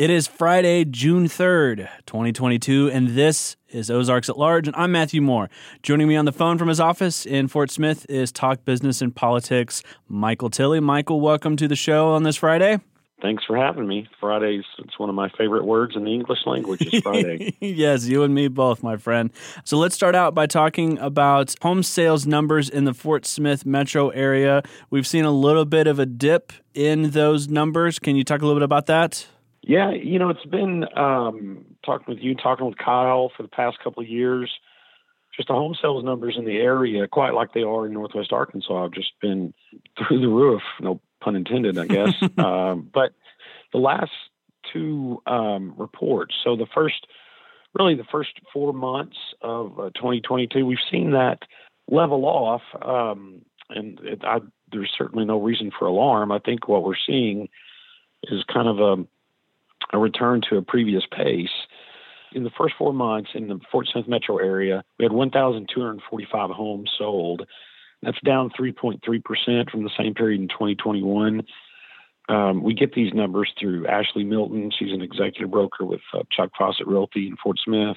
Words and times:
It 0.00 0.08
is 0.08 0.26
Friday, 0.26 0.86
June 0.86 1.26
3rd, 1.26 1.86
2022, 2.06 2.90
and 2.90 3.08
this 3.08 3.58
is 3.68 3.90
Ozarks 3.90 4.30
at 4.30 4.38
Large, 4.38 4.66
and 4.66 4.74
I'm 4.74 4.92
Matthew 4.92 5.20
Moore. 5.20 5.50
Joining 5.82 6.08
me 6.08 6.16
on 6.16 6.24
the 6.24 6.32
phone 6.32 6.56
from 6.56 6.68
his 6.68 6.80
office 6.80 7.26
in 7.26 7.48
Fort 7.48 7.70
Smith 7.70 8.06
is 8.08 8.32
Talk 8.32 8.64
Business 8.64 9.02
and 9.02 9.14
Politics, 9.14 9.82
Michael 10.08 10.48
Tilley. 10.48 10.80
Michael, 10.80 11.20
welcome 11.20 11.54
to 11.58 11.68
the 11.68 11.76
show 11.76 12.12
on 12.12 12.22
this 12.22 12.36
Friday. 12.36 12.80
Thanks 13.20 13.44
for 13.44 13.58
having 13.58 13.86
me. 13.86 14.08
Fridays, 14.18 14.64
it's 14.78 14.98
one 14.98 15.10
of 15.10 15.14
my 15.14 15.28
favorite 15.36 15.66
words 15.66 15.94
in 15.94 16.04
the 16.04 16.14
English 16.14 16.46
language 16.46 16.80
is 16.80 17.02
Friday. 17.02 17.54
yes, 17.60 18.06
you 18.06 18.22
and 18.22 18.34
me 18.34 18.48
both, 18.48 18.82
my 18.82 18.96
friend. 18.96 19.30
So 19.64 19.76
let's 19.76 19.94
start 19.94 20.14
out 20.14 20.34
by 20.34 20.46
talking 20.46 20.98
about 20.98 21.54
home 21.60 21.82
sales 21.82 22.26
numbers 22.26 22.70
in 22.70 22.86
the 22.86 22.94
Fort 22.94 23.26
Smith 23.26 23.66
metro 23.66 24.08
area. 24.08 24.62
We've 24.88 25.06
seen 25.06 25.26
a 25.26 25.30
little 25.30 25.66
bit 25.66 25.86
of 25.86 25.98
a 25.98 26.06
dip 26.06 26.54
in 26.72 27.10
those 27.10 27.48
numbers. 27.48 27.98
Can 27.98 28.16
you 28.16 28.24
talk 28.24 28.40
a 28.40 28.46
little 28.46 28.58
bit 28.58 28.64
about 28.64 28.86
that? 28.86 29.26
Yeah, 29.62 29.90
you 29.90 30.18
know, 30.18 30.30
it's 30.30 30.44
been 30.46 30.86
um, 30.96 31.66
talking 31.84 32.14
with 32.14 32.22
you, 32.22 32.34
talking 32.34 32.66
with 32.66 32.78
Kyle 32.78 33.30
for 33.36 33.42
the 33.42 33.48
past 33.48 33.78
couple 33.82 34.02
of 34.02 34.08
years. 34.08 34.50
Just 35.36 35.48
the 35.48 35.54
home 35.54 35.74
sales 35.80 36.04
numbers 36.04 36.36
in 36.36 36.44
the 36.44 36.56
area, 36.56 37.06
quite 37.06 37.34
like 37.34 37.52
they 37.52 37.62
are 37.62 37.86
in 37.86 37.92
Northwest 37.92 38.32
Arkansas, 38.32 38.82
have 38.82 38.92
just 38.92 39.12
been 39.20 39.54
through 39.98 40.20
the 40.20 40.28
roof. 40.28 40.62
No 40.80 41.00
pun 41.20 41.36
intended, 41.36 41.78
I 41.78 41.86
guess. 41.86 42.14
um, 42.38 42.90
but 42.92 43.12
the 43.72 43.78
last 43.78 44.10
two 44.72 45.22
um, 45.26 45.74
reports, 45.76 46.34
so 46.42 46.56
the 46.56 46.66
first, 46.74 47.06
really 47.78 47.94
the 47.94 48.04
first 48.10 48.30
four 48.52 48.72
months 48.72 49.16
of 49.42 49.78
uh, 49.78 49.90
2022, 49.94 50.64
we've 50.64 50.78
seen 50.90 51.12
that 51.12 51.40
level 51.88 52.24
off, 52.24 52.62
um, 52.82 53.42
and 53.68 54.00
it, 54.00 54.24
I, 54.24 54.38
there's 54.72 54.92
certainly 54.96 55.24
no 55.24 55.40
reason 55.40 55.70
for 55.76 55.86
alarm. 55.86 56.32
I 56.32 56.38
think 56.38 56.66
what 56.66 56.82
we're 56.82 56.94
seeing 57.06 57.48
is 58.24 58.42
kind 58.52 58.68
of 58.68 58.78
a 58.78 59.04
a 59.92 59.98
return 59.98 60.40
to 60.48 60.56
a 60.56 60.62
previous 60.62 61.04
pace. 61.10 61.48
In 62.32 62.44
the 62.44 62.50
first 62.56 62.74
four 62.78 62.92
months 62.92 63.30
in 63.34 63.48
the 63.48 63.58
Fort 63.72 63.88
Smith 63.92 64.06
metro 64.06 64.38
area, 64.38 64.84
we 64.98 65.04
had 65.04 65.12
1,245 65.12 66.50
homes 66.50 66.90
sold. 66.96 67.46
That's 68.02 68.20
down 68.24 68.50
3.3% 68.58 69.70
from 69.70 69.82
the 69.82 69.90
same 69.98 70.14
period 70.14 70.40
in 70.40 70.48
2021. 70.48 71.42
Um, 72.28 72.62
we 72.62 72.74
get 72.74 72.94
these 72.94 73.12
numbers 73.12 73.52
through 73.58 73.88
Ashley 73.88 74.22
Milton. 74.22 74.70
She's 74.78 74.92
an 74.92 75.02
executive 75.02 75.50
broker 75.50 75.84
with 75.84 76.00
uh, 76.14 76.22
Chuck 76.30 76.50
Fawcett 76.56 76.86
Realty 76.86 77.26
in 77.26 77.36
Fort 77.42 77.58
Smith. 77.64 77.96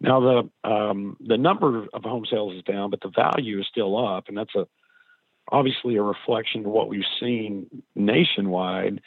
Now 0.00 0.20
the 0.20 0.68
um, 0.68 1.16
the 1.20 1.36
number 1.36 1.86
of 1.92 2.02
home 2.02 2.24
sales 2.28 2.54
is 2.56 2.64
down, 2.64 2.90
but 2.90 3.02
the 3.02 3.12
value 3.14 3.60
is 3.60 3.66
still 3.70 3.96
up, 4.04 4.24
and 4.28 4.36
that's 4.36 4.54
a 4.56 4.66
obviously 5.50 5.96
a 5.96 6.02
reflection 6.02 6.64
of 6.64 6.72
what 6.72 6.88
we've 6.88 7.04
seen 7.20 7.82
nationwide 7.94 9.00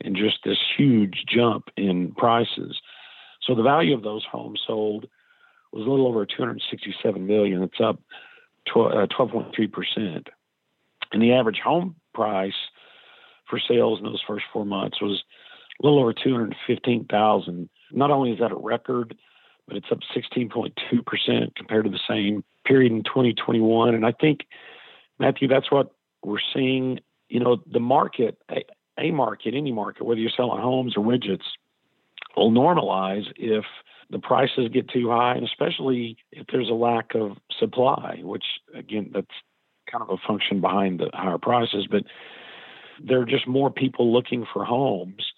and 0.00 0.16
just 0.16 0.38
this 0.44 0.58
huge 0.76 1.24
jump 1.28 1.68
in 1.76 2.12
prices. 2.12 2.80
So 3.42 3.54
the 3.54 3.62
value 3.62 3.94
of 3.94 4.02
those 4.02 4.24
homes 4.30 4.60
sold 4.66 5.06
was 5.72 5.86
a 5.86 5.90
little 5.90 6.06
over 6.06 6.26
267 6.26 7.26
million. 7.26 7.62
It's 7.62 7.80
up 7.82 8.00
12.3 8.74 9.04
uh, 9.04 9.70
percent, 9.72 10.28
and 11.12 11.22
the 11.22 11.32
average 11.32 11.60
home 11.64 11.96
price 12.14 12.52
for 13.48 13.58
sales 13.58 13.98
in 13.98 14.04
those 14.04 14.22
first 14.26 14.44
four 14.52 14.64
months 14.64 15.00
was 15.00 15.22
a 15.80 15.86
little 15.86 16.00
over 16.00 16.12
215,000. 16.12 17.68
Not 17.90 18.10
only 18.10 18.32
is 18.32 18.38
that 18.38 18.52
a 18.52 18.56
record, 18.56 19.16
but 19.66 19.76
it's 19.76 19.86
up 19.90 19.98
16.2 20.14 20.72
percent 21.04 21.56
compared 21.56 21.84
to 21.84 21.90
the 21.90 22.00
same 22.08 22.44
period 22.64 22.92
in 22.92 23.02
2021. 23.02 23.94
And 23.94 24.06
I 24.06 24.12
think, 24.12 24.40
Matthew, 25.18 25.48
that's 25.48 25.70
what 25.70 25.92
we're 26.22 26.38
seeing. 26.54 27.00
You 27.28 27.40
know, 27.40 27.62
the 27.70 27.80
market 27.80 28.38
a 28.98 29.10
market, 29.10 29.54
any 29.54 29.72
market, 29.72 30.04
whether 30.04 30.20
you're 30.20 30.30
selling 30.36 30.60
homes 30.60 30.94
or 30.96 31.04
widgets, 31.04 31.44
will 32.36 32.50
normalize 32.50 33.24
if 33.36 33.64
the 34.10 34.18
prices 34.18 34.68
get 34.72 34.88
too 34.88 35.08
high, 35.10 35.34
and 35.34 35.44
especially 35.44 36.16
if 36.30 36.46
there's 36.52 36.68
a 36.68 36.74
lack 36.74 37.14
of 37.14 37.32
supply, 37.58 38.20
which 38.22 38.44
again, 38.74 39.10
that's 39.12 39.26
kind 39.90 40.02
of 40.02 40.10
a 40.10 40.26
function 40.26 40.60
behind 40.60 41.00
the 41.00 41.10
higher 41.12 41.38
prices. 41.38 41.86
But 41.90 42.04
there 43.02 43.20
are 43.20 43.26
just 43.26 43.48
more 43.48 43.70
people 43.70 44.12
looking 44.12 44.46
for 44.52 44.64
homes 44.64 45.32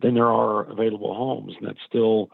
than 0.00 0.14
there 0.14 0.30
are 0.30 0.70
available 0.70 1.14
homes, 1.14 1.54
and 1.58 1.68
that's 1.68 1.84
still 1.86 2.30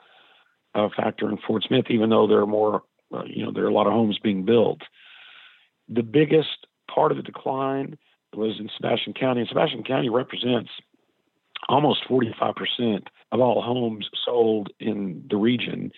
a 0.74 0.88
factor 0.90 1.28
in 1.28 1.38
Fort 1.46 1.64
Smith, 1.66 1.86
even 1.88 2.10
though 2.10 2.26
there 2.26 2.40
are 2.40 2.46
more, 2.46 2.82
uh, 3.12 3.24
you 3.24 3.44
know, 3.44 3.52
there 3.52 3.64
are 3.64 3.68
a 3.68 3.74
lot 3.74 3.86
of 3.86 3.92
homes 3.92 4.18
being 4.22 4.44
built. 4.44 4.80
The 5.88 6.02
biggest 6.02 6.66
part 6.92 7.10
of 7.10 7.16
the 7.16 7.22
decline 7.22 7.98
was 8.34 8.58
in 8.58 8.68
Sebastian 8.76 9.12
County, 9.12 9.40
and 9.40 9.48
Sebastian 9.48 9.82
County 9.82 10.08
represents 10.08 10.70
almost 11.68 12.04
45% 12.08 13.06
of 13.32 13.40
all 13.40 13.62
homes 13.62 14.08
sold 14.24 14.70
in 14.78 15.24
the 15.28 15.36
region. 15.36 15.92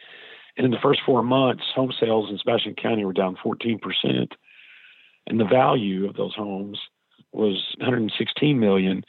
And 0.56 0.64
in 0.64 0.70
the 0.70 0.78
first 0.82 1.00
four 1.04 1.22
months, 1.22 1.64
home 1.74 1.92
sales 1.98 2.30
in 2.30 2.38
Sebastian 2.38 2.74
County 2.74 3.04
were 3.04 3.12
down 3.12 3.36
14%. 3.44 3.78
And 5.26 5.40
the 5.40 5.44
value 5.44 6.08
of 6.08 6.16
those 6.16 6.34
homes 6.34 6.78
was 7.32 7.74
116 7.78 8.58
million, 8.58 9.04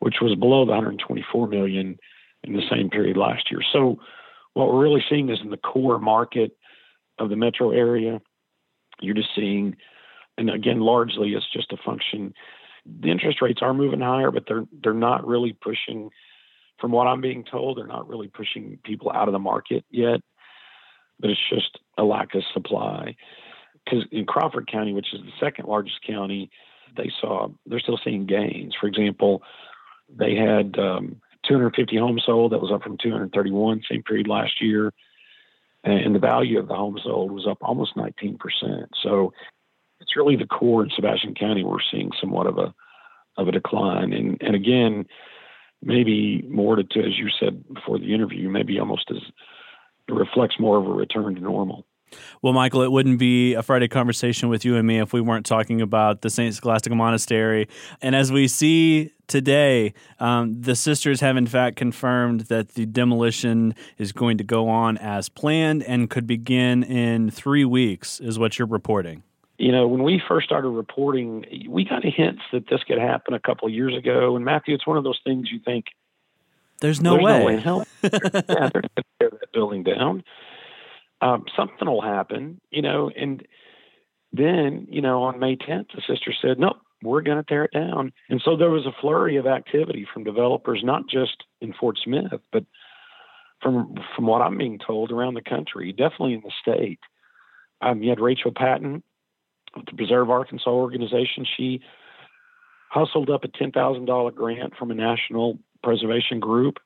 which 0.00 0.16
was 0.20 0.34
below 0.38 0.64
the 0.64 0.72
124 0.72 1.48
million 1.48 1.98
in 2.42 2.52
the 2.54 2.62
same 2.70 2.90
period 2.90 3.16
last 3.16 3.50
year. 3.50 3.60
So 3.72 4.00
what 4.54 4.72
we're 4.72 4.82
really 4.82 5.04
seeing 5.08 5.30
is 5.30 5.38
in 5.42 5.50
the 5.50 5.56
core 5.56 5.98
market 5.98 6.56
of 7.18 7.30
the 7.30 7.36
metro 7.36 7.70
area, 7.70 8.20
you're 9.00 9.14
just 9.14 9.34
seeing 9.34 9.76
and 10.40 10.50
again, 10.50 10.80
largely 10.80 11.34
it's 11.34 11.52
just 11.52 11.70
a 11.72 11.76
function. 11.76 12.34
The 12.86 13.10
interest 13.10 13.42
rates 13.42 13.60
are 13.62 13.74
moving 13.74 14.00
higher, 14.00 14.30
but 14.30 14.44
they're 14.48 14.64
they're 14.82 14.94
not 14.94 15.26
really 15.26 15.52
pushing. 15.52 16.10
From 16.80 16.92
what 16.92 17.06
I'm 17.06 17.20
being 17.20 17.44
told, 17.44 17.76
they're 17.76 17.86
not 17.86 18.08
really 18.08 18.28
pushing 18.28 18.78
people 18.82 19.12
out 19.12 19.28
of 19.28 19.32
the 19.32 19.38
market 19.38 19.84
yet. 19.90 20.20
But 21.20 21.28
it's 21.28 21.50
just 21.50 21.78
a 21.98 22.02
lack 22.02 22.34
of 22.34 22.42
supply. 22.54 23.16
Because 23.84 24.04
in 24.10 24.24
Crawford 24.24 24.70
County, 24.72 24.94
which 24.94 25.12
is 25.12 25.20
the 25.20 25.32
second 25.38 25.66
largest 25.66 25.98
county, 26.06 26.50
they 26.96 27.10
saw 27.20 27.48
they're 27.66 27.80
still 27.80 28.00
seeing 28.02 28.24
gains. 28.24 28.74
For 28.80 28.86
example, 28.86 29.42
they 30.08 30.34
had 30.34 30.78
um, 30.78 31.20
250 31.46 31.98
homes 31.98 32.22
sold. 32.24 32.52
That 32.52 32.62
was 32.62 32.72
up 32.72 32.82
from 32.82 32.96
231 32.96 33.82
same 33.90 34.02
period 34.02 34.26
last 34.26 34.62
year, 34.62 34.94
and 35.84 36.14
the 36.14 36.18
value 36.18 36.58
of 36.58 36.68
the 36.68 36.74
homes 36.74 37.02
sold 37.04 37.30
was 37.30 37.46
up 37.46 37.58
almost 37.60 37.94
19 37.94 38.38
percent. 38.38 38.90
So 39.02 39.34
really 40.16 40.36
the 40.36 40.46
core 40.46 40.82
in 40.82 40.90
Sebastian 40.94 41.34
County 41.34 41.64
we're 41.64 41.78
seeing 41.90 42.10
somewhat 42.20 42.46
of 42.46 42.58
a 42.58 42.74
of 43.36 43.48
a 43.48 43.52
decline. 43.52 44.12
And 44.12 44.36
and 44.40 44.54
again, 44.54 45.06
maybe 45.82 46.42
more 46.48 46.76
to, 46.76 46.84
to 46.84 47.00
as 47.00 47.18
you 47.18 47.28
said 47.38 47.64
before 47.72 47.98
the 47.98 48.14
interview, 48.14 48.48
maybe 48.48 48.78
almost 48.78 49.10
as 49.10 49.22
it 50.08 50.12
reflects 50.12 50.56
more 50.58 50.78
of 50.78 50.86
a 50.86 50.90
return 50.90 51.34
to 51.36 51.40
normal. 51.40 51.86
Well, 52.42 52.52
Michael, 52.52 52.82
it 52.82 52.90
wouldn't 52.90 53.18
be 53.18 53.54
a 53.54 53.62
Friday 53.62 53.86
conversation 53.88 54.48
with 54.48 54.64
you 54.64 54.76
and 54.76 54.86
me 54.86 54.98
if 54.98 55.12
we 55.12 55.20
weren't 55.20 55.46
talking 55.46 55.80
about 55.80 56.22
the 56.22 56.30
St. 56.30 56.52
Scholastica 56.54 56.94
Monastery. 56.94 57.68
And 58.02 58.16
as 58.16 58.32
we 58.32 58.48
see 58.48 59.12
today, 59.28 59.94
um, 60.18 60.60
the 60.60 60.74
sisters 60.74 61.20
have 61.20 61.36
in 61.36 61.46
fact 61.46 61.76
confirmed 61.76 62.42
that 62.42 62.70
the 62.70 62.86
demolition 62.86 63.74
is 63.96 64.12
going 64.12 64.38
to 64.38 64.44
go 64.44 64.68
on 64.68 64.98
as 64.98 65.28
planned 65.28 65.84
and 65.84 66.10
could 66.10 66.26
begin 66.26 66.82
in 66.82 67.30
three 67.30 67.64
weeks, 67.64 68.18
is 68.20 68.38
what 68.38 68.58
you're 68.58 68.68
reporting 68.68 69.22
you 69.60 69.72
know, 69.72 69.86
when 69.86 70.02
we 70.02 70.22
first 70.26 70.46
started 70.46 70.70
reporting, 70.70 71.44
we 71.68 71.84
got 71.84 72.02
hints 72.02 72.40
that 72.50 72.68
this 72.70 72.82
could 72.82 72.98
happen 72.98 73.34
a 73.34 73.40
couple 73.40 73.68
of 73.68 73.74
years 73.74 73.94
ago. 73.94 74.34
And 74.34 74.44
Matthew, 74.44 74.74
it's 74.74 74.86
one 74.86 74.96
of 74.96 75.04
those 75.04 75.20
things 75.22 75.50
you 75.52 75.60
think 75.62 75.86
there's 76.80 77.02
no 77.02 77.12
there's 77.12 77.24
way. 77.24 77.38
No 77.38 77.44
way 77.44 77.60
hell, 77.60 77.86
yeah, 78.02 78.10
they're 78.10 78.48
going 78.48 78.82
to 78.96 79.04
tear 79.18 79.30
that 79.30 79.52
building 79.52 79.82
down. 79.82 80.24
Um, 81.20 81.44
something 81.54 81.86
will 81.86 82.00
happen, 82.00 82.58
you 82.70 82.80
know. 82.80 83.10
And 83.14 83.46
then, 84.32 84.86
you 84.90 85.02
know, 85.02 85.24
on 85.24 85.38
May 85.38 85.56
10th, 85.56 85.88
the 85.94 86.00
sister 86.08 86.32
said, 86.40 86.58
"Nope, 86.58 86.78
we're 87.02 87.20
going 87.20 87.36
to 87.36 87.44
tear 87.44 87.64
it 87.64 87.72
down." 87.74 88.12
And 88.30 88.40
so 88.42 88.56
there 88.56 88.70
was 88.70 88.86
a 88.86 88.98
flurry 88.98 89.36
of 89.36 89.46
activity 89.46 90.06
from 90.10 90.24
developers, 90.24 90.80
not 90.82 91.02
just 91.06 91.44
in 91.60 91.74
Fort 91.74 91.98
Smith, 92.02 92.32
but 92.50 92.64
from 93.60 93.94
from 94.16 94.26
what 94.26 94.40
I'm 94.40 94.56
being 94.56 94.78
told 94.78 95.12
around 95.12 95.34
the 95.34 95.42
country, 95.42 95.92
definitely 95.92 96.32
in 96.32 96.42
the 96.42 96.52
state. 96.62 97.00
Um, 97.82 98.02
you 98.02 98.08
had 98.08 98.20
Rachel 98.20 98.52
Patton, 98.56 99.02
the 99.74 99.96
Preserve 99.96 100.30
Arkansas 100.30 100.70
organization. 100.70 101.46
She 101.56 101.80
hustled 102.88 103.30
up 103.30 103.44
a 103.44 103.48
$10,000 103.48 104.34
grant 104.34 104.76
from 104.76 104.90
a 104.90 104.94
national 104.94 105.58
preservation 105.82 106.40
group 106.40 106.78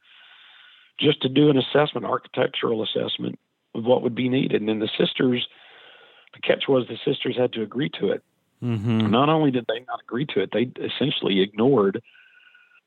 just 1.00 1.22
to 1.22 1.28
do 1.28 1.50
an 1.50 1.58
assessment, 1.58 2.06
architectural 2.06 2.82
assessment 2.82 3.38
of 3.74 3.84
what 3.84 4.02
would 4.02 4.14
be 4.14 4.28
needed. 4.28 4.60
And 4.60 4.68
then 4.68 4.78
the 4.78 4.90
sisters, 4.98 5.46
the 6.34 6.40
catch 6.40 6.64
was 6.68 6.86
the 6.86 6.98
sisters 7.04 7.36
had 7.36 7.52
to 7.54 7.62
agree 7.62 7.90
to 8.00 8.12
it. 8.12 8.22
Mm-hmm. 8.62 9.10
Not 9.10 9.28
only 9.28 9.50
did 9.50 9.66
they 9.66 9.80
not 9.86 10.00
agree 10.00 10.26
to 10.26 10.40
it, 10.40 10.50
they 10.52 10.70
essentially 10.82 11.40
ignored 11.40 12.02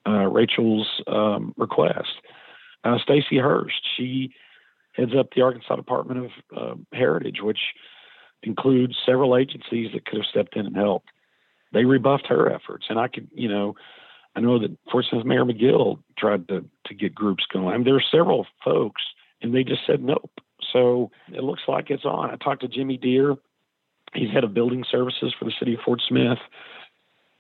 uh, 0.07 0.25
Rachel's 0.25 0.88
um, 1.07 1.53
request. 1.57 2.09
Uh, 2.83 2.97
Stacy 2.99 3.38
Hurst, 3.38 3.81
she 3.97 4.33
heads 4.94 5.11
up 5.17 5.29
the 5.35 5.41
Arkansas 5.41 5.75
Department 5.75 6.25
of 6.25 6.31
uh, 6.55 6.75
Heritage, 6.94 7.41
which 7.41 7.59
includes 8.44 8.95
several 9.06 9.36
agencies 9.36 9.92
that 9.94 10.06
could 10.06 10.19
have 10.19 10.30
stepped 10.30 10.56
in 10.56 10.66
and 10.66 10.75
helped. 10.75 11.10
They 11.74 11.86
rebuffed 11.86 12.28
her 12.28 12.51
efforts, 12.51 12.86
and 12.89 13.00
I 13.00 13.07
could, 13.07 13.28
you 13.34 13.50
know, 13.50 13.75
I 14.36 14.39
know 14.39 14.60
that 14.60 14.78
Fort 14.92 15.06
Smith 15.10 15.25
Mayor 15.25 15.45
McGill 15.45 16.00
tried 16.18 16.48
to 16.48 16.63
to 16.86 16.94
get 16.94 17.16
groups 17.16 17.45
going. 17.51 17.68
I 17.68 17.78
mean, 17.78 17.86
there 17.86 17.95
are 17.95 18.04
several 18.12 18.45
folks, 18.63 19.01
and 19.42 19.54
they 19.54 19.63
just 19.63 19.81
said 19.86 20.01
nope. 20.01 20.31
So 20.72 21.12
it 21.34 21.44
looks 21.44 21.63
like 21.68 21.89
it's 21.89 22.06
on. 22.06 22.30
I 22.30 22.36
talked 22.36 22.62
to 22.62 22.68
Jimmy 22.68 22.98
Dear. 22.98 23.36
He's 24.13 24.31
head 24.31 24.44
of 24.44 24.54
building 24.54 24.86
services 24.90 25.33
for 25.38 25.45
the 25.45 25.54
city 25.60 25.74
of 25.74 25.81
Fort 25.81 26.01
Smith. 26.07 26.40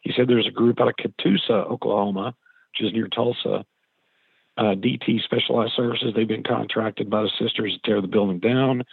He 0.01 0.11
said 0.15 0.27
there's 0.27 0.47
a 0.47 0.51
group 0.51 0.79
out 0.79 0.89
of 0.89 0.95
Catoosa, 0.95 1.69
Oklahoma, 1.69 2.35
which 2.71 2.87
is 2.87 2.93
near 2.93 3.07
Tulsa. 3.07 3.65
Uh, 4.57 4.73
DT 4.73 5.21
Specialized 5.23 5.73
Services. 5.75 6.13
They've 6.15 6.27
been 6.27 6.43
contracted 6.43 7.11
by 7.11 7.21
the 7.21 7.31
sisters 7.39 7.73
to 7.73 7.79
tear 7.87 8.01
the 8.01 8.07
building 8.07 8.39
down. 8.39 8.83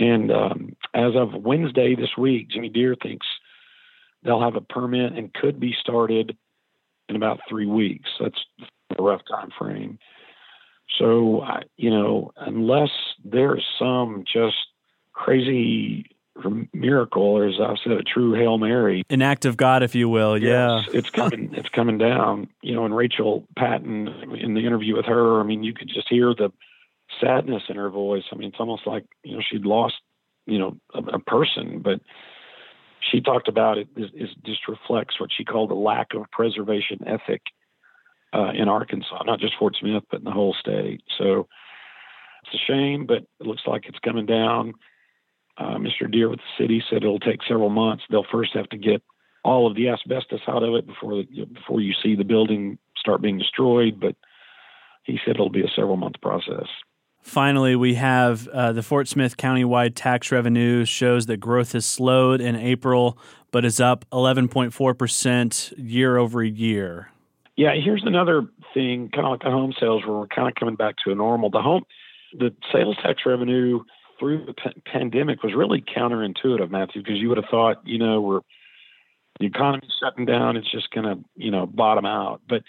And 0.00 0.32
um, 0.32 0.76
as 0.94 1.12
of 1.14 1.34
Wednesday 1.34 1.94
this 1.94 2.16
week, 2.16 2.48
Jimmy 2.48 2.70
Dear 2.70 2.96
thinks 3.00 3.26
they'll 4.24 4.42
have 4.42 4.56
a 4.56 4.60
permit 4.60 5.12
and 5.12 5.32
could 5.32 5.60
be 5.60 5.74
started 5.78 6.36
in 7.08 7.16
about 7.16 7.40
three 7.48 7.66
weeks. 7.66 8.08
That's 8.18 8.40
a 8.98 9.02
rough 9.02 9.22
time 9.30 9.50
frame. 9.58 9.98
So, 10.98 11.44
you 11.76 11.90
know, 11.90 12.32
unless 12.36 12.90
there's 13.24 13.64
some 13.78 14.24
just 14.32 14.56
crazy 15.12 16.06
miracle, 16.72 17.22
or 17.22 17.46
as 17.46 17.54
I 17.60 17.74
said, 17.82 17.92
a 17.92 18.02
true 18.02 18.32
hail 18.32 18.58
mary, 18.58 19.02
an 19.10 19.22
act 19.22 19.44
of 19.44 19.56
God, 19.56 19.82
if 19.82 19.94
you 19.94 20.08
will. 20.08 20.38
Yes, 20.38 20.86
yeah, 20.86 20.98
it's 20.98 21.10
coming. 21.10 21.50
it's 21.54 21.68
coming 21.68 21.98
down. 21.98 22.48
You 22.62 22.74
know, 22.74 22.84
and 22.84 22.96
Rachel 22.96 23.46
Patton 23.56 24.08
in 24.40 24.54
the 24.54 24.66
interview 24.66 24.96
with 24.96 25.06
her, 25.06 25.40
I 25.40 25.42
mean, 25.42 25.62
you 25.62 25.74
could 25.74 25.88
just 25.88 26.08
hear 26.08 26.34
the 26.34 26.50
sadness 27.20 27.62
in 27.68 27.76
her 27.76 27.90
voice. 27.90 28.24
I 28.32 28.36
mean, 28.36 28.48
it's 28.48 28.60
almost 28.60 28.86
like 28.86 29.04
you 29.22 29.36
know 29.36 29.42
she'd 29.48 29.64
lost, 29.64 29.96
you 30.46 30.58
know, 30.58 30.76
a, 30.94 30.98
a 30.98 31.18
person, 31.18 31.80
but 31.82 32.00
she 33.10 33.20
talked 33.20 33.48
about 33.48 33.78
it 33.78 33.88
is, 33.96 34.10
is 34.14 34.28
just 34.44 34.68
reflects 34.68 35.18
what 35.18 35.30
she 35.36 35.44
called 35.44 35.70
a 35.70 35.74
lack 35.74 36.08
of 36.14 36.30
preservation 36.30 36.98
ethic 37.06 37.42
uh, 38.32 38.50
in 38.54 38.68
Arkansas, 38.68 39.22
not 39.24 39.40
just 39.40 39.54
Fort 39.58 39.76
Smith, 39.80 40.04
but 40.10 40.18
in 40.18 40.24
the 40.24 40.30
whole 40.30 40.54
state. 40.58 41.02
So 41.18 41.48
it's 42.44 42.54
a 42.54 42.72
shame, 42.72 43.06
but 43.06 43.18
it 43.18 43.46
looks 43.46 43.62
like 43.66 43.86
it's 43.86 43.98
coming 43.98 44.26
down. 44.26 44.74
Uh, 45.58 45.76
Mr. 45.76 46.10
Dear 46.10 46.28
with 46.28 46.38
the 46.38 46.62
city 46.62 46.82
said 46.88 46.98
it'll 46.98 47.18
take 47.18 47.40
several 47.46 47.70
months. 47.70 48.04
They'll 48.10 48.24
first 48.30 48.54
have 48.54 48.68
to 48.70 48.78
get 48.78 49.02
all 49.44 49.66
of 49.66 49.74
the 49.74 49.88
asbestos 49.88 50.40
out 50.48 50.62
of 50.62 50.74
it 50.74 50.86
before 50.86 51.22
before 51.52 51.80
you 51.80 51.94
see 52.02 52.14
the 52.14 52.24
building 52.24 52.78
start 52.96 53.22
being 53.22 53.38
destroyed. 53.38 54.00
But 54.00 54.16
he 55.04 55.18
said 55.24 55.34
it'll 55.34 55.50
be 55.50 55.62
a 55.62 55.70
several 55.74 55.96
month 55.96 56.20
process. 56.22 56.66
Finally, 57.22 57.76
we 57.76 57.94
have 57.94 58.48
uh, 58.48 58.72
the 58.72 58.82
Fort 58.82 59.06
Smith 59.06 59.36
countywide 59.36 59.92
tax 59.94 60.32
revenue 60.32 60.84
shows 60.84 61.26
that 61.26 61.36
growth 61.36 61.72
has 61.72 61.84
slowed 61.84 62.40
in 62.40 62.56
April, 62.56 63.18
but 63.50 63.64
is 63.64 63.80
up 63.80 64.04
11.4% 64.10 65.74
year 65.76 66.16
over 66.16 66.42
year. 66.42 67.10
Yeah, 67.56 67.74
here's 67.74 68.02
another 68.04 68.48
thing, 68.72 69.10
kind 69.10 69.26
of 69.26 69.32
like 69.32 69.42
the 69.42 69.50
home 69.50 69.74
sales, 69.78 70.02
where 70.06 70.16
we're 70.16 70.26
kind 70.28 70.48
of 70.48 70.54
coming 70.54 70.76
back 70.76 70.94
to 71.04 71.12
a 71.12 71.14
normal. 71.14 71.50
The 71.50 71.60
home, 71.60 71.84
the 72.32 72.54
sales 72.72 72.96
tax 73.02 73.22
revenue 73.26 73.80
through 74.18 74.46
the 74.46 74.54
p- 74.54 74.80
pandemic 74.90 75.42
was 75.42 75.52
really 75.54 75.82
counterintuitive, 75.82 76.70
Matthew, 76.70 77.02
because 77.02 77.18
you 77.18 77.28
would 77.28 77.38
have 77.38 77.50
thought, 77.50 77.86
you 77.86 77.98
know, 77.98 78.20
we're 78.20 78.40
the 79.40 79.46
economy's 79.46 79.90
shutting 80.00 80.26
down, 80.26 80.56
it's 80.56 80.70
just 80.70 80.90
going 80.90 81.06
to, 81.06 81.24
you 81.34 81.50
know, 81.50 81.66
bottom 81.66 82.04
out. 82.04 82.42
But 82.46 82.62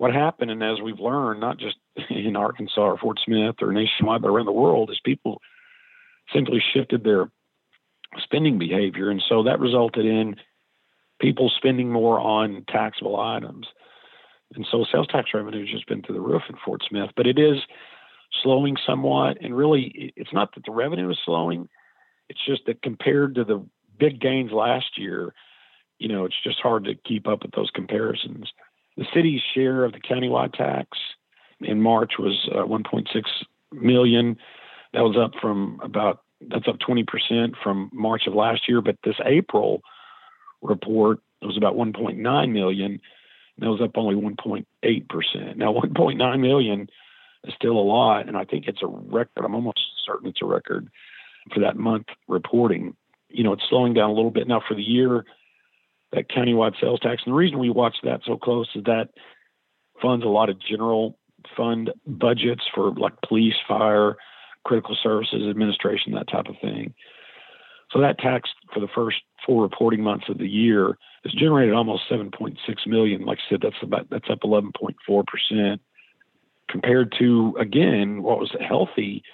what 0.00 0.14
happened, 0.14 0.50
and 0.50 0.62
as 0.62 0.80
we've 0.80 0.98
learned, 0.98 1.40
not 1.40 1.58
just 1.58 1.76
in 2.08 2.34
Arkansas 2.34 2.80
or 2.80 2.96
Fort 2.96 3.20
Smith 3.22 3.56
or 3.60 3.70
nationwide, 3.70 4.22
but 4.22 4.30
around 4.30 4.46
the 4.46 4.50
world, 4.50 4.88
is 4.90 4.98
people 5.04 5.42
simply 6.32 6.58
shifted 6.72 7.04
their 7.04 7.30
spending 8.16 8.58
behavior. 8.58 9.10
And 9.10 9.22
so 9.28 9.42
that 9.42 9.60
resulted 9.60 10.06
in 10.06 10.36
people 11.20 11.52
spending 11.54 11.92
more 11.92 12.18
on 12.18 12.64
taxable 12.66 13.20
items. 13.20 13.66
And 14.54 14.66
so 14.70 14.86
sales 14.90 15.06
tax 15.08 15.32
revenue 15.34 15.66
has 15.66 15.70
just 15.70 15.86
been 15.86 16.00
through 16.00 16.14
the 16.14 16.22
roof 16.22 16.44
in 16.48 16.56
Fort 16.64 16.80
Smith, 16.88 17.10
but 17.14 17.26
it 17.26 17.38
is 17.38 17.58
slowing 18.42 18.78
somewhat. 18.86 19.36
And 19.42 19.54
really, 19.54 20.14
it's 20.16 20.32
not 20.32 20.54
that 20.54 20.64
the 20.64 20.72
revenue 20.72 21.10
is 21.10 21.18
slowing, 21.26 21.68
it's 22.30 22.40
just 22.46 22.62
that 22.68 22.80
compared 22.80 23.34
to 23.34 23.44
the 23.44 23.62
big 23.98 24.18
gains 24.18 24.50
last 24.50 24.96
year, 24.96 25.34
you 25.98 26.08
know, 26.08 26.24
it's 26.24 26.42
just 26.42 26.58
hard 26.60 26.84
to 26.84 26.94
keep 26.94 27.28
up 27.28 27.42
with 27.42 27.52
those 27.52 27.70
comparisons. 27.74 28.50
The 28.96 29.06
city's 29.14 29.40
share 29.54 29.84
of 29.84 29.92
the 29.92 30.00
countywide 30.00 30.52
tax 30.52 30.98
in 31.60 31.80
March 31.80 32.12
was 32.18 32.48
uh, 32.52 32.64
1.6 32.64 33.06
million. 33.72 34.36
That 34.92 35.02
was 35.02 35.16
up 35.16 35.32
from 35.40 35.80
about 35.82 36.22
that's 36.48 36.68
up 36.68 36.78
20% 36.78 37.52
from 37.62 37.90
March 37.92 38.26
of 38.26 38.34
last 38.34 38.62
year. 38.66 38.80
But 38.80 38.96
this 39.04 39.16
April 39.24 39.82
report 40.62 41.20
was 41.42 41.56
about 41.56 41.76
1.9 41.76 42.52
million. 42.52 43.00
That 43.58 43.70
was 43.70 43.80
up 43.82 43.90
only 43.96 44.14
1.8%. 44.14 45.56
Now 45.56 45.72
1.9 45.72 46.40
million 46.40 46.88
is 47.44 47.54
still 47.54 47.76
a 47.76 47.80
lot, 47.80 48.26
and 48.26 48.36
I 48.36 48.44
think 48.44 48.66
it's 48.66 48.82
a 48.82 48.86
record. 48.86 49.44
I'm 49.44 49.54
almost 49.54 49.80
certain 50.06 50.28
it's 50.28 50.42
a 50.42 50.46
record 50.46 50.88
for 51.52 51.60
that 51.60 51.76
month 51.76 52.06
reporting. 52.26 52.96
You 53.28 53.44
know, 53.44 53.52
it's 53.52 53.68
slowing 53.68 53.94
down 53.94 54.10
a 54.10 54.14
little 54.14 54.30
bit 54.30 54.48
now 54.48 54.62
for 54.66 54.74
the 54.74 54.82
year 54.82 55.24
that 56.12 56.28
countywide 56.28 56.80
sales 56.80 57.00
tax. 57.00 57.22
And 57.24 57.32
the 57.32 57.36
reason 57.36 57.58
we 57.58 57.70
watch 57.70 57.96
that 58.02 58.20
so 58.24 58.36
close 58.36 58.68
is 58.74 58.84
that 58.84 59.10
funds 60.00 60.24
a 60.24 60.28
lot 60.28 60.50
of 60.50 60.60
general 60.60 61.18
fund 61.56 61.90
budgets 62.06 62.62
for 62.74 62.92
like 62.92 63.14
police, 63.26 63.54
fire, 63.66 64.16
critical 64.64 64.96
services 65.02 65.48
administration, 65.48 66.12
that 66.14 66.28
type 66.28 66.46
of 66.46 66.56
thing. 66.60 66.94
So 67.92 68.00
that 68.00 68.18
tax 68.18 68.50
for 68.72 68.80
the 68.80 68.88
first 68.94 69.18
four 69.44 69.62
reporting 69.62 70.02
months 70.02 70.26
of 70.28 70.38
the 70.38 70.48
year 70.48 70.96
has 71.24 71.32
generated 71.32 71.74
almost 71.74 72.04
7.6 72.10 72.56
million. 72.86 73.24
Like 73.24 73.38
I 73.38 73.50
said, 73.50 73.60
that's 73.62 73.82
about 73.82 74.08
that's 74.10 74.30
up 74.30 74.40
11.4 74.40 75.26
percent 75.26 75.80
compared 76.68 77.12
to 77.18 77.56
again 77.58 78.22
what 78.22 78.38
was 78.38 78.54
healthy 78.66 79.24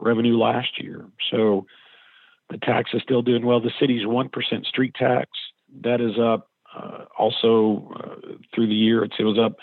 revenue 0.00 0.36
last 0.36 0.82
year. 0.82 1.06
So 1.30 1.66
the 2.50 2.58
tax 2.58 2.90
is 2.92 3.02
still 3.02 3.22
doing 3.22 3.46
well. 3.46 3.60
The 3.60 3.70
city's 3.78 4.06
one 4.06 4.28
percent 4.28 4.66
street 4.66 4.94
tax 4.94 5.30
that 5.80 6.00
is 6.00 6.18
up 6.18 6.50
uh, 6.74 7.04
also 7.18 7.92
uh, 7.96 8.34
through 8.54 8.68
the 8.68 8.74
year. 8.74 9.04
It 9.04 9.12
was 9.20 9.38
up 9.38 9.56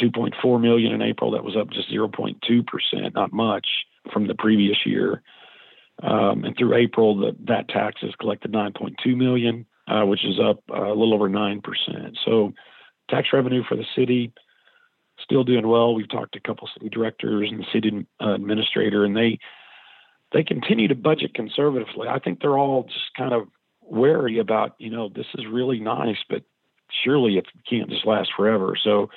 2.4 0.00 0.60
million 0.60 0.92
in 0.92 1.02
April. 1.02 1.30
That 1.32 1.44
was 1.44 1.56
up 1.56 1.70
just 1.70 1.90
0.2 1.90 2.66
percent, 2.66 3.14
not 3.14 3.32
much 3.32 3.66
from 4.12 4.26
the 4.26 4.34
previous 4.34 4.78
year. 4.84 5.22
Um, 6.02 6.44
and 6.44 6.56
through 6.58 6.74
April, 6.74 7.16
the, 7.16 7.36
that 7.46 7.68
tax 7.68 8.00
has 8.00 8.10
collected 8.20 8.52
9.2 8.52 9.16
million, 9.16 9.64
uh, 9.86 10.04
which 10.04 10.24
is 10.24 10.40
up 10.40 10.62
uh, 10.70 10.86
a 10.86 10.94
little 10.94 11.14
over 11.14 11.28
nine 11.28 11.60
percent. 11.60 12.18
So, 12.24 12.52
tax 13.08 13.28
revenue 13.32 13.62
for 13.68 13.76
the 13.76 13.86
city 13.94 14.32
still 15.22 15.44
doing 15.44 15.68
well. 15.68 15.94
We've 15.94 16.08
talked 16.08 16.32
to 16.32 16.38
a 16.38 16.42
couple 16.42 16.68
city 16.74 16.88
directors 16.88 17.48
and 17.50 17.60
the 17.60 17.66
city 17.72 18.06
uh, 18.20 18.34
administrator, 18.34 19.04
and 19.04 19.16
they 19.16 19.38
they 20.32 20.42
continue 20.42 20.88
to 20.88 20.96
budget 20.96 21.34
conservatively. 21.34 22.08
I 22.08 22.18
think 22.18 22.40
they're 22.40 22.58
all 22.58 22.84
just 22.84 23.14
kind 23.16 23.32
of 23.32 23.44
wary 23.88 24.38
about, 24.38 24.74
you 24.78 24.90
know, 24.90 25.08
this 25.08 25.26
is 25.34 25.44
really 25.50 25.80
nice, 25.80 26.18
but 26.28 26.42
surely 27.04 27.36
it 27.36 27.46
can't 27.68 27.90
just 27.90 28.06
last 28.06 28.30
forever. 28.36 28.76
So 28.82 29.08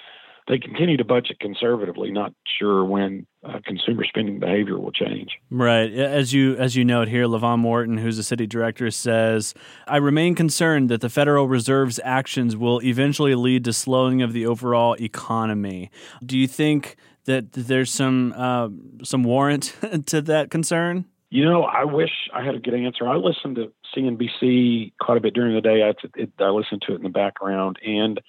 they 0.48 0.58
continue 0.58 0.96
to 0.98 1.04
budget 1.04 1.40
conservatively, 1.40 2.10
not 2.10 2.34
sure 2.58 2.86
when 2.86 3.28
uh, 3.44 3.60
consumer 3.66 4.06
spending 4.06 4.40
behavior 4.40 4.80
will 4.80 4.92
change. 4.92 5.32
Right, 5.50 5.92
as 5.92 6.34
you 6.34 6.56
as 6.56 6.76
you 6.76 6.86
note 6.86 7.10
here, 7.10 7.26
Levon 7.26 7.60
Morton, 7.60 7.98
who's 7.98 8.18
the 8.18 8.24
city 8.24 8.48
director, 8.48 8.90
says, 8.90 9.54
"I 9.88 9.98
remain 9.98 10.36
concerned 10.36 10.90
that 10.90 11.02
the 11.02 11.10
Federal 11.10 11.48
Reserve's 11.48 12.00
actions 12.04 12.56
will 12.56 12.82
eventually 12.82 13.36
lead 13.36 13.66
to 13.66 13.74
slowing 13.74 14.22
of 14.22 14.32
the 14.32 14.46
overall 14.46 14.96
economy." 15.00 15.92
Do 16.26 16.38
you 16.38 16.48
think 16.48 16.96
that 17.26 17.52
there's 17.52 17.92
some 17.92 18.34
uh, 18.36 18.70
some 19.04 19.24
warrant 19.24 19.76
to 20.08 20.22
that 20.22 20.50
concern? 20.50 21.06
You 21.30 21.44
know, 21.44 21.64
I 21.64 21.84
wish 21.84 22.12
I 22.34 22.44
had 22.44 22.56
a 22.56 22.60
good 22.60 22.74
answer. 22.74 23.08
I 23.08 23.18
listen 23.18 23.56
to 23.56 23.72
CNBC 23.96 24.94
quite 25.00 25.18
a 25.18 25.22
bit 25.22 25.34
during 25.34 25.56
the 25.56 25.62
day. 25.62 25.84
I, 25.84 25.94
it, 26.16 26.32
I 26.40 26.50
listen 26.50 26.80
to 26.88 26.94
it 26.94 26.98
in 26.98 27.04
the 27.04 27.10
background, 27.10 27.78
and 27.86 28.22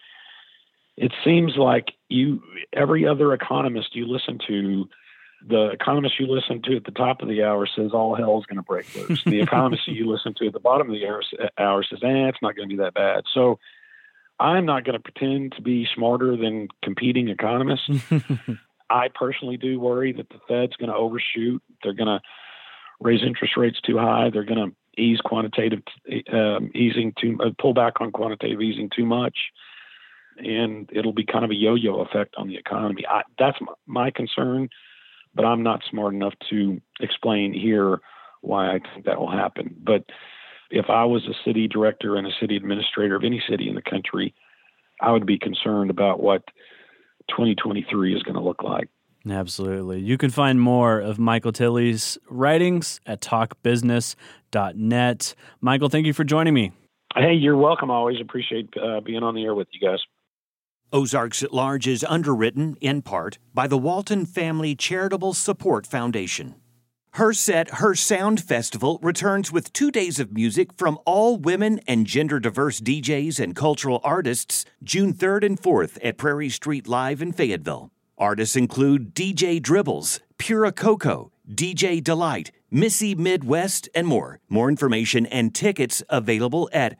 it 0.96 1.12
seems 1.24 1.56
like 1.56 1.92
you 2.08 2.42
every 2.72 3.06
other 3.06 3.32
economist 3.32 3.94
you 3.94 4.06
listen 4.06 4.38
to 4.48 4.88
the 5.46 5.70
economist 5.70 6.18
you 6.18 6.26
listen 6.26 6.60
to 6.62 6.76
at 6.76 6.84
the 6.84 6.90
top 6.90 7.22
of 7.22 7.28
the 7.28 7.44
hour 7.44 7.66
says 7.66 7.92
all 7.92 8.16
hell 8.16 8.38
is 8.38 8.46
going 8.46 8.56
to 8.56 8.62
break 8.62 8.92
loose. 8.96 9.22
the 9.24 9.40
economist 9.42 9.86
you 9.86 10.10
listen 10.10 10.34
to 10.34 10.48
at 10.48 10.52
the 10.52 10.60
bottom 10.60 10.88
of 10.88 10.94
the 10.94 11.06
hour, 11.06 11.22
hour 11.58 11.84
says, 11.84 12.00
eh, 12.02 12.28
it's 12.28 12.42
not 12.42 12.56
going 12.56 12.68
to 12.68 12.76
be 12.76 12.82
that 12.82 12.94
bad. 12.94 13.22
So 13.32 13.58
I'm 14.40 14.66
not 14.66 14.84
going 14.84 15.00
to 15.00 15.02
pretend 15.02 15.52
to 15.52 15.62
be 15.62 15.86
smarter 15.94 16.36
than 16.36 16.68
competing 16.82 17.28
economists. 17.28 17.88
I 18.90 19.08
personally 19.14 19.56
do 19.56 19.78
worry 19.78 20.12
that 20.12 20.28
the 20.28 20.40
Fed's 20.48 20.76
going 20.76 20.90
to 20.90 20.96
overshoot. 20.96 21.62
They're 21.82 21.92
going 21.92 22.06
to 22.06 22.20
raise 23.00 23.22
interest 23.24 23.56
rates 23.56 23.80
too 23.80 23.98
high. 23.98 24.30
They're 24.30 24.44
going 24.44 24.70
to 24.70 25.00
ease 25.00 25.20
quantitative 25.24 25.82
um, 26.32 26.70
easing 26.74 27.12
too, 27.20 27.38
uh, 27.42 27.50
pull 27.60 27.74
back 27.74 28.00
on 28.00 28.10
quantitative 28.10 28.60
easing 28.60 28.90
too 28.94 29.06
much 29.06 29.36
and 30.38 30.88
it'll 30.92 31.12
be 31.12 31.24
kind 31.24 31.44
of 31.44 31.50
a 31.50 31.54
yo-yo 31.54 32.00
effect 32.00 32.34
on 32.36 32.48
the 32.48 32.56
economy. 32.56 33.04
I, 33.08 33.22
that's 33.38 33.58
my, 33.60 33.72
my 33.86 34.10
concern, 34.10 34.68
but 35.34 35.44
I'm 35.44 35.62
not 35.62 35.82
smart 35.90 36.14
enough 36.14 36.34
to 36.50 36.80
explain 37.00 37.52
here 37.52 38.00
why 38.40 38.74
I 38.74 38.78
think 38.78 39.06
that 39.06 39.18
will 39.18 39.30
happen. 39.30 39.74
But 39.82 40.04
if 40.70 40.86
I 40.88 41.04
was 41.04 41.26
a 41.26 41.34
city 41.44 41.66
director 41.68 42.16
and 42.16 42.26
a 42.26 42.32
city 42.40 42.56
administrator 42.56 43.16
of 43.16 43.24
any 43.24 43.42
city 43.48 43.68
in 43.68 43.74
the 43.74 43.82
country, 43.82 44.34
I 45.00 45.12
would 45.12 45.26
be 45.26 45.38
concerned 45.38 45.90
about 45.90 46.20
what 46.20 46.44
2023 47.30 48.14
is 48.14 48.22
going 48.22 48.34
to 48.34 48.40
look 48.40 48.62
like. 48.62 48.88
Absolutely. 49.28 50.00
You 50.00 50.16
can 50.18 50.30
find 50.30 50.60
more 50.60 51.00
of 51.00 51.18
Michael 51.18 51.52
Tilley's 51.52 52.18
writings 52.28 53.00
at 53.06 53.20
talkbusiness.net. 53.20 55.34
Michael, 55.60 55.88
thank 55.88 56.06
you 56.06 56.12
for 56.12 56.24
joining 56.24 56.54
me. 56.54 56.72
Hey, 57.14 57.34
you're 57.34 57.56
welcome. 57.56 57.90
I 57.90 57.94
always 57.94 58.20
appreciate 58.20 58.68
uh, 58.76 59.00
being 59.00 59.22
on 59.22 59.34
the 59.34 59.44
air 59.44 59.54
with 59.54 59.68
you 59.72 59.86
guys. 59.86 59.98
Ozarks 60.92 61.42
at 61.42 61.52
Large 61.52 61.86
is 61.86 62.04
underwritten, 62.04 62.76
in 62.80 63.02
part, 63.02 63.38
by 63.52 63.66
the 63.66 63.76
Walton 63.76 64.24
Family 64.24 64.74
Charitable 64.74 65.34
Support 65.34 65.86
Foundation. 65.86 66.54
Her 67.12 67.32
Set, 67.32 67.74
Her 67.74 67.94
Sound 67.94 68.40
Festival 68.40 68.98
returns 69.02 69.50
with 69.50 69.72
two 69.72 69.90
days 69.90 70.20
of 70.20 70.32
music 70.32 70.72
from 70.74 70.98
all 71.04 71.36
women 71.36 71.80
and 71.86 72.06
gender 72.06 72.38
diverse 72.38 72.80
DJs 72.80 73.40
and 73.40 73.56
cultural 73.56 74.00
artists 74.04 74.64
June 74.82 75.12
3rd 75.12 75.44
and 75.44 75.60
4th 75.60 75.98
at 76.02 76.16
Prairie 76.16 76.48
Street 76.48 76.86
Live 76.86 77.20
in 77.20 77.32
Fayetteville. 77.32 77.90
Artists 78.18 78.56
include 78.56 79.14
DJ 79.14 79.62
Dribbles, 79.62 80.18
Pura 80.38 80.72
Coco, 80.72 81.30
DJ 81.48 82.02
Delight, 82.02 82.50
Missy 82.68 83.14
Midwest, 83.14 83.88
and 83.94 84.08
more. 84.08 84.40
More 84.48 84.68
information 84.68 85.24
and 85.26 85.54
tickets 85.54 86.02
available 86.08 86.68
at 86.72 86.96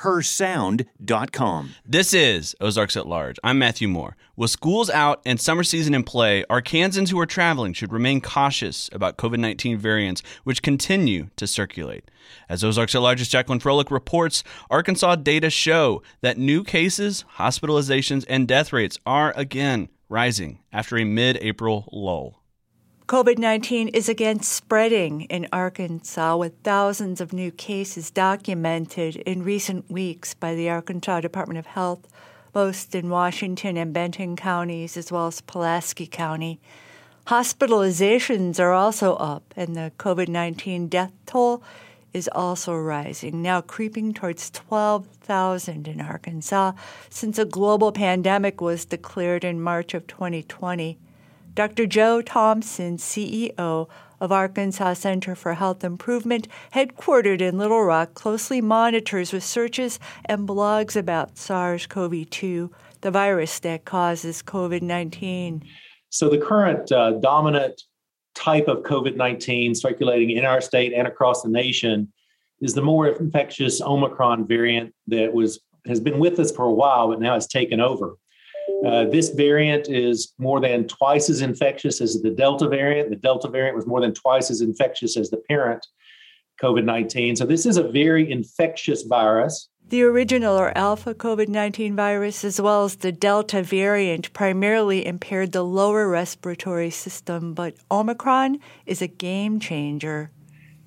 hersethersound.com. 0.00 1.74
This 1.86 2.14
is 2.14 2.54
Ozarks 2.60 2.96
at 2.96 3.06
Large. 3.06 3.38
I'm 3.44 3.58
Matthew 3.58 3.88
Moore. 3.88 4.16
With 4.36 4.50
schools 4.50 4.90
out 4.90 5.22
and 5.24 5.40
summer 5.40 5.62
season 5.62 5.94
in 5.94 6.04
play, 6.04 6.44
Arkansans 6.50 7.10
who 7.10 7.20
are 7.20 7.26
traveling 7.26 7.72
should 7.72 7.92
remain 7.92 8.20
cautious 8.20 8.90
about 8.92 9.16
COVID 9.16 9.38
19 9.38 9.78
variants 9.78 10.22
which 10.44 10.62
continue 10.62 11.28
to 11.36 11.46
circulate. 11.46 12.10
As 12.48 12.64
Ozarks 12.64 12.94
at 12.94 13.02
Large's 13.02 13.28
Jacqueline 13.28 13.60
Froelich 13.60 13.90
reports, 13.90 14.42
Arkansas 14.70 15.16
data 15.16 15.50
show 15.50 16.02
that 16.20 16.38
new 16.38 16.64
cases, 16.64 17.24
hospitalizations, 17.36 18.24
and 18.28 18.48
death 18.48 18.72
rates 18.72 18.98
are 19.06 19.32
again 19.36 19.88
rising 20.08 20.60
after 20.72 20.96
a 20.96 21.04
mid 21.04 21.38
April 21.40 21.88
lull. 21.92 22.43
COVID 23.06 23.36
19 23.36 23.88
is 23.88 24.08
again 24.08 24.40
spreading 24.40 25.22
in 25.24 25.46
Arkansas 25.52 26.38
with 26.38 26.54
thousands 26.62 27.20
of 27.20 27.34
new 27.34 27.50
cases 27.50 28.10
documented 28.10 29.16
in 29.16 29.44
recent 29.44 29.90
weeks 29.90 30.32
by 30.32 30.54
the 30.54 30.70
Arkansas 30.70 31.20
Department 31.20 31.58
of 31.58 31.66
Health, 31.66 32.08
most 32.54 32.94
in 32.94 33.10
Washington 33.10 33.76
and 33.76 33.92
Benton 33.92 34.36
counties, 34.36 34.96
as 34.96 35.12
well 35.12 35.26
as 35.26 35.42
Pulaski 35.42 36.06
County. 36.06 36.58
Hospitalizations 37.26 38.58
are 38.58 38.72
also 38.72 39.16
up, 39.16 39.52
and 39.54 39.76
the 39.76 39.92
COVID 39.98 40.28
19 40.28 40.88
death 40.88 41.12
toll 41.26 41.62
is 42.14 42.30
also 42.32 42.74
rising, 42.74 43.42
now 43.42 43.60
creeping 43.60 44.14
towards 44.14 44.48
12,000 44.48 45.86
in 45.86 46.00
Arkansas 46.00 46.72
since 47.10 47.38
a 47.38 47.44
global 47.44 47.92
pandemic 47.92 48.62
was 48.62 48.86
declared 48.86 49.44
in 49.44 49.60
March 49.60 49.92
of 49.92 50.06
2020. 50.06 50.96
Dr. 51.54 51.86
Joe 51.86 52.20
Thompson, 52.20 52.96
CEO 52.96 53.88
of 54.20 54.32
Arkansas 54.32 54.94
Center 54.94 55.36
for 55.36 55.54
Health 55.54 55.84
Improvement, 55.84 56.48
headquartered 56.74 57.40
in 57.40 57.58
Little 57.58 57.84
Rock, 57.84 58.14
closely 58.14 58.60
monitors 58.60 59.32
researches 59.32 60.00
and 60.24 60.48
blogs 60.48 60.96
about 60.96 61.38
SARS 61.38 61.86
CoV 61.86 62.28
2, 62.28 62.70
the 63.02 63.10
virus 63.10 63.60
that 63.60 63.84
causes 63.84 64.42
COVID 64.42 64.82
19. 64.82 65.62
So, 66.10 66.28
the 66.28 66.38
current 66.38 66.90
uh, 66.90 67.12
dominant 67.12 67.82
type 68.34 68.66
of 68.66 68.78
COVID 68.78 69.16
19 69.16 69.76
circulating 69.76 70.30
in 70.30 70.44
our 70.44 70.60
state 70.60 70.92
and 70.92 71.06
across 71.06 71.42
the 71.42 71.50
nation 71.50 72.12
is 72.60 72.74
the 72.74 72.82
more 72.82 73.08
infectious 73.08 73.80
Omicron 73.80 74.48
variant 74.48 74.92
that 75.06 75.32
was 75.32 75.60
has 75.86 76.00
been 76.00 76.18
with 76.18 76.40
us 76.40 76.50
for 76.50 76.64
a 76.64 76.72
while, 76.72 77.08
but 77.08 77.20
now 77.20 77.34
has 77.34 77.46
taken 77.46 77.78
over. 77.80 78.16
Uh, 78.84 79.04
this 79.04 79.30
variant 79.30 79.88
is 79.88 80.34
more 80.38 80.60
than 80.60 80.86
twice 80.86 81.30
as 81.30 81.40
infectious 81.40 82.00
as 82.00 82.20
the 82.20 82.30
Delta 82.30 82.68
variant. 82.68 83.08
The 83.10 83.16
Delta 83.16 83.48
variant 83.48 83.76
was 83.76 83.86
more 83.86 84.00
than 84.00 84.12
twice 84.12 84.50
as 84.50 84.60
infectious 84.60 85.16
as 85.16 85.30
the 85.30 85.38
parent 85.48 85.86
COVID 86.62 86.84
19. 86.84 87.36
So, 87.36 87.46
this 87.46 87.64
is 87.64 87.76
a 87.76 87.82
very 87.82 88.30
infectious 88.30 89.02
virus. 89.02 89.68
The 89.86 90.02
original 90.02 90.58
or 90.58 90.76
alpha 90.76 91.14
COVID 91.14 91.48
19 91.48 91.96
virus, 91.96 92.44
as 92.44 92.60
well 92.60 92.84
as 92.84 92.96
the 92.96 93.12
Delta 93.12 93.62
variant, 93.62 94.32
primarily 94.32 95.06
impaired 95.06 95.52
the 95.52 95.64
lower 95.64 96.08
respiratory 96.08 96.90
system, 96.90 97.54
but 97.54 97.74
Omicron 97.90 98.58
is 98.86 99.00
a 99.00 99.06
game 99.06 99.60
changer. 99.60 100.30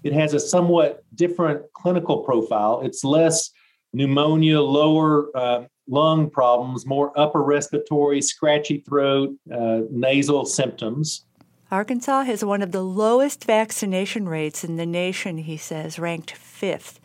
It 0.03 0.13
has 0.13 0.33
a 0.33 0.39
somewhat 0.39 1.03
different 1.15 1.61
clinical 1.73 2.23
profile. 2.23 2.81
It's 2.83 3.03
less 3.03 3.51
pneumonia, 3.93 4.61
lower 4.61 5.35
uh, 5.35 5.63
lung 5.87 6.29
problems, 6.29 6.85
more 6.85 7.17
upper 7.17 7.41
respiratory, 7.41 8.21
scratchy 8.21 8.79
throat, 8.79 9.35
uh, 9.53 9.81
nasal 9.89 10.45
symptoms. 10.45 11.25
Arkansas 11.69 12.23
has 12.23 12.45
one 12.45 12.61
of 12.61 12.71
the 12.71 12.83
lowest 12.83 13.43
vaccination 13.43 14.29
rates 14.29 14.63
in 14.63 14.77
the 14.77 14.85
nation, 14.85 15.39
he 15.39 15.57
says, 15.57 15.99
ranked 15.99 16.31
fifth. 16.31 16.99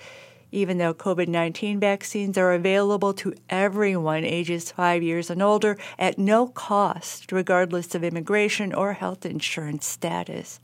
Even 0.52 0.78
though 0.78 0.92
COVID 0.92 1.28
19 1.28 1.80
vaccines 1.80 2.36
are 2.36 2.52
available 2.52 3.14
to 3.14 3.34
everyone 3.48 4.24
ages 4.24 4.70
five 4.70 5.02
years 5.02 5.30
and 5.30 5.42
older 5.42 5.78
at 5.98 6.18
no 6.18 6.46
cost, 6.46 7.32
regardless 7.32 7.94
of 7.94 8.04
immigration 8.04 8.74
or 8.74 8.92
health 8.92 9.24
insurance 9.24 9.86
status. 9.86 10.60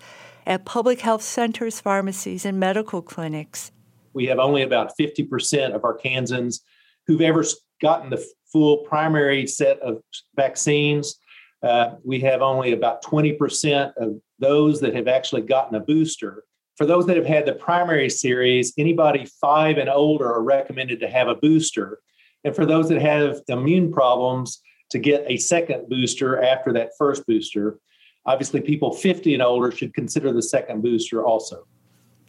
At 0.46 0.64
public 0.64 1.00
health 1.00 1.22
centers, 1.22 1.80
pharmacies, 1.80 2.44
and 2.44 2.60
medical 2.60 3.02
clinics, 3.02 3.72
we 4.12 4.26
have 4.26 4.38
only 4.38 4.62
about 4.62 4.92
50% 4.98 5.74
of 5.74 5.82
Arkansans 5.82 6.60
who've 7.06 7.20
ever 7.20 7.44
gotten 7.80 8.10
the 8.10 8.24
full 8.52 8.78
primary 8.78 9.46
set 9.46 9.78
of 9.80 10.02
vaccines. 10.36 11.18
Uh, 11.62 11.94
we 12.04 12.20
have 12.20 12.42
only 12.42 12.72
about 12.72 13.02
20% 13.02 13.92
of 13.96 14.20
those 14.38 14.80
that 14.80 14.94
have 14.94 15.08
actually 15.08 15.42
gotten 15.42 15.74
a 15.74 15.80
booster. 15.80 16.44
For 16.76 16.86
those 16.86 17.06
that 17.06 17.16
have 17.16 17.26
had 17.26 17.44
the 17.44 17.54
primary 17.54 18.08
series, 18.08 18.72
anybody 18.78 19.26
five 19.40 19.78
and 19.78 19.88
older 19.88 20.32
are 20.32 20.42
recommended 20.42 21.00
to 21.00 21.08
have 21.08 21.26
a 21.26 21.34
booster. 21.34 21.98
And 22.44 22.54
for 22.54 22.64
those 22.64 22.88
that 22.88 23.02
have 23.02 23.40
immune 23.48 23.92
problems, 23.92 24.62
to 24.90 24.98
get 24.98 25.24
a 25.26 25.36
second 25.36 25.88
booster 25.88 26.42
after 26.42 26.72
that 26.72 26.90
first 26.96 27.26
booster. 27.26 27.78
Obviously, 28.26 28.60
people 28.60 28.92
50 28.92 29.34
and 29.34 29.42
older 29.42 29.70
should 29.70 29.94
consider 29.94 30.32
the 30.32 30.42
second 30.42 30.82
booster 30.82 31.24
also. 31.24 31.66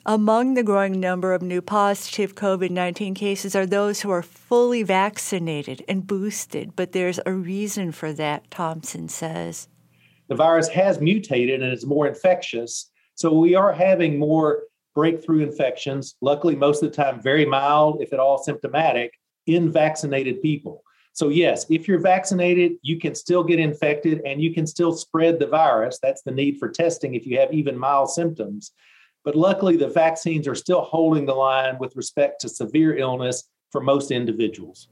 Among 0.06 0.54
the 0.54 0.64
growing 0.64 1.00
number 1.00 1.34
of 1.34 1.42
new 1.42 1.62
positive 1.62 2.34
COVID 2.34 2.70
19 2.70 3.14
cases 3.14 3.54
are 3.54 3.66
those 3.66 4.00
who 4.02 4.10
are 4.10 4.24
fully 4.24 4.82
vaccinated 4.82 5.84
and 5.90 6.08
boosted, 6.08 6.76
but 6.76 6.94
there's 6.94 7.20
a 7.26 7.34
reason 7.34 7.92
for 7.92 8.14
that, 8.14 8.50
Thompson 8.50 9.10
says. 9.10 9.68
The 10.30 10.36
virus 10.36 10.70
has 10.70 11.02
mutated 11.02 11.62
and 11.62 11.74
is 11.74 11.86
more 11.86 12.08
infectious. 12.08 12.90
So 13.16 13.34
we 13.34 13.56
are 13.56 13.74
having 13.74 14.18
more 14.18 14.64
breakthrough 14.96 15.44
infections, 15.44 16.16
luckily, 16.22 16.56
most 16.56 16.82
of 16.82 16.90
the 16.90 16.96
time, 16.96 17.22
very 17.22 17.46
mild, 17.46 18.02
if 18.02 18.14
at 18.14 18.20
all 18.20 18.38
symptomatic, 18.38 19.14
in 19.48 19.72
vaccinated 19.72 20.42
people. 20.42 20.84
So, 21.12 21.28
yes, 21.28 21.66
if 21.70 21.88
you're 21.88 22.00
vaccinated, 22.00 22.74
you 22.82 23.00
can 23.00 23.16
still 23.16 23.44
get 23.44 23.60
infected 23.60 24.22
and 24.26 24.42
you 24.42 24.54
can 24.54 24.66
still 24.66 24.94
spread 24.94 25.40
the 25.40 25.48
virus. 25.48 26.00
That's 26.02 26.22
the 26.22 26.32
need 26.32 26.58
for 26.58 26.70
testing 26.70 27.16
if 27.16 27.26
you 27.26 27.38
have 27.40 27.52
even 27.52 27.78
mild 27.78 28.10
symptoms. 28.10 28.72
But 29.24 29.36
luckily, 29.36 29.78
the 29.78 29.90
vaccines 29.90 30.48
are 30.48 30.56
still 30.56 30.82
holding 30.82 31.26
the 31.26 31.34
line 31.34 31.78
with 31.80 31.96
respect 31.96 32.42
to 32.42 32.50
severe 32.50 32.98
illness 32.98 33.44
for 33.72 33.82
most 33.82 34.12
individuals. 34.12 34.88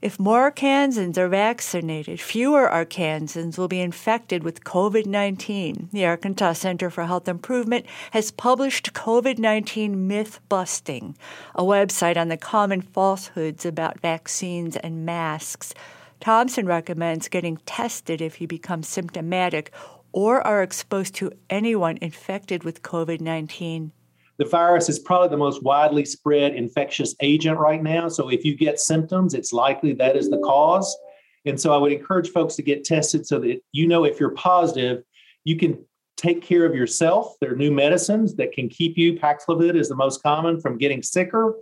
If 0.00 0.20
more 0.20 0.52
Arkansans 0.52 1.18
are 1.18 1.26
vaccinated, 1.26 2.20
fewer 2.20 2.68
Arkansans 2.68 3.58
will 3.58 3.66
be 3.66 3.80
infected 3.80 4.44
with 4.44 4.62
COVID 4.62 5.06
19. 5.06 5.88
The 5.92 6.06
Arkansas 6.06 6.52
Center 6.52 6.88
for 6.88 7.04
Health 7.04 7.26
Improvement 7.26 7.84
has 8.12 8.30
published 8.30 8.92
COVID 8.92 9.38
19 9.38 10.06
Myth 10.06 10.38
Busting, 10.48 11.16
a 11.56 11.64
website 11.64 12.16
on 12.16 12.28
the 12.28 12.36
common 12.36 12.80
falsehoods 12.80 13.66
about 13.66 13.98
vaccines 13.98 14.76
and 14.76 15.04
masks. 15.04 15.74
Thompson 16.20 16.66
recommends 16.66 17.26
getting 17.26 17.56
tested 17.58 18.20
if 18.20 18.40
you 18.40 18.46
become 18.46 18.84
symptomatic 18.84 19.72
or 20.12 20.46
are 20.46 20.62
exposed 20.62 21.14
to 21.16 21.32
anyone 21.50 21.98
infected 22.00 22.64
with 22.64 22.82
COVID 22.82 23.20
19. 23.20 23.92
The 24.38 24.44
virus 24.44 24.88
is 24.88 25.00
probably 25.00 25.28
the 25.28 25.36
most 25.36 25.62
widely 25.62 26.04
spread 26.04 26.54
infectious 26.54 27.14
agent 27.20 27.58
right 27.58 27.82
now. 27.82 28.08
So 28.08 28.28
if 28.28 28.44
you 28.44 28.56
get 28.56 28.78
symptoms, 28.78 29.34
it's 29.34 29.52
likely 29.52 29.92
that 29.94 30.16
is 30.16 30.30
the 30.30 30.38
cause. 30.38 30.96
And 31.44 31.60
so 31.60 31.74
I 31.74 31.76
would 31.76 31.92
encourage 31.92 32.30
folks 32.30 32.54
to 32.56 32.62
get 32.62 32.84
tested 32.84 33.26
so 33.26 33.38
that 33.40 33.60
you 33.72 33.88
know 33.88 34.04
if 34.04 34.20
you're 34.20 34.30
positive, 34.30 35.02
you 35.44 35.56
can 35.56 35.84
take 36.16 36.42
care 36.42 36.64
of 36.64 36.74
yourself. 36.74 37.34
There 37.40 37.52
are 37.52 37.56
new 37.56 37.72
medicines 37.72 38.34
that 38.36 38.52
can 38.52 38.68
keep 38.68 38.98
you, 38.98 39.14
Paxlovid 39.14 39.76
is 39.76 39.88
the 39.88 39.94
most 39.94 40.22
common, 40.22 40.60
from 40.60 40.78
getting 40.78 41.02
sicker, 41.02 41.54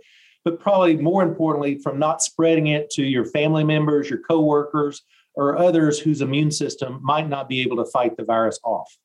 but 0.43 0.59
probably 0.59 0.97
more 0.97 1.23
importantly, 1.23 1.79
from 1.79 1.99
not 1.99 2.21
spreading 2.21 2.67
it 2.67 2.89
to 2.91 3.03
your 3.03 3.25
family 3.25 3.63
members, 3.63 4.09
your 4.09 4.19
coworkers, 4.19 5.03
or 5.37 5.57
others 5.57 5.99
whose 5.99 6.21
immune 6.21 6.51
system 6.51 6.99
might 7.01 7.29
not 7.29 7.47
be 7.47 7.61
able 7.61 7.77
to 7.77 7.85
fight 7.85 8.17
the 8.17 8.23
virus 8.23 8.59
off. 8.63 8.97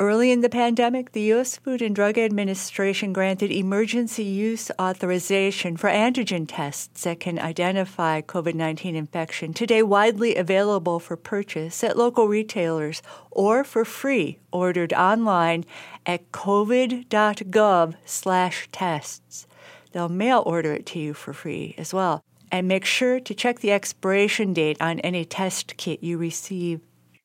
Early 0.00 0.30
in 0.30 0.40
the 0.40 0.48
pandemic, 0.48 1.12
the 1.12 1.20
U.S. 1.34 1.58
Food 1.58 1.82
and 1.82 1.94
Drug 1.94 2.16
Administration 2.16 3.12
granted 3.12 3.52
emergency 3.52 4.24
use 4.24 4.70
authorization 4.80 5.76
for 5.76 5.90
antigen 5.90 6.46
tests 6.48 7.04
that 7.04 7.20
can 7.20 7.38
identify 7.38 8.22
COVID 8.22 8.54
19 8.54 8.96
infection, 8.96 9.52
today 9.52 9.82
widely 9.82 10.36
available 10.36 11.00
for 11.00 11.18
purchase 11.18 11.84
at 11.84 11.98
local 11.98 12.28
retailers 12.28 13.02
or 13.30 13.62
for 13.62 13.84
free, 13.84 14.38
ordered 14.50 14.94
online 14.94 15.66
at 16.06 16.32
covid.gov 16.32 17.94
slash 18.06 18.68
tests. 18.72 19.46
They'll 19.92 20.08
mail 20.08 20.42
order 20.46 20.72
it 20.72 20.86
to 20.86 20.98
you 20.98 21.12
for 21.12 21.34
free 21.34 21.74
as 21.76 21.92
well. 21.92 22.24
And 22.52 22.66
make 22.66 22.84
sure 22.84 23.20
to 23.20 23.34
check 23.34 23.60
the 23.60 23.72
expiration 23.72 24.52
date 24.52 24.76
on 24.80 25.00
any 25.00 25.24
test 25.24 25.76
kit 25.76 26.02
you 26.02 26.18
receive. 26.18 26.80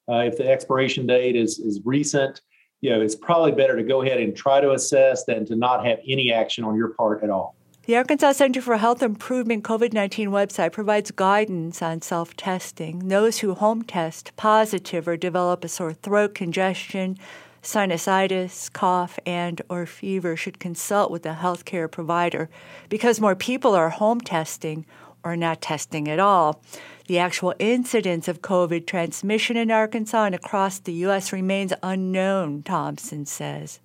Uh, 0.07 0.17
if 0.17 0.37
the 0.37 0.47
expiration 0.49 1.07
date 1.07 1.35
is, 1.35 1.57
is 1.59 1.81
recent, 1.83 2.41
you 2.81 2.91
know, 2.91 3.01
it's 3.01 3.15
probably 3.15 3.51
better 3.51 3.75
to 3.75 3.83
go 3.83 4.03
ahead 4.03 4.19
and 4.19 4.35
try 4.35 4.61
to 4.61 4.71
assess 4.71 5.25
than 5.25 5.45
to 5.45 5.55
not 5.55 5.85
have 5.85 5.99
any 6.07 6.31
action 6.31 6.63
on 6.63 6.75
your 6.75 6.89
part 6.89 7.23
at 7.23 7.29
all. 7.29 7.55
The 7.85 7.97
Arkansas 7.97 8.33
Center 8.33 8.61
for 8.61 8.77
Health 8.77 9.03
Improvement 9.03 9.63
COVID 9.63 9.93
19 9.93 10.29
website 10.29 10.71
provides 10.71 11.11
guidance 11.11 11.83
on 11.83 12.01
self 12.01 12.35
testing. 12.35 13.09
Those 13.09 13.39
who 13.39 13.53
home 13.53 13.83
test 13.83 14.35
positive 14.35 15.07
or 15.07 15.17
develop 15.17 15.63
a 15.63 15.67
sore 15.67 15.93
throat, 15.93 16.33
congestion, 16.33 17.17
sinusitis, 17.61 18.73
cough, 18.73 19.19
and 19.25 19.61
or 19.69 19.85
fever 19.85 20.35
should 20.35 20.59
consult 20.59 21.11
with 21.11 21.25
a 21.27 21.35
healthcare 21.35 21.89
provider 21.89 22.49
because 22.89 23.21
more 23.21 23.35
people 23.35 23.75
are 23.75 23.89
home 23.89 24.21
testing 24.21 24.85
or 25.25 25.35
not 25.35 25.61
testing 25.61 26.07
at 26.07 26.19
all. 26.19 26.61
The 27.07 27.19
actual 27.19 27.53
incidence 27.59 28.27
of 28.27 28.41
COVID 28.41 28.87
transmission 28.87 29.57
in 29.57 29.71
Arkansas 29.71 30.25
and 30.25 30.35
across 30.35 30.79
the 30.79 30.93
U.S. 30.93 31.33
remains 31.33 31.73
unknown, 31.83 32.63
Thompson 32.63 33.25
says. 33.25 33.79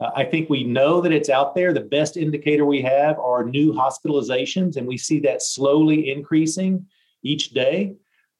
Uh, 0.00 0.10
I 0.14 0.24
think 0.24 0.50
we 0.50 0.64
know 0.64 1.00
that 1.00 1.12
it's 1.12 1.30
out 1.30 1.54
there. 1.54 1.72
The 1.72 1.80
best 1.80 2.16
indicator 2.16 2.66
we 2.66 2.82
have 2.82 3.18
are 3.18 3.44
new 3.44 3.72
hospitalizations, 3.72 4.76
and 4.76 4.86
we 4.86 4.98
see 4.98 5.20
that 5.20 5.42
slowly 5.42 6.10
increasing 6.10 6.86
each 7.22 7.50
day. 7.50 7.94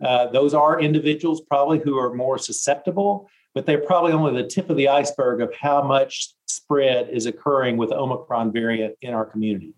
Uh, 0.05 0.27
those 0.27 0.53
are 0.53 0.81
individuals 0.81 1.41
probably 1.41 1.79
who 1.79 1.99
are 1.99 2.13
more 2.13 2.37
susceptible, 2.37 3.29
but 3.55 3.65
they're 3.65 3.79
probably 3.81 4.13
only 4.13 4.41
the 4.41 4.49
tip 4.49 4.69
of 4.69 4.77
the 4.77 4.89
iceberg 4.89 5.41
of 5.41 5.55
how 5.55 5.83
much 5.83 6.35
spread 6.47 7.09
is 7.09 7.25
occurring 7.25 7.79
with 7.79 7.91
Omicron 7.91 8.53
variant 8.53 8.95
in 9.01 9.15
our 9.15 9.25
community. 9.25 9.73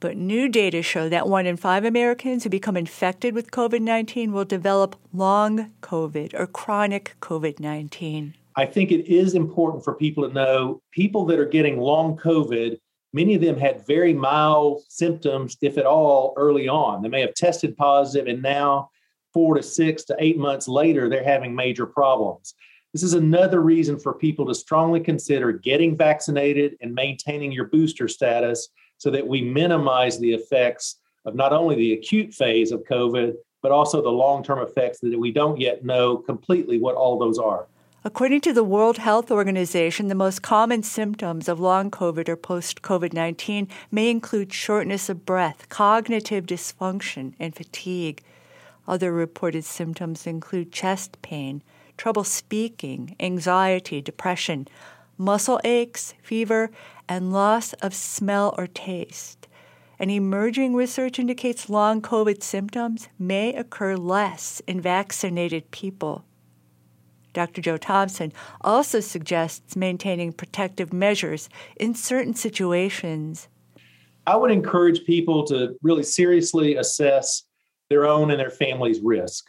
But 0.00 0.16
new 0.16 0.48
data 0.48 0.82
show 0.82 1.10
that 1.10 1.28
one 1.28 1.44
in 1.44 1.58
five 1.58 1.84
Americans 1.84 2.42
who 2.42 2.50
become 2.50 2.76
infected 2.76 3.34
with 3.34 3.50
COVID 3.50 3.82
19 3.82 4.32
will 4.32 4.46
develop 4.46 4.96
long 5.12 5.72
COVID 5.82 6.32
or 6.32 6.46
chronic 6.46 7.16
COVID 7.20 7.60
19. 7.60 8.34
I 8.56 8.64
think 8.64 8.90
it 8.90 9.06
is 9.06 9.34
important 9.34 9.84
for 9.84 9.94
people 9.94 10.26
to 10.26 10.34
know 10.34 10.80
people 10.90 11.26
that 11.26 11.38
are 11.38 11.44
getting 11.44 11.78
long 11.78 12.16
COVID, 12.16 12.78
many 13.12 13.34
of 13.34 13.42
them 13.42 13.58
had 13.58 13.86
very 13.86 14.14
mild 14.14 14.82
symptoms, 14.88 15.58
if 15.60 15.76
at 15.76 15.86
all, 15.86 16.32
early 16.36 16.66
on. 16.66 17.02
They 17.02 17.08
may 17.08 17.20
have 17.20 17.34
tested 17.34 17.76
positive, 17.76 18.26
and 18.26 18.42
now, 18.42 18.90
four 19.34 19.54
to 19.54 19.62
six 19.62 20.04
to 20.04 20.16
eight 20.18 20.38
months 20.38 20.66
later, 20.66 21.08
they're 21.08 21.22
having 21.22 21.54
major 21.54 21.86
problems. 21.86 22.54
This 22.92 23.02
is 23.02 23.14
another 23.14 23.60
reason 23.60 24.00
for 24.00 24.14
people 24.14 24.46
to 24.46 24.54
strongly 24.54 25.00
consider 25.00 25.52
getting 25.52 25.96
vaccinated 25.96 26.76
and 26.80 26.92
maintaining 26.92 27.52
your 27.52 27.66
booster 27.66 28.08
status 28.08 28.68
so 29.00 29.10
that 29.10 29.26
we 29.26 29.40
minimize 29.40 30.18
the 30.18 30.32
effects 30.34 30.96
of 31.24 31.34
not 31.34 31.52
only 31.54 31.74
the 31.74 31.94
acute 31.94 32.34
phase 32.34 32.70
of 32.70 32.84
COVID, 32.84 33.34
but 33.62 33.72
also 33.72 34.02
the 34.02 34.10
long 34.10 34.44
term 34.44 34.58
effects 34.60 35.00
that 35.00 35.18
we 35.18 35.32
don't 35.32 35.58
yet 35.58 35.84
know 35.84 36.18
completely 36.18 36.78
what 36.78 36.94
all 36.94 37.18
those 37.18 37.38
are. 37.38 37.66
According 38.04 38.42
to 38.42 38.52
the 38.52 38.64
World 38.64 38.98
Health 38.98 39.30
Organization, 39.30 40.08
the 40.08 40.14
most 40.14 40.42
common 40.42 40.82
symptoms 40.82 41.48
of 41.48 41.58
long 41.58 41.90
COVID 41.90 42.28
or 42.28 42.36
post 42.36 42.82
COVID 42.82 43.14
19 43.14 43.68
may 43.90 44.10
include 44.10 44.52
shortness 44.52 45.08
of 45.08 45.24
breath, 45.24 45.68
cognitive 45.70 46.44
dysfunction, 46.44 47.32
and 47.38 47.56
fatigue. 47.56 48.22
Other 48.86 49.12
reported 49.12 49.64
symptoms 49.64 50.26
include 50.26 50.72
chest 50.72 51.20
pain, 51.22 51.62
trouble 51.96 52.24
speaking, 52.24 53.16
anxiety, 53.18 54.02
depression, 54.02 54.68
muscle 55.16 55.60
aches, 55.64 56.14
fever, 56.22 56.70
and 57.10 57.32
loss 57.32 57.72
of 57.74 57.92
smell 57.92 58.54
or 58.56 58.68
taste. 58.68 59.48
And 59.98 60.10
emerging 60.10 60.76
research 60.76 61.18
indicates 61.18 61.68
long 61.68 62.00
COVID 62.00 62.42
symptoms 62.42 63.08
may 63.18 63.52
occur 63.52 63.96
less 63.96 64.62
in 64.66 64.80
vaccinated 64.80 65.72
people. 65.72 66.24
Dr. 67.32 67.60
Joe 67.60 67.76
Thompson 67.76 68.32
also 68.60 69.00
suggests 69.00 69.76
maintaining 69.76 70.32
protective 70.32 70.92
measures 70.92 71.48
in 71.76 71.94
certain 71.94 72.34
situations. 72.34 73.48
I 74.26 74.36
would 74.36 74.52
encourage 74.52 75.04
people 75.04 75.44
to 75.46 75.76
really 75.82 76.04
seriously 76.04 76.76
assess 76.76 77.42
their 77.88 78.06
own 78.06 78.30
and 78.30 78.38
their 78.38 78.50
family's 78.50 79.00
risk. 79.00 79.46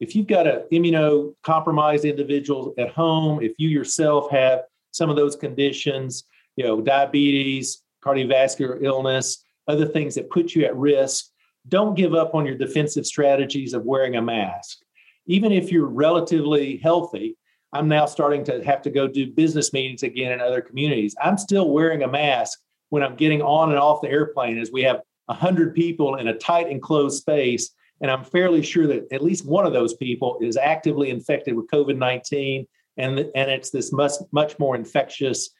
If 0.00 0.16
you've 0.16 0.26
got 0.26 0.48
an 0.48 0.64
immunocompromised 0.72 2.08
individual 2.08 2.74
at 2.76 2.90
home, 2.90 3.40
if 3.40 3.52
you 3.58 3.68
yourself 3.68 4.30
have 4.30 4.62
some 4.90 5.10
of 5.10 5.16
those 5.16 5.36
conditions, 5.36 6.24
you 6.56 6.64
know, 6.64 6.80
diabetes, 6.80 7.82
cardiovascular 8.04 8.82
illness, 8.82 9.44
other 9.66 9.86
things 9.86 10.14
that 10.14 10.30
put 10.30 10.54
you 10.54 10.64
at 10.64 10.76
risk, 10.76 11.26
don't 11.68 11.96
give 11.96 12.14
up 12.14 12.34
on 12.34 12.44
your 12.44 12.56
defensive 12.56 13.06
strategies 13.06 13.72
of 13.72 13.84
wearing 13.84 14.16
a 14.16 14.22
mask. 14.22 14.78
Even 15.26 15.52
if 15.52 15.72
you're 15.72 15.86
relatively 15.86 16.76
healthy, 16.76 17.36
I'm 17.72 17.88
now 17.88 18.06
starting 18.06 18.44
to 18.44 18.62
have 18.64 18.82
to 18.82 18.90
go 18.90 19.08
do 19.08 19.32
business 19.32 19.72
meetings 19.72 20.02
again 20.02 20.32
in 20.32 20.40
other 20.40 20.60
communities. 20.60 21.16
I'm 21.20 21.38
still 21.38 21.70
wearing 21.70 22.02
a 22.02 22.08
mask 22.08 22.60
when 22.90 23.02
I'm 23.02 23.16
getting 23.16 23.42
on 23.42 23.70
and 23.70 23.78
off 23.78 24.02
the 24.02 24.10
airplane 24.10 24.58
as 24.58 24.70
we 24.70 24.82
have 24.82 25.00
100 25.26 25.74
people 25.74 26.16
in 26.16 26.28
a 26.28 26.38
tight 26.38 26.68
enclosed 26.68 27.20
space. 27.20 27.70
And 28.00 28.10
I'm 28.10 28.22
fairly 28.22 28.62
sure 28.62 28.86
that 28.86 29.12
at 29.12 29.22
least 29.22 29.46
one 29.46 29.66
of 29.66 29.72
those 29.72 29.94
people 29.94 30.38
is 30.40 30.56
actively 30.56 31.10
infected 31.10 31.54
with 31.54 31.68
COVID 31.68 31.96
19. 31.96 32.66
And, 32.96 33.18
and 33.18 33.50
it's 33.50 33.70
this 33.70 33.92
much, 33.92 34.12
much 34.30 34.58
more 34.58 34.76
infectious 34.76 35.50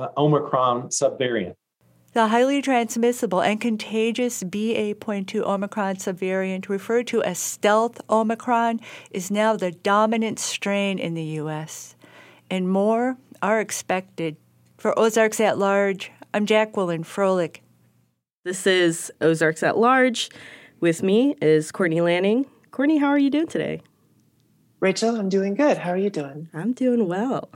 uh, 0.00 0.08
Omicron 0.16 0.88
subvariant. 0.88 1.54
The 2.12 2.26
highly 2.26 2.60
transmissible 2.60 3.40
and 3.40 3.60
contagious 3.60 4.42
BA.2 4.42 5.42
Omicron 5.42 5.96
subvariant, 5.96 6.68
referred 6.68 7.06
to 7.08 7.22
as 7.22 7.38
stealth 7.38 8.00
Omicron, 8.10 8.80
is 9.12 9.30
now 9.30 9.54
the 9.54 9.70
dominant 9.70 10.40
strain 10.40 10.98
in 10.98 11.14
the 11.14 11.22
U.S., 11.22 11.94
and 12.50 12.68
more 12.68 13.16
are 13.42 13.60
expected. 13.60 14.36
For 14.76 14.98
Ozarks 14.98 15.38
at 15.38 15.56
Large, 15.56 16.10
I'm 16.34 16.46
Jacqueline 16.46 17.04
Froelich. 17.04 17.58
This 18.44 18.66
is 18.66 19.12
Ozarks 19.20 19.62
at 19.62 19.78
Large. 19.78 20.30
With 20.80 21.02
me 21.02 21.36
is 21.40 21.70
Courtney 21.70 22.00
Lanning. 22.00 22.46
Courtney, 22.72 22.98
how 22.98 23.08
are 23.08 23.18
you 23.18 23.30
doing 23.30 23.46
today? 23.46 23.82
Rachel, 24.80 25.14
I'm 25.14 25.28
doing 25.28 25.54
good. 25.54 25.76
How 25.76 25.90
are 25.90 25.96
you 25.96 26.08
doing? 26.08 26.48
I'm 26.54 26.72
doing 26.72 27.06
well. 27.06 27.50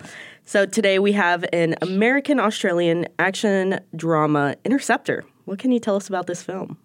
So 0.47 0.67
today 0.67 0.99
we 0.99 1.13
have 1.13 1.45
an 1.55 1.75
American 1.81 2.39
Australian 2.39 3.07
action 3.19 3.81
drama, 3.97 4.57
Interceptor. 4.63 5.25
What 5.47 5.59
can 5.59 5.73
you 5.73 5.81
tell 5.81 5.97
us 5.97 6.09
about 6.09 6.27
this 6.27 6.43
film? 6.43 6.77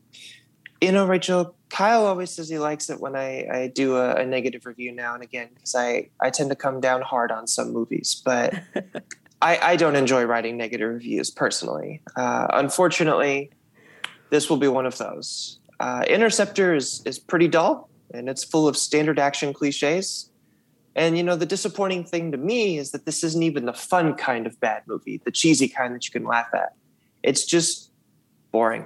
You 0.80 0.94
know, 0.94 1.06
Rachel, 1.06 1.56
Kyle 1.70 2.06
always 2.06 2.32
says 2.32 2.48
he 2.48 2.58
likes 2.58 2.90
it 2.90 3.02
when 3.02 3.18
I, 3.18 3.48
I 3.52 3.68
do 3.68 3.98
a, 3.98 4.16
a 4.16 4.26
negative 4.26 4.66
review 4.66 4.94
now 4.94 5.14
and 5.14 5.22
again 5.22 5.50
because 5.54 5.76
I, 5.76 6.10
I 6.22 6.30
tend 6.30 6.50
to 6.52 6.56
come 6.56 6.80
down 6.80 7.02
hard 7.02 7.34
on 7.34 7.48
some 7.48 7.74
movies, 7.74 8.22
but 8.24 8.54
I, 9.42 9.58
I 9.58 9.76
don't 9.76 9.98
enjoy 9.98 10.24
writing 10.24 10.56
negative 10.56 10.90
reviews 10.90 11.30
personally. 11.30 12.02
Uh, 12.16 12.48
unfortunately, 12.54 13.52
this 14.30 14.50
will 14.50 14.58
be 14.58 14.70
one 14.70 14.86
of 14.86 14.98
those. 14.98 15.60
Uh, 15.82 16.06
Interceptor 16.08 16.76
is, 16.76 17.02
is 17.06 17.20
pretty 17.20 17.50
dull 17.50 17.90
and 18.14 18.30
it's 18.30 18.46
full 18.46 18.70
of 18.70 18.78
standard 18.78 19.20
action 19.20 19.54
cliches. 19.54 20.29
And 20.96 21.18
you 21.18 21.24
know, 21.24 21.36
the 21.36 21.46
disappointing 21.46 22.04
thing 22.04 22.32
to 22.32 22.38
me 22.38 22.78
is 22.78 22.92
that 22.92 23.06
this 23.06 23.24
isn't 23.24 23.44
even 23.44 23.66
the 23.66 23.74
fun 23.74 24.16
kind 24.16 24.48
of 24.48 24.60
bad 24.60 24.84
movie, 24.88 25.22
the 25.24 25.32
cheesy 25.32 25.68
kind 25.68 25.96
that 25.96 26.06
you 26.06 26.12
can 26.12 26.26
laugh 26.26 26.50
at. 26.54 26.74
It's 27.24 27.46
just 27.46 27.92
boring. 28.52 28.86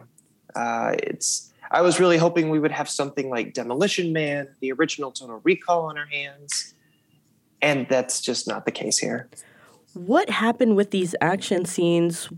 Uh, 0.56 0.96
it's. 1.02 1.52
I 1.72 1.82
was 1.82 2.00
really 2.00 2.18
hoping 2.18 2.50
we 2.50 2.60
would 2.60 2.72
have 2.72 2.88
something 2.88 3.30
like 3.30 3.54
Demolition 3.54 4.14
Man, 4.14 4.48
the 4.60 4.72
original 4.74 5.12
Total 5.12 5.42
Recall 5.44 5.86
on 5.88 5.98
our 5.98 6.06
hands, 6.06 6.76
and 7.62 7.88
that's 7.90 8.22
just 8.22 8.48
not 8.48 8.66
the 8.66 8.72
case 8.72 9.00
here. 9.00 9.28
What 9.94 10.30
happened 10.30 10.76
with 10.76 10.92
these 10.92 11.16
action 11.20 11.66
scenes? 11.66 12.30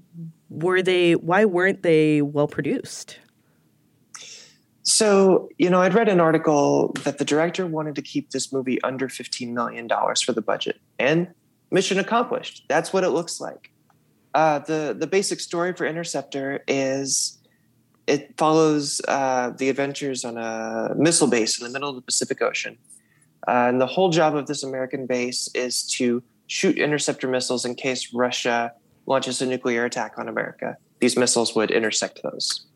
Were 0.50 0.82
they? 0.82 1.16
Why 1.16 1.44
weren't 1.46 1.84
they 1.84 2.22
well 2.22 2.48
produced? 2.48 3.20
So, 4.86 5.50
you 5.58 5.72
know, 5.72 5.82
I'd 5.82 5.96
read 5.96 6.10
an 6.10 6.20
article 6.20 6.92
that 7.04 7.18
the 7.18 7.26
director 7.26 7.66
wanted 7.66 7.96
to 7.96 8.04
keep 8.04 8.30
this 8.30 8.54
movie 8.54 8.82
under 8.84 9.08
$15 9.08 9.52
million 9.52 9.90
for 10.24 10.32
the 10.32 10.42
budget. 10.42 10.80
And 11.00 11.28
mission 11.72 11.98
accomplished. 11.98 12.66
That's 12.70 12.94
what 12.94 13.04
it 13.04 13.10
looks 13.10 13.42
like. 13.42 13.72
Uh, 14.36 14.60
the, 14.60 14.96
the 14.98 15.08
basic 15.08 15.40
story 15.40 15.74
for 15.74 15.88
Interceptor 15.88 16.64
is 16.68 17.40
it 18.06 18.38
follows 18.38 19.02
uh, 19.08 19.50
the 19.58 19.70
adventures 19.70 20.24
on 20.24 20.38
a 20.38 20.94
missile 20.96 21.28
base 21.28 21.60
in 21.60 21.66
the 21.66 21.74
middle 21.74 21.90
of 21.90 21.96
the 21.96 22.04
Pacific 22.04 22.40
Ocean. 22.44 22.78
Uh, 23.48 23.70
and 23.70 23.82
the 23.82 23.88
whole 23.88 24.10
job 24.10 24.36
of 24.36 24.46
this 24.46 24.62
American 24.62 25.08
base 25.08 25.50
is 25.56 25.82
to 25.84 26.22
shoot 26.46 26.78
interceptor 26.78 27.28
missiles 27.28 27.66
in 27.66 27.74
case 27.74 28.14
Russia 28.14 28.72
launches 29.08 29.42
a 29.42 29.48
nuclear 29.48 29.84
attack 29.86 30.20
on 30.20 30.28
America. 30.28 30.78
These 31.00 31.18
missiles 31.18 31.56
would 31.56 31.72
intersect 31.72 32.22
those. 32.22 32.68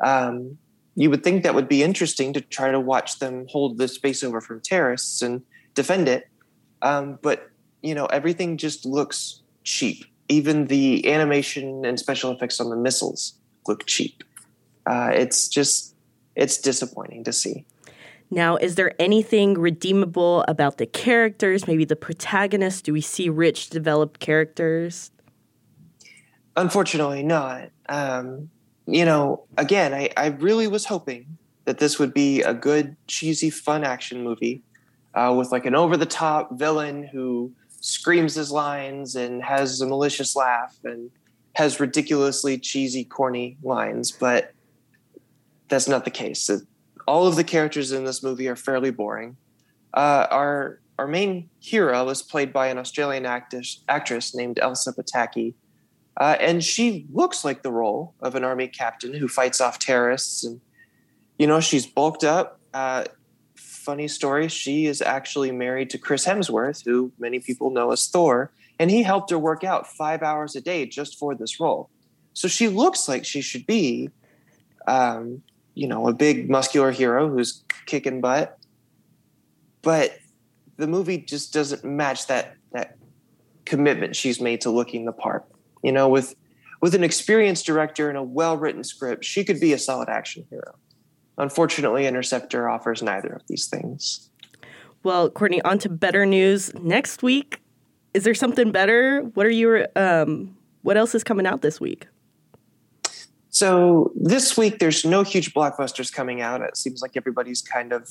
Um, 0.00 0.58
you 0.96 1.10
would 1.10 1.24
think 1.24 1.42
that 1.42 1.54
would 1.54 1.68
be 1.68 1.82
interesting 1.82 2.32
to 2.32 2.40
try 2.40 2.70
to 2.70 2.80
watch 2.80 3.18
them 3.18 3.46
hold 3.48 3.78
the 3.78 3.88
space 3.88 4.22
over 4.22 4.40
from 4.40 4.60
terrorists 4.60 5.22
and 5.22 5.42
defend 5.74 6.08
it. 6.08 6.28
Um, 6.82 7.18
but 7.22 7.50
you 7.82 7.94
know, 7.94 8.06
everything 8.06 8.56
just 8.56 8.86
looks 8.86 9.42
cheap. 9.62 10.06
Even 10.28 10.66
the 10.66 11.10
animation 11.12 11.84
and 11.84 11.98
special 11.98 12.32
effects 12.32 12.58
on 12.58 12.70
the 12.70 12.76
missiles 12.76 13.34
look 13.66 13.86
cheap. 13.86 14.24
Uh, 14.86 15.10
it's 15.12 15.48
just, 15.48 15.94
it's 16.34 16.58
disappointing 16.58 17.24
to 17.24 17.32
see. 17.32 17.66
Now, 18.30 18.56
is 18.56 18.74
there 18.76 18.94
anything 18.98 19.54
redeemable 19.54 20.44
about 20.48 20.78
the 20.78 20.86
characters? 20.86 21.66
Maybe 21.66 21.84
the 21.84 21.94
protagonist? 21.94 22.84
Do 22.84 22.92
we 22.92 23.02
see 23.02 23.28
rich, 23.28 23.68
developed 23.68 24.18
characters? 24.18 25.10
Unfortunately, 26.56 27.22
not. 27.22 27.70
Um, 27.88 28.50
you 28.86 29.04
know, 29.04 29.44
again, 29.56 29.94
I, 29.94 30.10
I 30.16 30.26
really 30.26 30.66
was 30.66 30.86
hoping 30.86 31.38
that 31.64 31.78
this 31.78 31.98
would 31.98 32.12
be 32.12 32.42
a 32.42 32.52
good, 32.52 32.96
cheesy, 33.06 33.50
fun 33.50 33.84
action 33.84 34.22
movie 34.22 34.62
uh, 35.14 35.34
with 35.36 35.50
like 35.50 35.66
an 35.66 35.74
over 35.74 35.96
the 35.96 36.06
top 36.06 36.58
villain 36.58 37.04
who 37.04 37.52
screams 37.80 38.34
his 38.34 38.50
lines 38.50 39.16
and 39.16 39.42
has 39.42 39.80
a 39.80 39.86
malicious 39.86 40.36
laugh 40.36 40.76
and 40.84 41.10
has 41.54 41.80
ridiculously 41.80 42.58
cheesy, 42.58 43.04
corny 43.04 43.56
lines. 43.62 44.10
But 44.10 44.52
that's 45.68 45.88
not 45.88 46.04
the 46.04 46.10
case. 46.10 46.50
All 47.06 47.26
of 47.26 47.36
the 47.36 47.44
characters 47.44 47.92
in 47.92 48.04
this 48.04 48.22
movie 48.22 48.48
are 48.48 48.56
fairly 48.56 48.90
boring. 48.90 49.36
Uh, 49.92 50.26
our 50.30 50.80
our 50.98 51.06
main 51.08 51.50
hero 51.58 52.08
is 52.08 52.22
played 52.22 52.52
by 52.52 52.68
an 52.68 52.78
Australian 52.78 53.26
actress, 53.26 53.82
actress 53.88 54.34
named 54.34 54.60
Elsa 54.60 54.92
Pataky, 54.92 55.54
uh, 56.16 56.36
and 56.40 56.62
she 56.62 57.06
looks 57.12 57.44
like 57.44 57.62
the 57.62 57.72
role 57.72 58.14
of 58.20 58.34
an 58.34 58.44
army 58.44 58.68
captain 58.68 59.14
who 59.14 59.28
fights 59.28 59.60
off 59.60 59.78
terrorists. 59.78 60.44
And 60.44 60.60
you 61.38 61.46
know, 61.46 61.60
she's 61.60 61.86
bulked 61.86 62.24
up. 62.24 62.60
Uh, 62.72 63.04
funny 63.56 64.08
story: 64.08 64.48
she 64.48 64.86
is 64.86 65.02
actually 65.02 65.52
married 65.52 65.90
to 65.90 65.98
Chris 65.98 66.26
Hemsworth, 66.26 66.84
who 66.84 67.12
many 67.18 67.40
people 67.40 67.70
know 67.70 67.90
as 67.92 68.06
Thor, 68.06 68.52
and 68.78 68.90
he 68.90 69.02
helped 69.02 69.30
her 69.30 69.38
work 69.38 69.64
out 69.64 69.86
five 69.86 70.22
hours 70.22 70.54
a 70.56 70.60
day 70.60 70.86
just 70.86 71.18
for 71.18 71.34
this 71.34 71.58
role. 71.58 71.90
So 72.32 72.48
she 72.48 72.68
looks 72.68 73.08
like 73.08 73.24
she 73.24 73.40
should 73.40 73.66
be 73.66 74.10
um, 74.86 75.42
you 75.74 75.88
know, 75.88 76.08
a 76.08 76.12
big 76.12 76.48
muscular 76.48 76.90
hero 76.90 77.28
who's 77.28 77.62
kicking 77.86 78.20
butt. 78.20 78.58
But 79.82 80.18
the 80.76 80.86
movie 80.86 81.18
just 81.18 81.52
doesn't 81.52 81.84
match 81.84 82.26
that 82.28 82.56
that 82.72 82.96
commitment 83.64 84.16
she's 84.16 84.40
made 84.40 84.60
to 84.62 84.70
looking 84.70 85.04
the 85.04 85.12
part. 85.12 85.44
You 85.84 85.92
know, 85.92 86.08
with 86.08 86.34
with 86.80 86.94
an 86.94 87.04
experienced 87.04 87.66
director 87.66 88.08
and 88.08 88.18
a 88.18 88.22
well-written 88.22 88.82
script, 88.84 89.24
she 89.24 89.44
could 89.44 89.60
be 89.60 89.72
a 89.72 89.78
solid 89.78 90.08
action 90.08 90.46
hero. 90.50 90.74
Unfortunately, 91.38 92.06
Interceptor 92.06 92.68
offers 92.68 93.02
neither 93.02 93.28
of 93.28 93.42
these 93.48 93.66
things. 93.68 94.30
Well, 95.02 95.30
Courtney, 95.30 95.60
on 95.62 95.78
to 95.80 95.88
better 95.88 96.24
news. 96.24 96.72
Next 96.74 97.22
week, 97.22 97.60
is 98.14 98.24
there 98.24 98.34
something 98.34 98.72
better? 98.72 99.20
What 99.34 99.44
are 99.44 99.50
your 99.50 99.86
um, 99.94 100.56
what 100.82 100.96
else 100.96 101.14
is 101.14 101.22
coming 101.22 101.46
out 101.46 101.60
this 101.60 101.80
week? 101.80 102.06
So 103.50 104.10
this 104.16 104.56
week, 104.56 104.78
there's 104.78 105.04
no 105.04 105.22
huge 105.22 105.52
blockbusters 105.52 106.12
coming 106.12 106.40
out. 106.40 106.62
It 106.62 106.76
seems 106.76 107.02
like 107.02 107.12
everybody's 107.14 107.60
kind 107.60 107.92
of 107.92 108.10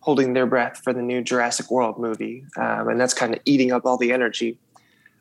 holding 0.00 0.34
their 0.34 0.46
breath 0.46 0.80
for 0.82 0.92
the 0.92 1.02
new 1.02 1.22
Jurassic 1.22 1.70
World 1.70 1.98
movie, 1.98 2.44
um, 2.56 2.88
and 2.88 3.00
that's 3.00 3.14
kind 3.14 3.34
of 3.34 3.40
eating 3.44 3.70
up 3.72 3.86
all 3.86 3.96
the 3.96 4.12
energy. 4.12 4.58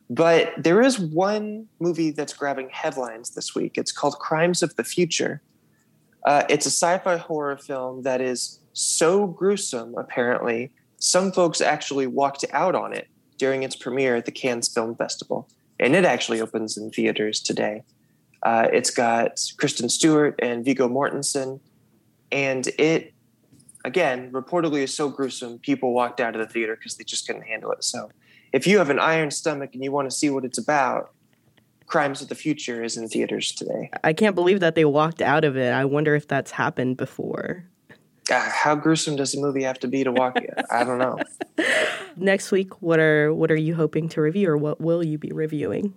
But 0.10 0.54
there 0.58 0.82
is 0.82 1.00
one 1.00 1.68
movie 1.80 2.12
that's 2.12 2.34
grabbing 2.34 2.70
headlines 2.70 3.32
this 3.32 3.56
week. 3.56 3.78
It's 3.78 3.92
called 3.92 4.20
Crimes 4.20 4.62
of 4.62 4.76
the 4.76 4.84
Future. 4.84 5.42
Uh, 6.26 6.44
it's 6.50 6.66
a 6.66 6.70
sci 6.70 6.98
fi 7.00 7.18
horror 7.18 7.58
film 7.58 8.04
that 8.04 8.22
is 8.22 8.60
so 8.74 9.26
gruesome, 9.26 9.96
apparently, 9.98 10.72
some 11.00 11.32
folks 11.32 11.62
actually 11.62 12.08
walked 12.08 12.46
out 12.52 12.76
on 12.76 12.94
it 12.94 13.08
during 13.38 13.64
its 13.64 13.76
premiere 13.76 14.16
at 14.16 14.26
the 14.26 14.32
Cannes 14.32 14.68
Film 14.68 14.96
Festival. 14.96 15.48
And 15.80 15.96
it 15.96 16.06
actually 16.06 16.42
opens 16.42 16.78
in 16.78 16.92
theaters 16.92 17.40
today. 17.42 17.84
Uh, 18.44 18.68
it's 18.72 18.90
got 18.90 19.42
Kristen 19.58 19.90
Stewart 19.90 20.36
and 20.40 20.64
Viggo 20.64 20.88
Mortensen, 20.88 21.60
and 22.32 22.68
it 22.78 23.14
again 23.84 24.32
reportedly 24.32 24.82
is 24.84 24.94
so 24.94 25.10
gruesome 25.10 25.60
people 25.60 25.94
walked 25.94 26.20
out 26.20 26.36
of 26.36 26.42
the 26.46 26.52
theater 26.52 26.76
because 26.76 26.96
they 26.96 27.04
just 27.04 27.26
couldn't 27.26 27.44
handle 27.44 27.72
it. 27.72 27.84
So, 27.84 28.10
if 28.56 28.66
you 28.66 28.78
have 28.78 28.90
an 28.90 29.00
iron 29.00 29.32
stomach 29.32 29.72
and 29.74 29.84
you 29.84 29.92
want 29.92 30.10
to 30.10 30.16
see 30.16 30.30
what 30.30 30.46
it's 30.46 30.58
about, 30.58 31.12
Crimes 31.88 32.22
of 32.22 32.30
the 32.30 32.36
Future 32.36 32.86
is 32.86 32.96
in 32.96 33.10
theaters 33.10 33.52
today. 33.52 33.92
I 34.02 34.14
can't 34.14 34.34
believe 34.34 34.62
that 34.62 34.76
they 34.76 34.86
walked 34.86 35.22
out 35.22 35.44
of 35.44 35.58
it. 35.58 35.74
I 35.74 35.84
wonder 35.84 36.16
if 36.16 36.26
that's 36.30 36.52
happened 36.52 36.96
before. 36.96 37.66
Uh, 38.32 38.50
how 38.50 38.74
gruesome 38.74 39.18
does 39.18 39.36
a 39.36 39.42
movie 39.42 39.64
have 39.64 39.78
to 39.80 39.90
be 39.90 40.06
to 40.06 40.12
walk 40.12 40.38
it? 40.38 40.54
I 40.72 40.86
don't 40.86 41.00
know. 41.00 41.20
Next 42.16 42.50
week, 42.54 42.82
what 42.82 42.98
are 42.98 43.34
what 43.34 43.52
are 43.52 43.58
you 43.58 43.76
hoping 43.76 44.08
to 44.10 44.22
review, 44.22 44.50
or 44.50 44.58
what 44.58 44.80
will 44.80 45.04
you 45.04 45.18
be 45.18 45.34
reviewing? 45.34 45.94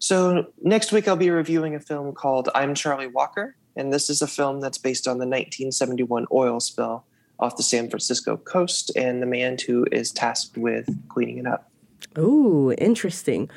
So, 0.00 0.46
next 0.60 0.90
week 0.90 1.06
I'll 1.06 1.14
be 1.14 1.30
reviewing 1.30 1.76
a 1.76 1.80
film 1.80 2.12
called 2.12 2.48
I'm 2.52 2.74
Charlie 2.74 3.06
Walker. 3.06 3.54
And 3.76 3.92
this 3.92 4.10
is 4.10 4.20
a 4.20 4.26
film 4.26 4.60
that's 4.60 4.76
based 4.76 5.06
on 5.06 5.18
the 5.18 5.26
1971 5.26 6.26
oil 6.32 6.58
spill 6.58 7.04
off 7.42 7.56
the 7.56 7.62
San 7.62 7.90
Francisco 7.90 8.36
coast 8.36 8.92
and 8.96 9.20
the 9.20 9.26
man 9.26 9.56
who 9.66 9.84
is 9.90 10.12
tasked 10.12 10.56
with 10.56 10.88
cleaning 11.08 11.38
it 11.38 11.46
up. 11.46 11.70
Oh, 12.16 12.72
interesting. 12.72 13.50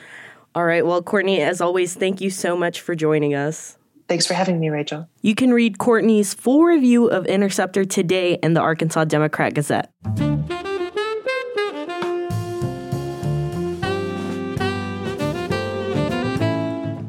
All 0.55 0.65
right. 0.65 0.85
Well, 0.85 1.03
Courtney, 1.03 1.41
as 1.41 1.61
always, 1.61 1.93
thank 1.93 2.19
you 2.19 2.29
so 2.29 2.57
much 2.57 2.81
for 2.81 2.95
joining 2.95 3.35
us. 3.35 3.77
Thanks 4.07 4.25
for 4.25 4.33
having 4.33 4.59
me, 4.59 4.69
Rachel. 4.69 5.07
You 5.21 5.35
can 5.35 5.53
read 5.53 5.77
Courtney's 5.77 6.33
full 6.33 6.63
review 6.63 7.07
of 7.07 7.25
Interceptor 7.27 7.85
today 7.85 8.39
in 8.41 8.53
the 8.53 8.61
Arkansas 8.61 9.05
Democrat 9.05 9.53
Gazette. 9.53 9.91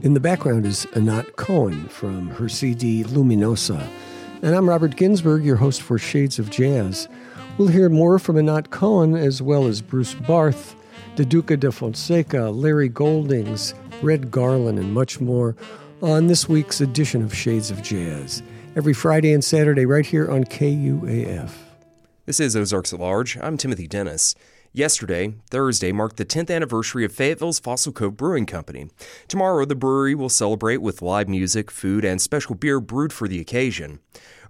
In 0.02 0.14
the 0.14 0.20
background 0.20 0.66
is 0.66 0.86
Anat 0.94 1.36
Cohen 1.36 1.88
from 1.88 2.28
her 2.28 2.48
CD 2.48 3.02
Luminosa. 3.02 3.88
And 4.42 4.54
I'm 4.54 4.68
Robert 4.68 4.96
Ginsburg, 4.96 5.44
your 5.44 5.56
host 5.56 5.80
for 5.80 5.98
Shades 5.98 6.38
of 6.38 6.50
Jazz. 6.50 7.08
We'll 7.56 7.68
hear 7.68 7.88
more 7.88 8.18
from 8.18 8.36
Anat 8.36 8.70
Cohen 8.70 9.14
as 9.14 9.40
well 9.40 9.66
as 9.66 9.80
Bruce 9.80 10.14
Barth, 10.14 10.76
Duduka 11.16 11.58
da 11.58 11.70
Fonseca, 11.70 12.50
Larry 12.50 12.90
Goldings, 12.90 13.74
Red 14.02 14.30
Garland, 14.30 14.78
and 14.78 14.92
much 14.92 15.20
more 15.20 15.56
on 16.02 16.26
this 16.26 16.48
week's 16.48 16.82
edition 16.82 17.22
of 17.22 17.34
Shades 17.34 17.70
of 17.70 17.82
Jazz. 17.82 18.42
Every 18.76 18.92
Friday 18.92 19.32
and 19.32 19.42
Saturday, 19.42 19.86
right 19.86 20.04
here 20.04 20.30
on 20.30 20.44
KUAF. 20.44 21.50
This 22.26 22.38
is 22.38 22.54
Ozarks 22.54 22.92
at 22.92 23.00
Large. 23.00 23.38
I'm 23.38 23.56
Timothy 23.56 23.86
Dennis. 23.86 24.34
Yesterday, 24.76 25.32
Thursday, 25.48 25.90
marked 25.90 26.18
the 26.18 26.26
10th 26.26 26.54
anniversary 26.54 27.02
of 27.06 27.10
Fayetteville's 27.10 27.58
Fossil 27.58 27.94
Cove 27.94 28.18
Brewing 28.18 28.44
Company. 28.44 28.90
Tomorrow, 29.26 29.64
the 29.64 29.74
brewery 29.74 30.14
will 30.14 30.28
celebrate 30.28 30.82
with 30.82 31.00
live 31.00 31.30
music, 31.30 31.70
food, 31.70 32.04
and 32.04 32.20
special 32.20 32.54
beer 32.54 32.78
brewed 32.78 33.10
for 33.10 33.26
the 33.26 33.40
occasion. 33.40 34.00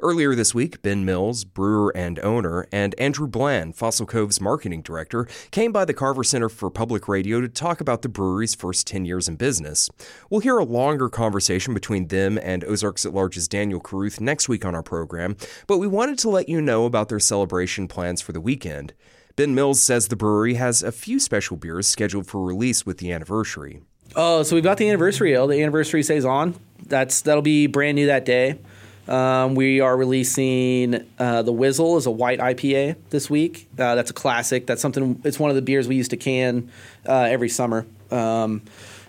Earlier 0.00 0.34
this 0.34 0.52
week, 0.52 0.82
Ben 0.82 1.04
Mills, 1.04 1.44
brewer 1.44 1.96
and 1.96 2.18
owner, 2.18 2.66
and 2.72 2.92
Andrew 2.98 3.28
Bland, 3.28 3.76
Fossil 3.76 4.04
Cove's 4.04 4.40
marketing 4.40 4.82
director, 4.82 5.28
came 5.52 5.70
by 5.70 5.84
the 5.84 5.94
Carver 5.94 6.24
Center 6.24 6.48
for 6.48 6.70
Public 6.70 7.06
Radio 7.06 7.40
to 7.40 7.48
talk 7.48 7.80
about 7.80 8.02
the 8.02 8.08
brewery's 8.08 8.56
first 8.56 8.88
10 8.88 9.04
years 9.04 9.28
in 9.28 9.36
business. 9.36 9.88
We'll 10.28 10.40
hear 10.40 10.58
a 10.58 10.64
longer 10.64 11.08
conversation 11.08 11.72
between 11.72 12.08
them 12.08 12.36
and 12.42 12.64
Ozarks 12.64 13.06
at 13.06 13.14
Large's 13.14 13.46
Daniel 13.46 13.78
Caruth 13.78 14.20
next 14.20 14.48
week 14.48 14.64
on 14.64 14.74
our 14.74 14.82
program, 14.82 15.36
but 15.68 15.78
we 15.78 15.86
wanted 15.86 16.18
to 16.18 16.30
let 16.30 16.48
you 16.48 16.60
know 16.60 16.84
about 16.84 17.10
their 17.10 17.20
celebration 17.20 17.86
plans 17.86 18.20
for 18.20 18.32
the 18.32 18.40
weekend. 18.40 18.92
Ben 19.36 19.54
Mills 19.54 19.82
says 19.82 20.08
the 20.08 20.16
brewery 20.16 20.54
has 20.54 20.82
a 20.82 20.90
few 20.90 21.20
special 21.20 21.58
beers 21.58 21.86
scheduled 21.86 22.26
for 22.26 22.42
release 22.42 22.86
with 22.86 22.96
the 22.96 23.12
anniversary. 23.12 23.82
Oh, 24.14 24.42
so 24.42 24.56
we've 24.56 24.64
got 24.64 24.78
the 24.78 24.88
anniversary 24.88 25.34
ale. 25.34 25.46
The 25.46 25.60
anniversary 25.62 26.02
saison. 26.02 26.58
That's 26.86 27.20
that'll 27.20 27.42
be 27.42 27.66
brand 27.66 27.96
new 27.96 28.06
that 28.06 28.24
day. 28.24 28.58
Um, 29.06 29.54
we 29.54 29.80
are 29.80 29.94
releasing 29.94 31.06
uh, 31.18 31.42
the 31.42 31.52
Whizzle 31.52 31.98
is 31.98 32.06
a 32.06 32.10
white 32.10 32.40
IPA 32.40 32.96
this 33.10 33.28
week. 33.28 33.68
Uh, 33.78 33.94
that's 33.94 34.10
a 34.10 34.14
classic. 34.14 34.66
That's 34.66 34.80
something. 34.80 35.20
It's 35.22 35.38
one 35.38 35.50
of 35.50 35.56
the 35.56 35.62
beers 35.62 35.86
we 35.86 35.96
used 35.96 36.10
to 36.10 36.16
can 36.16 36.70
uh, 37.06 37.28
every 37.28 37.50
summer. 37.50 37.86
Um, 38.10 38.62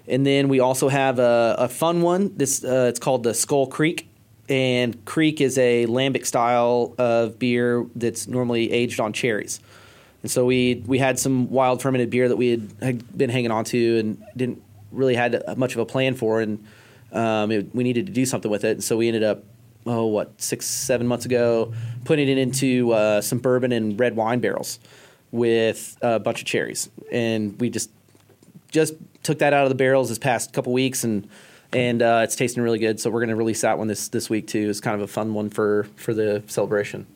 and 0.10 0.26
then 0.26 0.50
we 0.50 0.60
also 0.60 0.90
have 0.90 1.20
a, 1.20 1.56
a 1.58 1.70
fun 1.70 2.02
one. 2.02 2.36
This 2.36 2.66
uh, 2.66 2.88
it's 2.90 3.00
called 3.00 3.24
the 3.24 3.34
Skull 3.34 3.68
Creek, 3.68 4.10
and 4.50 5.06
Kriek 5.06 5.40
is 5.40 5.58
a 5.58 5.86
lambic 5.86 6.26
style 6.26 6.96
of 6.98 7.40
beer 7.40 7.86
that's 7.96 8.28
normally 8.28 8.74
aged 8.74 9.00
on 9.00 9.14
cherries. 9.14 9.62
And 10.28 10.32
so 10.34 10.44
we 10.44 10.84
we 10.86 11.00
had 11.00 11.18
some 11.18 11.50
wild 11.50 11.82
fermented 11.82 12.10
beer 12.10 12.28
that 12.28 12.36
we 12.36 12.50
had, 12.50 12.74
had 12.82 13.18
been 13.18 13.30
hanging 13.30 13.50
on 13.50 13.64
to 13.64 13.98
and 13.98 14.22
didn't 14.36 14.62
really 14.92 15.16
had 15.16 15.42
much 15.56 15.72
of 15.72 15.80
a 15.80 15.86
plan 15.86 16.16
for, 16.16 16.42
and 16.42 16.66
um, 17.14 17.50
it, 17.50 17.74
we 17.74 17.86
needed 17.86 18.08
to 18.08 18.12
do 18.12 18.26
something 18.26 18.52
with 18.52 18.66
it. 18.66 18.72
And 18.72 18.84
so 18.84 18.98
we 18.98 19.08
ended 19.08 19.24
up, 19.24 19.46
oh, 19.86 20.06
what 20.08 20.42
six 20.42 20.66
seven 20.66 21.08
months 21.08 21.26
ago, 21.26 21.72
putting 22.04 22.28
it 22.28 22.38
into 22.38 22.92
uh, 22.92 23.22
some 23.22 23.40
bourbon 23.40 23.72
and 23.72 23.98
red 23.98 24.18
wine 24.18 24.42
barrels. 24.42 24.80
with 25.32 25.98
a 26.02 26.20
bunch 26.20 26.42
of 26.42 26.48
cherries, 26.48 26.90
and 27.12 27.60
we 27.60 27.70
just 27.70 27.90
just 28.72 28.94
took 29.24 29.40
that 29.40 29.54
out 29.54 29.64
of 29.64 29.70
the 29.70 29.76
barrels 29.76 30.10
this 30.10 30.18
past 30.18 30.54
couple 30.54 30.74
weeks, 30.74 31.04
and 31.04 31.28
and 31.74 32.02
uh, 32.02 32.22
it's 32.24 32.36
tasting 32.36 32.64
really 32.64 32.80
good. 32.80 33.00
So 33.00 33.10
we're 33.10 33.20
going 33.20 33.30
to 33.30 33.36
release 33.36 33.62
that 33.62 33.78
one 33.78 33.88
this 33.88 34.10
this 34.10 34.30
week 34.30 34.48
too. 34.48 34.70
It's 34.70 34.80
kind 34.80 34.96
of 34.96 35.02
a 35.02 35.12
fun 35.12 35.34
one 35.34 35.50
for 35.50 35.88
for 35.96 36.14
the 36.14 36.44
celebration. 36.48 37.08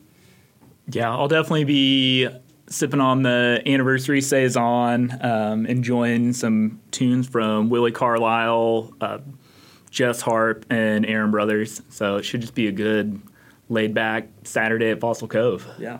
Yeah, 0.88 1.10
I'll 1.10 1.28
definitely 1.28 1.64
be 1.64 2.28
sipping 2.72 3.00
on 3.00 3.22
the 3.22 3.62
anniversary 3.66 4.20
saison, 4.20 5.16
um, 5.20 5.66
enjoying 5.66 6.32
some 6.32 6.80
tunes 6.90 7.28
from 7.28 7.68
Willi 7.68 7.92
Carlisle, 7.92 8.92
uh, 9.00 9.18
Jess 9.90 10.22
Harp, 10.22 10.64
and 10.70 11.04
Aaron 11.04 11.30
Brothers. 11.30 11.82
So 11.90 12.16
it 12.16 12.22
should 12.22 12.40
just 12.40 12.54
be 12.54 12.68
a 12.68 12.72
good 12.72 13.20
laid 13.68 13.94
back 13.94 14.28
Saturday 14.44 14.90
at 14.90 15.00
Fossil 15.00 15.28
Cove. 15.28 15.66
Yeah. 15.78 15.98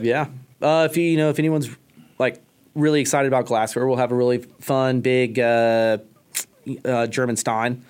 Yeah. 0.00 0.28
Uh, 0.60 0.86
if 0.90 0.96
you 0.96 1.04
you 1.04 1.16
know 1.16 1.28
if 1.28 1.38
anyone's 1.38 1.68
like 2.18 2.40
really 2.74 3.00
excited 3.00 3.26
about 3.26 3.46
glassware, 3.46 3.86
we'll 3.86 3.96
have 3.96 4.12
a 4.12 4.14
really 4.14 4.38
fun 4.38 5.00
big 5.00 5.38
uh, 5.38 5.98
uh, 6.84 7.06
German 7.08 7.36
Stein 7.36 7.84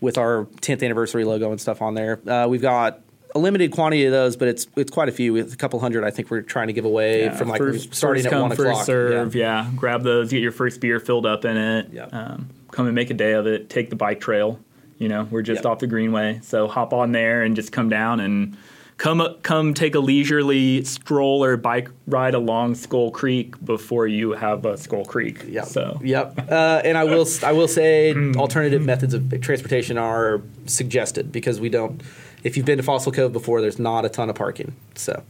with 0.00 0.18
our 0.18 0.44
10th 0.60 0.84
anniversary 0.84 1.24
logo 1.24 1.50
and 1.50 1.60
stuff 1.60 1.80
on 1.80 1.94
there. 1.94 2.20
Uh, 2.28 2.46
we've 2.46 2.60
got 2.60 3.00
a 3.36 3.38
limited 3.38 3.70
quantity 3.70 4.04
of 4.06 4.12
those, 4.12 4.36
but 4.36 4.48
it's 4.48 4.66
it's 4.76 4.90
quite 4.90 5.08
a 5.08 5.12
few. 5.12 5.36
It's 5.36 5.52
a 5.54 5.56
couple 5.56 5.78
hundred. 5.78 6.04
I 6.04 6.10
think 6.10 6.30
we're 6.30 6.42
trying 6.42 6.66
to 6.68 6.72
give 6.72 6.84
away 6.84 7.24
Yeah, 7.24 7.36
from 7.36 7.48
like 7.48 7.58
first, 7.58 7.94
starting 7.94 8.22
first 8.24 8.26
at 8.26 8.32
come, 8.32 8.48
one 8.48 8.50
first 8.56 8.60
o'clock. 8.68 8.84
serve. 8.86 9.34
Yeah. 9.34 9.70
grab 9.76 10.02
those. 10.02 10.30
Get 10.30 10.40
your 10.42 10.52
first 10.52 10.80
beer 10.80 10.98
filled 11.00 11.26
up 11.26 11.44
in 11.44 11.56
it. 11.56 11.92
Yep. 11.92 12.12
Um, 12.14 12.48
come 12.72 12.86
and 12.86 12.94
make 12.94 13.10
a 13.10 13.14
day 13.14 13.32
of 13.32 13.46
it. 13.46 13.68
Take 13.70 13.90
the 13.90 13.96
bike 13.96 14.20
trail. 14.20 14.58
You 14.98 15.08
know, 15.08 15.28
we're 15.30 15.42
just 15.42 15.58
Yep. 15.64 15.66
off 15.66 15.78
the 15.80 15.86
Greenway, 15.86 16.40
so 16.42 16.66
hop 16.68 16.92
on 16.94 17.12
there 17.12 17.42
and 17.42 17.54
just 17.54 17.70
come 17.70 17.90
down 17.90 18.18
and 18.20 18.56
come 18.96 19.20
up, 19.20 19.42
come 19.42 19.74
take 19.74 19.94
a 19.94 19.98
leisurely 20.00 20.82
stroll 20.84 21.44
or 21.44 21.58
bike 21.58 21.90
ride 22.06 22.32
along 22.32 22.76
Scull 22.76 23.10
Creek 23.10 23.62
before 23.62 24.06
you 24.06 24.30
have 24.32 24.64
a 24.64 24.78
Skull 24.78 25.04
Creek. 25.04 25.44
Yep. 25.46 25.66
So 25.66 26.00
Yep. 26.02 26.50
Uh, 26.50 26.80
and 26.82 26.96
I 26.96 27.04
will 27.04 27.26
I 27.42 27.52
will 27.52 27.68
say 27.68 28.14
alternative 28.36 28.82
methods 28.82 29.12
of 29.12 29.38
transportation 29.42 29.98
are 29.98 30.40
suggested 30.64 31.30
because 31.30 31.60
we 31.60 31.68
don't. 31.68 32.00
If 32.46 32.56
you've 32.56 32.66
been 32.66 32.78
to 32.78 32.84
Fossil 32.84 33.12
Cove 33.12 33.32
before, 33.32 33.60
there's 33.60 33.78
not 33.78 34.04
a 34.04 34.08
ton 34.08 34.30
of 34.30 34.36
parking. 34.36 34.74
So 34.94 35.22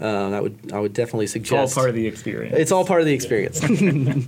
uh, 0.00 0.30
that 0.30 0.42
would 0.42 0.72
I 0.72 0.78
would 0.78 0.92
definitely 0.92 1.24
it's 1.24 1.34
all 1.34 1.66
suggest. 1.66 1.74
part 1.74 1.88
of 1.88 1.94
the 1.94 2.06
experience. 2.06 2.56
It's 2.58 2.72
all 2.72 2.84
part 2.84 3.00
of 3.00 3.06
the 3.06 3.14
experience. 3.14 3.60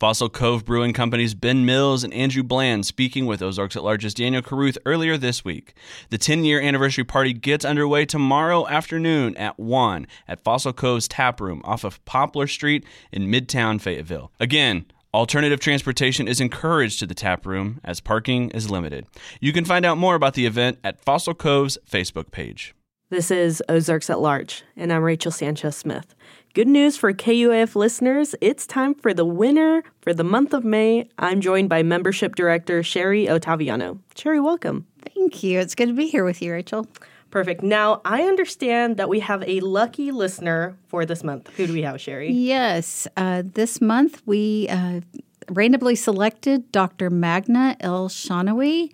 Fossil 0.00 0.28
Cove 0.28 0.64
Brewing 0.64 0.92
Company's 0.92 1.34
Ben 1.34 1.64
Mills 1.64 2.02
and 2.02 2.12
Andrew 2.12 2.42
Bland 2.42 2.84
speaking 2.84 3.26
with 3.26 3.40
Ozarks 3.40 3.76
at 3.76 3.84
Large's 3.84 4.12
Daniel 4.12 4.42
Caruth 4.42 4.76
earlier 4.84 5.16
this 5.16 5.44
week. 5.44 5.74
The 6.10 6.18
10 6.18 6.44
year 6.44 6.60
anniversary 6.60 7.04
party 7.04 7.32
gets 7.32 7.64
underway 7.64 8.04
tomorrow 8.04 8.66
afternoon 8.66 9.36
at 9.36 9.58
1 9.58 10.06
at 10.26 10.42
Fossil 10.42 10.72
Cove's 10.72 11.06
Tap 11.06 11.40
Room 11.40 11.62
off 11.64 11.84
of 11.84 12.04
Poplar 12.04 12.48
Street 12.48 12.84
in 13.12 13.28
Midtown 13.28 13.80
Fayetteville. 13.80 14.32
Again, 14.40 14.84
Alternative 15.14 15.60
transportation 15.60 16.26
is 16.26 16.40
encouraged 16.40 16.98
to 16.98 17.06
the 17.06 17.14
tap 17.14 17.46
room 17.46 17.78
as 17.84 18.00
parking 18.00 18.50
is 18.50 18.68
limited. 18.68 19.06
You 19.40 19.52
can 19.52 19.64
find 19.64 19.86
out 19.86 19.96
more 19.96 20.16
about 20.16 20.34
the 20.34 20.44
event 20.44 20.80
at 20.82 21.00
Fossil 21.00 21.34
Cove's 21.34 21.78
Facebook 21.88 22.32
page. 22.32 22.74
This 23.10 23.30
is 23.30 23.62
Ozarks 23.68 24.10
at 24.10 24.18
Large, 24.18 24.64
and 24.76 24.92
I'm 24.92 25.04
Rachel 25.04 25.30
Sanchez 25.30 25.76
Smith. 25.76 26.16
Good 26.52 26.66
news 26.66 26.96
for 26.96 27.12
KUAF 27.12 27.76
listeners 27.76 28.34
it's 28.40 28.66
time 28.66 28.92
for 28.92 29.14
the 29.14 29.24
winner 29.24 29.84
for 30.00 30.12
the 30.12 30.24
month 30.24 30.52
of 30.52 30.64
May. 30.64 31.08
I'm 31.16 31.40
joined 31.40 31.68
by 31.68 31.84
Membership 31.84 32.34
Director 32.34 32.82
Sherry 32.82 33.26
Ottaviano. 33.26 34.00
Sherry, 34.16 34.40
welcome. 34.40 34.84
Thank 35.14 35.44
you. 35.44 35.60
It's 35.60 35.76
good 35.76 35.86
to 35.86 35.94
be 35.94 36.08
here 36.08 36.24
with 36.24 36.42
you, 36.42 36.52
Rachel. 36.52 36.88
Perfect. 37.34 37.64
Now, 37.64 38.00
I 38.04 38.22
understand 38.22 38.96
that 38.98 39.08
we 39.08 39.18
have 39.18 39.42
a 39.42 39.58
lucky 39.58 40.12
listener 40.12 40.78
for 40.86 41.04
this 41.04 41.24
month. 41.24 41.50
Who 41.56 41.66
do 41.66 41.72
we 41.72 41.82
have, 41.82 42.00
Sherry? 42.00 42.30
Yes, 42.30 43.08
uh, 43.16 43.42
this 43.44 43.80
month 43.80 44.22
we 44.24 44.68
uh, 44.68 45.00
randomly 45.48 45.96
selected 45.96 46.70
Dr. 46.70 47.10
Magna 47.10 47.76
El 47.80 48.08
Shanawi. 48.08 48.92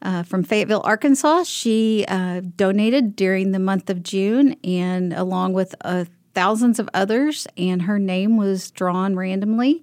Uh, 0.00 0.22
from 0.22 0.44
Fayetteville, 0.44 0.82
Arkansas. 0.84 1.44
She 1.44 2.04
uh, 2.08 2.40
donated 2.56 3.16
during 3.16 3.52
the 3.52 3.58
month 3.58 3.88
of 3.88 4.02
June, 4.02 4.56
and 4.64 5.12
along 5.14 5.52
with 5.52 5.74
uh, 5.82 6.04
thousands 6.34 6.78
of 6.78 6.88
others, 6.92 7.46
and 7.56 7.82
her 7.82 7.98
name 7.98 8.36
was 8.38 8.70
drawn 8.70 9.14
randomly. 9.14 9.82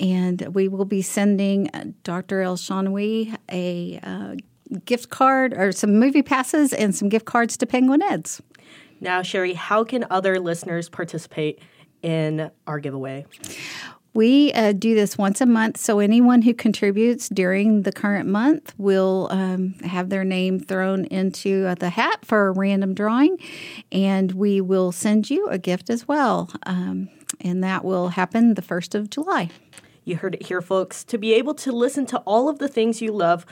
And 0.00 0.54
we 0.54 0.68
will 0.68 0.86
be 0.86 1.02
sending 1.02 1.68
uh, 1.72 1.84
Dr. 2.02 2.40
El 2.40 2.56
Shanawi 2.56 3.36
a 3.50 4.38
gift 4.84 5.10
card 5.10 5.54
or 5.54 5.72
some 5.72 5.98
movie 5.98 6.22
passes 6.22 6.72
and 6.72 6.94
some 6.94 7.08
gift 7.08 7.24
cards 7.24 7.56
to 7.58 7.66
Penguin 7.66 8.02
Eds. 8.02 8.42
Now, 9.00 9.22
Sherry, 9.22 9.54
how 9.54 9.84
can 9.84 10.04
other 10.10 10.40
listeners 10.40 10.88
participate 10.88 11.60
in 12.02 12.50
our 12.66 12.80
giveaway? 12.80 13.26
We 14.14 14.52
uh, 14.52 14.72
do 14.72 14.94
this 14.94 15.16
once 15.16 15.40
a 15.40 15.46
month, 15.46 15.76
so 15.76 16.00
anyone 16.00 16.42
who 16.42 16.54
contributes 16.54 17.28
during 17.28 17.82
the 17.82 17.92
current 17.92 18.28
month 18.28 18.74
will 18.76 19.28
um, 19.30 19.74
have 19.84 20.08
their 20.08 20.24
name 20.24 20.58
thrown 20.58 21.04
into 21.04 21.66
uh, 21.66 21.74
the 21.76 21.90
hat 21.90 22.24
for 22.24 22.48
a 22.48 22.52
random 22.52 22.94
drawing, 22.94 23.38
and 23.92 24.32
we 24.32 24.60
will 24.60 24.90
send 24.90 25.30
you 25.30 25.46
a 25.48 25.58
gift 25.58 25.88
as 25.88 26.08
well. 26.08 26.50
Um, 26.64 27.10
and 27.40 27.62
that 27.62 27.84
will 27.84 28.08
happen 28.08 28.54
the 28.54 28.62
1st 28.62 28.94
of 28.94 29.10
July. 29.10 29.50
You 30.04 30.16
heard 30.16 30.34
it 30.34 30.46
here, 30.46 30.62
folks. 30.62 31.04
To 31.04 31.18
be 31.18 31.34
able 31.34 31.54
to 31.54 31.70
listen 31.70 32.06
to 32.06 32.18
all 32.20 32.48
of 32.48 32.58
the 32.58 32.68
things 32.68 33.02
you 33.02 33.12
love, 33.12 33.44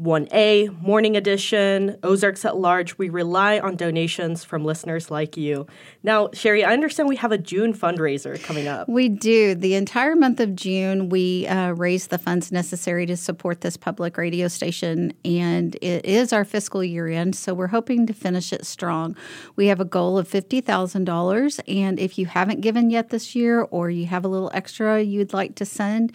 1A, 0.00 0.80
Morning 0.80 1.16
Edition, 1.16 1.96
Ozarks 2.02 2.44
at 2.44 2.56
Large, 2.56 2.96
we 2.96 3.10
rely 3.10 3.58
on 3.58 3.74
donations 3.76 4.44
from 4.44 4.64
listeners 4.64 5.10
like 5.10 5.36
you. 5.36 5.66
Now, 6.02 6.30
Sherry, 6.32 6.64
I 6.64 6.72
understand 6.72 7.06
we 7.08 7.16
have 7.16 7.32
a 7.32 7.38
June 7.38 7.74
fundraiser 7.74 8.42
coming 8.42 8.66
up. 8.66 8.88
We 8.88 9.10
do. 9.10 9.54
The 9.54 9.74
entire 9.74 10.16
month 10.16 10.40
of 10.40 10.56
June, 10.56 11.10
we 11.10 11.46
uh, 11.46 11.72
raise 11.72 12.06
the 12.06 12.16
funds 12.16 12.50
necessary 12.50 13.04
to 13.06 13.16
support 13.16 13.60
this 13.60 13.76
public 13.76 14.16
radio 14.16 14.48
station, 14.48 15.12
and 15.24 15.76
it 15.82 16.06
is 16.06 16.32
our 16.32 16.46
fiscal 16.46 16.82
year 16.82 17.08
end, 17.08 17.36
so 17.36 17.52
we're 17.52 17.66
hoping 17.66 18.06
to 18.06 18.14
finish 18.14 18.54
it 18.54 18.64
strong. 18.64 19.14
We 19.56 19.66
have 19.66 19.80
a 19.80 19.84
goal 19.84 20.16
of 20.16 20.26
$50,000, 20.28 21.60
and 21.68 22.00
if 22.00 22.16
you 22.16 22.24
haven't 22.26 22.62
given 22.62 22.88
yet 22.90 23.10
this 23.10 23.36
year 23.36 23.66
or 23.70 23.90
you 23.90 24.06
have 24.06 24.24
a 24.24 24.28
little 24.28 24.50
extra 24.54 25.02
you'd 25.02 25.32
like 25.32 25.56
to 25.56 25.64
send, 25.64 26.12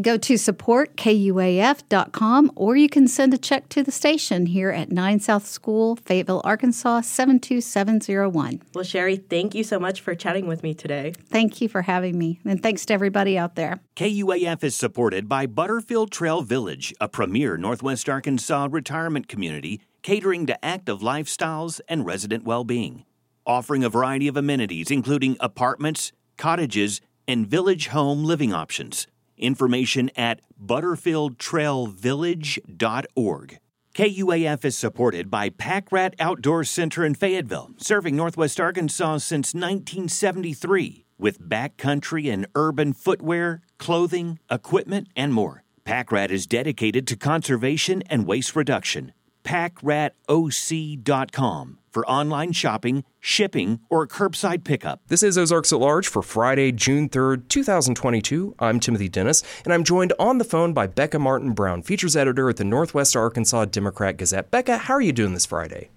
go 0.00 0.18
to 0.18 0.34
supportkuaf.com 0.34 2.52
or 2.54 2.76
you 2.76 2.88
can 2.88 3.08
send 3.08 3.23
a 3.32 3.38
check 3.38 3.68
to 3.70 3.82
the 3.82 3.90
station 3.90 4.46
here 4.46 4.70
at 4.70 4.90
9 4.90 5.20
South 5.20 5.46
School, 5.46 5.96
Fayetteville, 5.96 6.42
Arkansas 6.44 7.00
72701. 7.02 8.60
Well, 8.74 8.84
Sherry, 8.84 9.16
thank 9.16 9.54
you 9.54 9.64
so 9.64 9.78
much 9.78 10.00
for 10.00 10.14
chatting 10.14 10.46
with 10.46 10.62
me 10.62 10.74
today. 10.74 11.14
Thank 11.30 11.60
you 11.60 11.68
for 11.68 11.82
having 11.82 12.18
me, 12.18 12.40
and 12.44 12.62
thanks 12.62 12.84
to 12.86 12.94
everybody 12.94 13.38
out 13.38 13.54
there. 13.54 13.80
KUAF 13.96 14.62
is 14.62 14.76
supported 14.76 15.28
by 15.28 15.46
Butterfield 15.46 16.10
Trail 16.10 16.42
Village, 16.42 16.92
a 17.00 17.08
premier 17.08 17.56
Northwest 17.56 18.08
Arkansas 18.08 18.68
retirement 18.70 19.28
community 19.28 19.80
catering 20.02 20.44
to 20.46 20.64
active 20.64 21.00
lifestyles 21.00 21.80
and 21.88 22.04
resident 22.04 22.44
well 22.44 22.62
being. 22.62 23.04
Offering 23.46 23.82
a 23.82 23.88
variety 23.88 24.28
of 24.28 24.36
amenities, 24.36 24.90
including 24.90 25.36
apartments, 25.40 26.12
cottages, 26.36 27.00
and 27.26 27.46
village 27.46 27.88
home 27.88 28.24
living 28.24 28.52
options. 28.52 29.06
Information 29.36 30.10
at 30.16 30.40
butterfieldtrailvillage.org. 30.62 33.58
KUAF 33.94 34.64
is 34.64 34.76
supported 34.76 35.30
by 35.30 35.50
Pack 35.50 35.92
Rat 35.92 36.14
Outdoor 36.18 36.64
Center 36.64 37.04
in 37.04 37.14
Fayetteville, 37.14 37.70
serving 37.76 38.16
Northwest 38.16 38.58
Arkansas 38.58 39.18
since 39.18 39.54
1973 39.54 41.04
with 41.16 41.40
backcountry 41.40 42.32
and 42.32 42.46
urban 42.56 42.92
footwear, 42.92 43.62
clothing, 43.78 44.40
equipment, 44.50 45.08
and 45.14 45.32
more. 45.32 45.62
Pack 45.84 46.10
Rat 46.10 46.30
is 46.30 46.46
dedicated 46.46 47.06
to 47.06 47.16
conservation 47.16 48.02
and 48.10 48.26
waste 48.26 48.56
reduction. 48.56 49.12
PackRatOC.com 49.44 51.78
for 51.90 52.04
online 52.06 52.52
shopping, 52.52 53.04
shipping, 53.20 53.80
or 53.88 54.06
curbside 54.06 54.64
pickup. 54.64 55.00
This 55.06 55.22
is 55.22 55.38
Ozarks 55.38 55.72
at 55.72 55.78
Large 55.78 56.08
for 56.08 56.22
Friday, 56.22 56.72
June 56.72 57.08
3rd, 57.08 57.48
2022. 57.48 58.54
I'm 58.58 58.80
Timothy 58.80 59.08
Dennis, 59.08 59.44
and 59.64 59.72
I'm 59.72 59.84
joined 59.84 60.12
on 60.18 60.38
the 60.38 60.44
phone 60.44 60.72
by 60.72 60.86
Becca 60.88 61.18
Martin 61.20 61.52
Brown, 61.52 61.82
features 61.82 62.16
editor 62.16 62.48
at 62.50 62.56
the 62.56 62.64
Northwest 62.64 63.14
Arkansas 63.16 63.66
Democrat 63.66 64.16
Gazette. 64.16 64.50
Becca, 64.50 64.78
how 64.78 64.94
are 64.94 65.00
you 65.00 65.12
doing 65.12 65.34
this 65.34 65.46
Friday? 65.46 65.90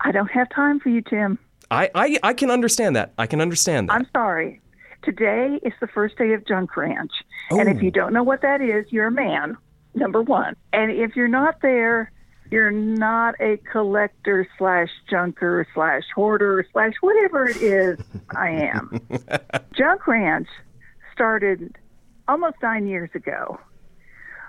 I 0.00 0.10
don't 0.10 0.30
have 0.32 0.48
time 0.50 0.80
for 0.80 0.88
you, 0.88 1.02
Tim. 1.02 1.38
I, 1.70 1.88
I, 1.94 2.18
I 2.22 2.34
can 2.34 2.50
understand 2.50 2.96
that. 2.96 3.12
I 3.16 3.26
can 3.26 3.40
understand 3.40 3.88
that. 3.88 3.94
I'm 3.94 4.06
sorry. 4.12 4.60
Today 5.04 5.58
is 5.62 5.72
the 5.80 5.86
first 5.88 6.16
day 6.18 6.32
of 6.32 6.46
Junk 6.46 6.76
Ranch. 6.76 7.10
And 7.50 7.68
if 7.68 7.78
Oh. 7.78 7.80
you 7.80 7.90
don't 7.90 8.12
know 8.12 8.22
what 8.22 8.42
that 8.42 8.60
is, 8.60 8.84
you're 8.90 9.06
a 9.08 9.12
man, 9.12 9.56
number 9.94 10.22
one. 10.22 10.54
And 10.72 10.90
if 10.92 11.16
you're 11.16 11.26
not 11.28 11.60
there, 11.62 12.11
you're 12.52 12.70
not 12.70 13.34
a 13.40 13.56
collector 13.56 14.46
slash 14.58 14.90
junker 15.08 15.66
slash 15.72 16.02
hoarder 16.14 16.66
slash 16.70 16.92
whatever 17.00 17.48
it 17.48 17.56
is 17.56 17.98
I 18.36 18.50
am. 18.50 19.00
Junk 19.76 20.06
Ranch 20.06 20.48
started 21.14 21.78
almost 22.28 22.56
nine 22.62 22.86
years 22.86 23.08
ago 23.14 23.58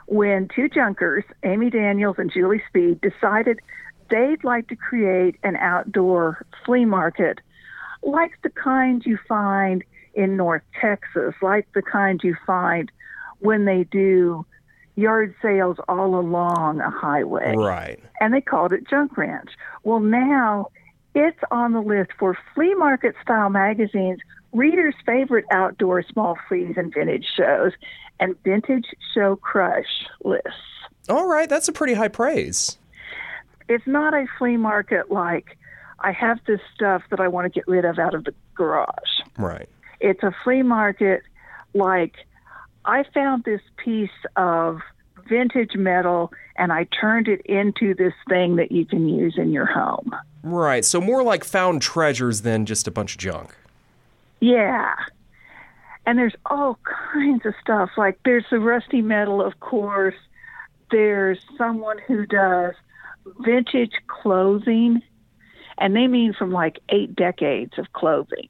when 0.07 0.49
two 0.53 0.67
junkers, 0.67 1.23
Amy 1.43 1.69
Daniels 1.69 2.17
and 2.17 2.29
Julie 2.31 2.61
Speed, 2.67 2.99
decided 2.99 3.61
they'd 4.09 4.43
like 4.43 4.67
to 4.67 4.75
create 4.75 5.37
an 5.43 5.55
outdoor 5.55 6.45
flea 6.65 6.83
market 6.83 7.39
like 8.01 8.33
the 8.43 8.49
kind 8.49 9.01
you 9.05 9.17
find 9.29 9.81
in 10.13 10.35
North 10.35 10.63
Texas, 10.79 11.33
like 11.41 11.67
the 11.73 11.81
kind 11.81 12.19
you 12.21 12.35
find 12.45 12.91
when 13.39 13.63
they 13.63 13.85
do 13.85 14.45
yard 14.95 15.33
sales 15.41 15.77
all 15.87 16.19
along 16.19 16.79
a 16.79 16.89
highway. 16.89 17.55
Right. 17.55 17.99
And 18.19 18.33
they 18.33 18.41
called 18.41 18.73
it 18.73 18.87
Junk 18.87 19.17
Ranch. 19.17 19.51
Well, 19.83 19.99
now 19.99 20.67
it's 21.15 21.39
on 21.51 21.73
the 21.73 21.81
list 21.81 22.11
for 22.17 22.37
flea 22.53 22.73
market 22.75 23.15
style 23.21 23.49
magazines, 23.49 24.19
readers' 24.51 24.95
favorite 25.05 25.45
outdoor 25.51 26.03
small 26.03 26.37
fleas 26.47 26.75
and 26.77 26.93
vintage 26.93 27.25
shows, 27.35 27.73
and 28.19 28.35
vintage 28.43 28.85
show 29.13 29.35
crush 29.35 30.07
lists. 30.23 30.49
All 31.09 31.27
right, 31.27 31.49
that's 31.49 31.67
a 31.67 31.73
pretty 31.73 31.93
high 31.93 32.07
praise. 32.07 32.77
It's 33.67 33.85
not 33.87 34.13
a 34.13 34.25
flea 34.37 34.57
market 34.57 35.11
like 35.11 35.57
I 35.99 36.11
have 36.11 36.39
this 36.45 36.59
stuff 36.75 37.01
that 37.09 37.19
I 37.19 37.27
want 37.27 37.45
to 37.45 37.49
get 37.49 37.67
rid 37.67 37.85
of 37.85 37.97
out 37.97 38.13
of 38.13 38.25
the 38.25 38.33
garage. 38.55 39.21
Right. 39.37 39.69
It's 39.99 40.21
a 40.21 40.35
flea 40.43 40.63
market 40.63 41.23
like 41.73 42.15
I 42.85 43.03
found 43.13 43.43
this 43.43 43.61
piece 43.77 44.09
of 44.35 44.79
vintage 45.27 45.75
metal 45.75 46.31
and 46.57 46.71
I 46.71 46.85
turned 46.85 47.27
it 47.27 47.41
into 47.45 47.93
this 47.95 48.13
thing 48.29 48.57
that 48.57 48.71
you 48.71 48.85
can 48.85 49.07
use 49.07 49.35
in 49.37 49.51
your 49.51 49.65
home. 49.65 50.15
Right. 50.43 50.83
So 50.83 50.99
more 50.99 51.23
like 51.23 51.43
found 51.43 51.81
treasures 51.81 52.41
than 52.41 52.65
just 52.65 52.87
a 52.87 52.91
bunch 52.91 53.13
of 53.13 53.19
junk. 53.19 53.55
Yeah. 54.39 54.95
And 56.05 56.19
there's 56.19 56.35
all 56.45 56.77
kinds 57.13 57.45
of 57.45 57.53
stuff. 57.61 57.91
Like 57.97 58.19
there's 58.25 58.45
the 58.51 58.59
rusty 58.59 59.01
metal, 59.01 59.41
of 59.41 59.59
course. 59.61 60.15
There's 60.91 61.39
someone 61.57 61.97
who 62.05 62.25
does 62.25 62.73
vintage 63.39 63.93
clothing, 64.07 65.01
and 65.77 65.95
they 65.95 66.07
mean 66.07 66.33
from 66.33 66.51
like 66.51 66.79
eight 66.89 67.15
decades 67.15 67.73
of 67.77 67.91
clothing. 67.93 68.49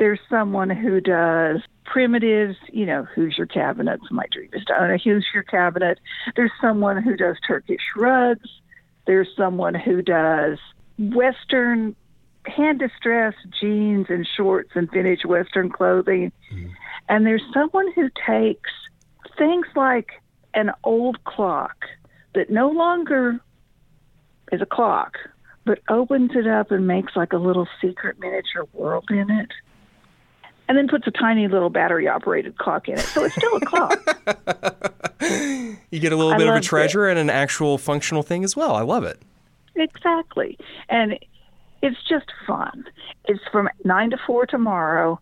There's 0.00 0.18
someone 0.30 0.70
who 0.70 1.00
does 1.00 1.60
primitives, 1.84 2.56
you 2.72 2.86
know, 2.86 3.04
Hoosier 3.14 3.44
cabinets? 3.44 4.02
My 4.10 4.24
dream 4.32 4.48
is 4.54 4.64
to 4.64 4.82
own 4.82 4.90
a 4.90 4.96
Hoosier 4.96 5.42
cabinet. 5.42 6.00
There's 6.34 6.50
someone 6.58 7.02
who 7.02 7.16
does 7.16 7.36
Turkish 7.46 7.82
rugs. 7.94 8.48
There's 9.06 9.28
someone 9.36 9.74
who 9.74 10.00
does 10.00 10.58
Western 10.98 11.94
hand 12.46 12.78
distressed 12.78 13.36
jeans 13.60 14.06
and 14.08 14.26
shorts 14.36 14.70
and 14.74 14.90
vintage 14.90 15.26
Western 15.26 15.70
clothing. 15.70 16.32
Mm-hmm. 16.50 16.72
And 17.10 17.26
there's 17.26 17.44
someone 17.52 17.92
who 17.92 18.08
takes 18.26 18.70
things 19.36 19.66
like 19.76 20.12
an 20.54 20.70
old 20.82 21.22
clock 21.24 21.76
that 22.34 22.48
no 22.48 22.70
longer 22.70 23.38
is 24.50 24.62
a 24.62 24.66
clock, 24.66 25.18
but 25.66 25.80
opens 25.88 26.30
it 26.34 26.46
up 26.46 26.70
and 26.70 26.86
makes 26.86 27.14
like 27.16 27.34
a 27.34 27.38
little 27.38 27.68
secret 27.82 28.18
miniature 28.18 28.66
world 28.72 29.10
in 29.10 29.30
it. 29.30 29.50
And 30.70 30.78
then 30.78 30.86
puts 30.86 31.04
a 31.08 31.10
tiny 31.10 31.48
little 31.48 31.68
battery 31.68 32.06
operated 32.06 32.56
clock 32.58 32.86
in 32.86 32.94
it. 32.94 33.00
So 33.00 33.24
it's 33.24 33.34
still 33.34 33.56
a 33.56 33.60
clock. 33.60 33.98
You 35.90 35.98
get 35.98 36.12
a 36.12 36.16
little 36.16 36.32
I 36.32 36.38
bit 36.38 36.46
of 36.46 36.50
a 36.50 36.52
loved 36.54 36.64
it. 36.64 36.68
treasure 36.68 37.08
and 37.08 37.18
an 37.18 37.28
actual 37.28 37.76
functional 37.76 38.22
thing 38.22 38.44
as 38.44 38.54
well. 38.54 38.76
I 38.76 38.82
love 38.82 39.02
it. 39.02 39.20
Exactly. 39.74 40.56
And 40.88 41.18
it's 41.82 41.96
just 42.08 42.26
fun. 42.46 42.84
It's 43.24 43.42
from 43.50 43.68
9 43.84 44.10
to 44.10 44.16
4 44.26 44.46
tomorrow. 44.46 45.18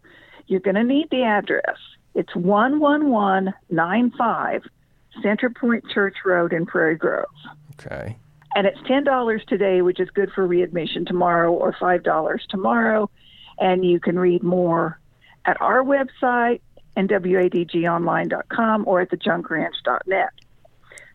You're 0.47 0.61
going 0.61 0.77
to 0.77 0.85
need 0.85 1.09
the 1.11 1.23
address. 1.23 1.79
It's 2.15 2.35
11195 2.37 4.63
Center 5.23 5.49
Point 5.51 5.89
Church 5.89 6.17
Road 6.27 6.53
in 6.53 6.67
Prairie 6.67 6.97
Grove. 6.97 7.25
Okay. 7.81 8.17
And 8.55 8.67
it's 8.67 8.79
$10 8.81 9.47
today, 9.47 9.81
which 9.83 10.01
is 10.01 10.11
good 10.11 10.31
for 10.35 10.47
readmission 10.47 11.05
tomorrow, 11.07 11.53
or 11.53 11.73
$5 11.73 12.39
tomorrow. 12.51 13.09
And 13.59 13.83
you 13.85 14.01
can 14.01 14.19
read 14.19 14.43
more 14.43 14.99
at 15.49 15.59
our 15.63 15.83
website 15.83 16.61
and 16.95 17.09
wadgonline.com 17.09 18.85
or 18.87 19.01
at 19.01 19.11
thejunkranch.net. 19.11 20.31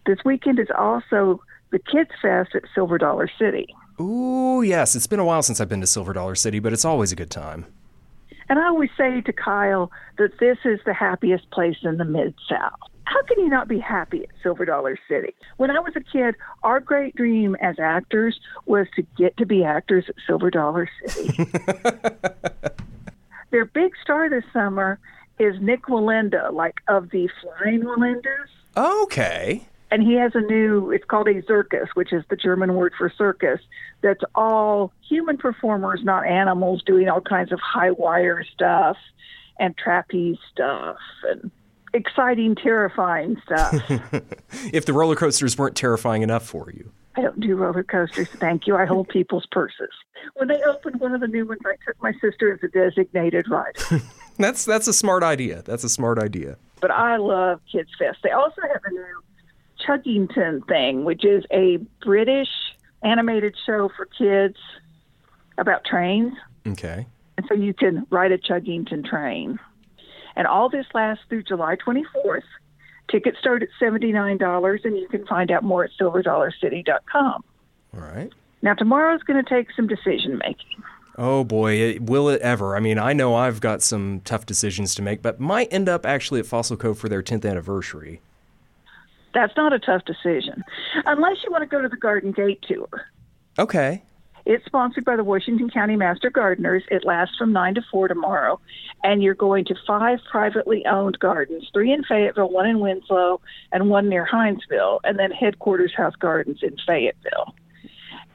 This 0.08 0.18
weekend 0.26 0.60
is 0.60 0.70
also 0.76 1.40
the 1.72 1.78
Kids 1.80 2.10
Fest 2.20 2.50
at 2.56 2.64
Silver 2.74 2.98
Dollar 2.98 3.30
City. 3.40 3.68
Ooh, 4.02 4.64
yes. 4.64 4.96
It's 4.96 5.06
been 5.06 5.20
a 5.20 5.26
while 5.26 5.44
since 5.44 5.62
I've 5.62 5.70
been 5.70 5.82
to 5.82 5.88
Silver 5.88 6.14
Dollar 6.14 6.34
City, 6.34 6.58
but 6.60 6.74
it's 6.74 6.84
always 6.84 7.12
a 7.12 7.16
good 7.16 7.30
time. 7.30 7.68
And 8.50 8.58
I 8.58 8.66
always 8.66 8.90
say 8.98 9.22
to 9.22 9.34
Kyle 9.34 9.92
that 10.18 10.40
this 10.40 10.58
is 10.66 10.80
the 10.84 10.94
happiest 10.94 11.50
place 11.52 11.78
in 11.84 11.98
the 11.98 12.06
Mid 12.06 12.34
South. 12.50 12.80
How 13.06 13.22
can 13.24 13.40
you 13.40 13.50
not 13.50 13.68
be 13.68 13.80
happy 13.80 14.24
at 14.24 14.30
Silver 14.42 14.66
Dollar 14.66 14.98
City? 15.08 15.36
When 15.58 15.70
I 15.70 15.80
was 15.80 15.94
a 15.96 16.02
kid, 16.02 16.36
our 16.64 16.80
great 16.80 17.16
dream 17.16 17.56
as 17.62 17.76
actors 17.80 18.40
was 18.66 18.88
to 18.96 19.04
get 19.18 19.38
to 19.38 19.46
be 19.46 19.64
actors 19.64 20.06
at 20.10 20.16
Silver 20.26 20.50
Dollar 20.50 20.90
City. 21.06 21.46
Their 23.54 23.66
big 23.66 23.94
star 24.02 24.32
this 24.32 24.44
summer 24.52 24.98
is 25.38 25.56
Nick 25.62 25.84
Wallenda, 25.84 26.52
like 26.52 26.82
of 26.88 27.12
the 27.12 27.30
Flying 27.40 27.84
Wallendas. 27.84 28.48
Okay. 28.76 29.68
And 29.92 30.02
he 30.02 30.16
has 30.16 30.32
a 30.34 30.42
new, 30.42 30.90
it's 30.90 31.06
called 31.06 31.28
a 31.28 31.40
Zirkus, 31.44 31.90
which 31.94 32.12
is 32.12 32.24
the 32.32 32.36
German 32.36 32.74
word 32.74 32.94
for 32.98 33.14
circus, 33.16 33.60
that's 34.02 34.24
all 34.34 34.92
human 35.08 35.38
performers, 35.38 36.02
not 36.04 36.26
animals, 36.26 36.82
doing 36.84 37.08
all 37.08 37.22
kinds 37.22 37.52
of 37.52 37.60
high 37.60 37.92
wire 37.92 38.44
stuff 38.56 38.98
and 39.60 39.78
trapeze 39.78 40.38
stuff 40.52 40.98
and 41.30 41.52
exciting, 41.94 42.56
terrifying 42.56 43.40
stuff. 43.46 43.76
if 44.74 44.88
the 44.88 44.94
roller 44.94 45.16
coasters 45.16 45.60
weren't 45.60 45.76
terrifying 45.76 46.24
enough 46.24 46.44
for 46.44 46.72
you. 46.72 46.92
I 47.16 47.22
don't 47.22 47.40
do 47.40 47.56
roller 47.56 47.84
coasters, 47.84 48.28
thank 48.30 48.66
you. 48.66 48.76
I 48.76 48.86
hold 48.86 49.08
people's 49.10 49.46
purses. 49.52 49.90
When 50.36 50.48
they 50.48 50.62
opened 50.64 51.00
one 51.00 51.14
of 51.14 51.22
the 51.22 51.28
new 51.28 51.46
ones, 51.46 51.62
I 51.66 51.76
took 51.86 52.02
my 52.02 52.14
sister 52.22 52.54
as 52.54 52.60
a 52.64 52.68
designated 52.70 53.48
rider. 53.50 54.02
That's 54.40 54.66
that's 54.66 54.88
a 54.88 54.94
smart 54.94 55.22
idea. 55.22 55.62
That's 55.62 55.84
a 55.84 55.90
smart 55.90 56.18
idea. 56.18 56.58
but 56.82 56.90
I 56.90 57.18
love 57.18 57.62
Kids 57.72 57.92
Fest. 58.00 58.18
They 58.24 58.32
also 58.32 58.62
have 58.64 58.82
a 58.84 58.90
new 58.90 59.22
Chuggington 59.88 60.68
thing, 60.68 61.04
which 61.06 61.24
is 61.24 61.44
a 61.52 61.78
British 62.04 62.50
animated 63.04 63.56
show 63.64 63.90
for 63.96 64.06
kids 64.06 64.58
about 65.60 65.86
trains. 65.86 66.34
Okay. 66.68 67.06
And 67.38 67.46
so 67.48 67.54
you 67.54 67.76
can 67.76 68.08
ride 68.10 68.32
a 68.32 68.40
Chuggington 68.40 69.06
train. 69.06 69.60
And 70.36 70.48
all 70.48 70.68
this 70.68 70.88
lasts 70.96 71.24
through 71.30 71.44
July 71.44 71.76
24th. 71.76 72.42
Tickets 73.14 73.38
start 73.38 73.62
at 73.62 73.70
$79, 73.80 74.86
and 74.86 74.98
you 74.98 75.08
can 75.08 75.24
find 75.28 75.52
out 75.52 75.64
more 75.64 75.84
at 75.84 75.92
silverdollarcity.com. 76.02 77.44
All 77.94 78.00
right. 78.00 78.32
Now, 78.64 78.74
tomorrow's 78.74 79.22
going 79.22 79.44
to 79.44 79.48
take 79.48 79.68
some 79.76 79.86
decision 79.86 80.40
making. 80.40 80.82
Oh 81.16 81.44
boy, 81.44 81.74
it, 81.74 82.02
will 82.02 82.28
it 82.28 82.42
ever? 82.42 82.76
I 82.76 82.80
mean, 82.80 82.98
I 82.98 83.14
know 83.14 83.36
I've 83.36 83.62
got 83.62 83.84
some 83.84 84.22
tough 84.26 84.48
decisions 84.48 84.96
to 84.96 85.04
make, 85.04 85.22
but 85.22 85.40
might 85.40 85.72
end 85.72 85.88
up 85.88 86.08
actually 86.08 86.40
at 86.40 86.48
Fossil 86.48 86.76
Cove 86.76 86.98
for 86.98 87.08
their 87.08 87.22
10th 87.22 87.48
anniversary. 87.48 88.20
That's 89.36 89.56
not 89.56 89.74
a 89.74 89.80
tough 89.80 90.06
decision, 90.06 90.64
unless 91.06 91.38
you 91.44 91.52
want 91.52 91.62
to 91.62 91.68
go 91.68 91.84
to 91.84 91.88
the 91.88 91.98
Garden 91.98 92.32
Gate 92.32 92.64
tour. 92.68 92.88
Okay. 93.60 94.02
It's 94.46 94.66
sponsored 94.66 95.06
by 95.06 95.16
the 95.16 95.24
Washington 95.24 95.70
County 95.70 95.96
Master 95.96 96.30
Gardeners. 96.30 96.84
It 96.92 97.06
lasts 97.06 97.38
from 97.38 97.54
9 97.54 97.76
to 97.76 97.82
4 97.90 98.10
tomorrow. 98.10 98.60
And 99.04 99.24
you're 99.24 99.36
going 99.36 99.66
to 99.66 99.76
five 99.88 100.20
privately 100.30 100.86
owned 100.86 101.20
gardens 101.20 101.70
three 101.74 101.92
in 101.92 102.04
Fayetteville, 102.04 102.50
one 102.50 102.68
in 102.68 102.80
Winslow, 102.80 103.42
and 103.72 103.90
one 103.90 104.10
near 104.10 104.26
Hindsville, 104.26 105.00
and 105.04 105.18
then 105.18 105.32
Headquarters 105.32 105.94
House 105.96 106.16
Gardens 106.16 106.60
in 106.62 106.76
Fayetteville. 106.86 107.56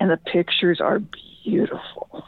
And 0.01 0.11
the 0.11 0.17
pictures 0.17 0.81
are 0.81 1.01
beautiful. 1.45 2.25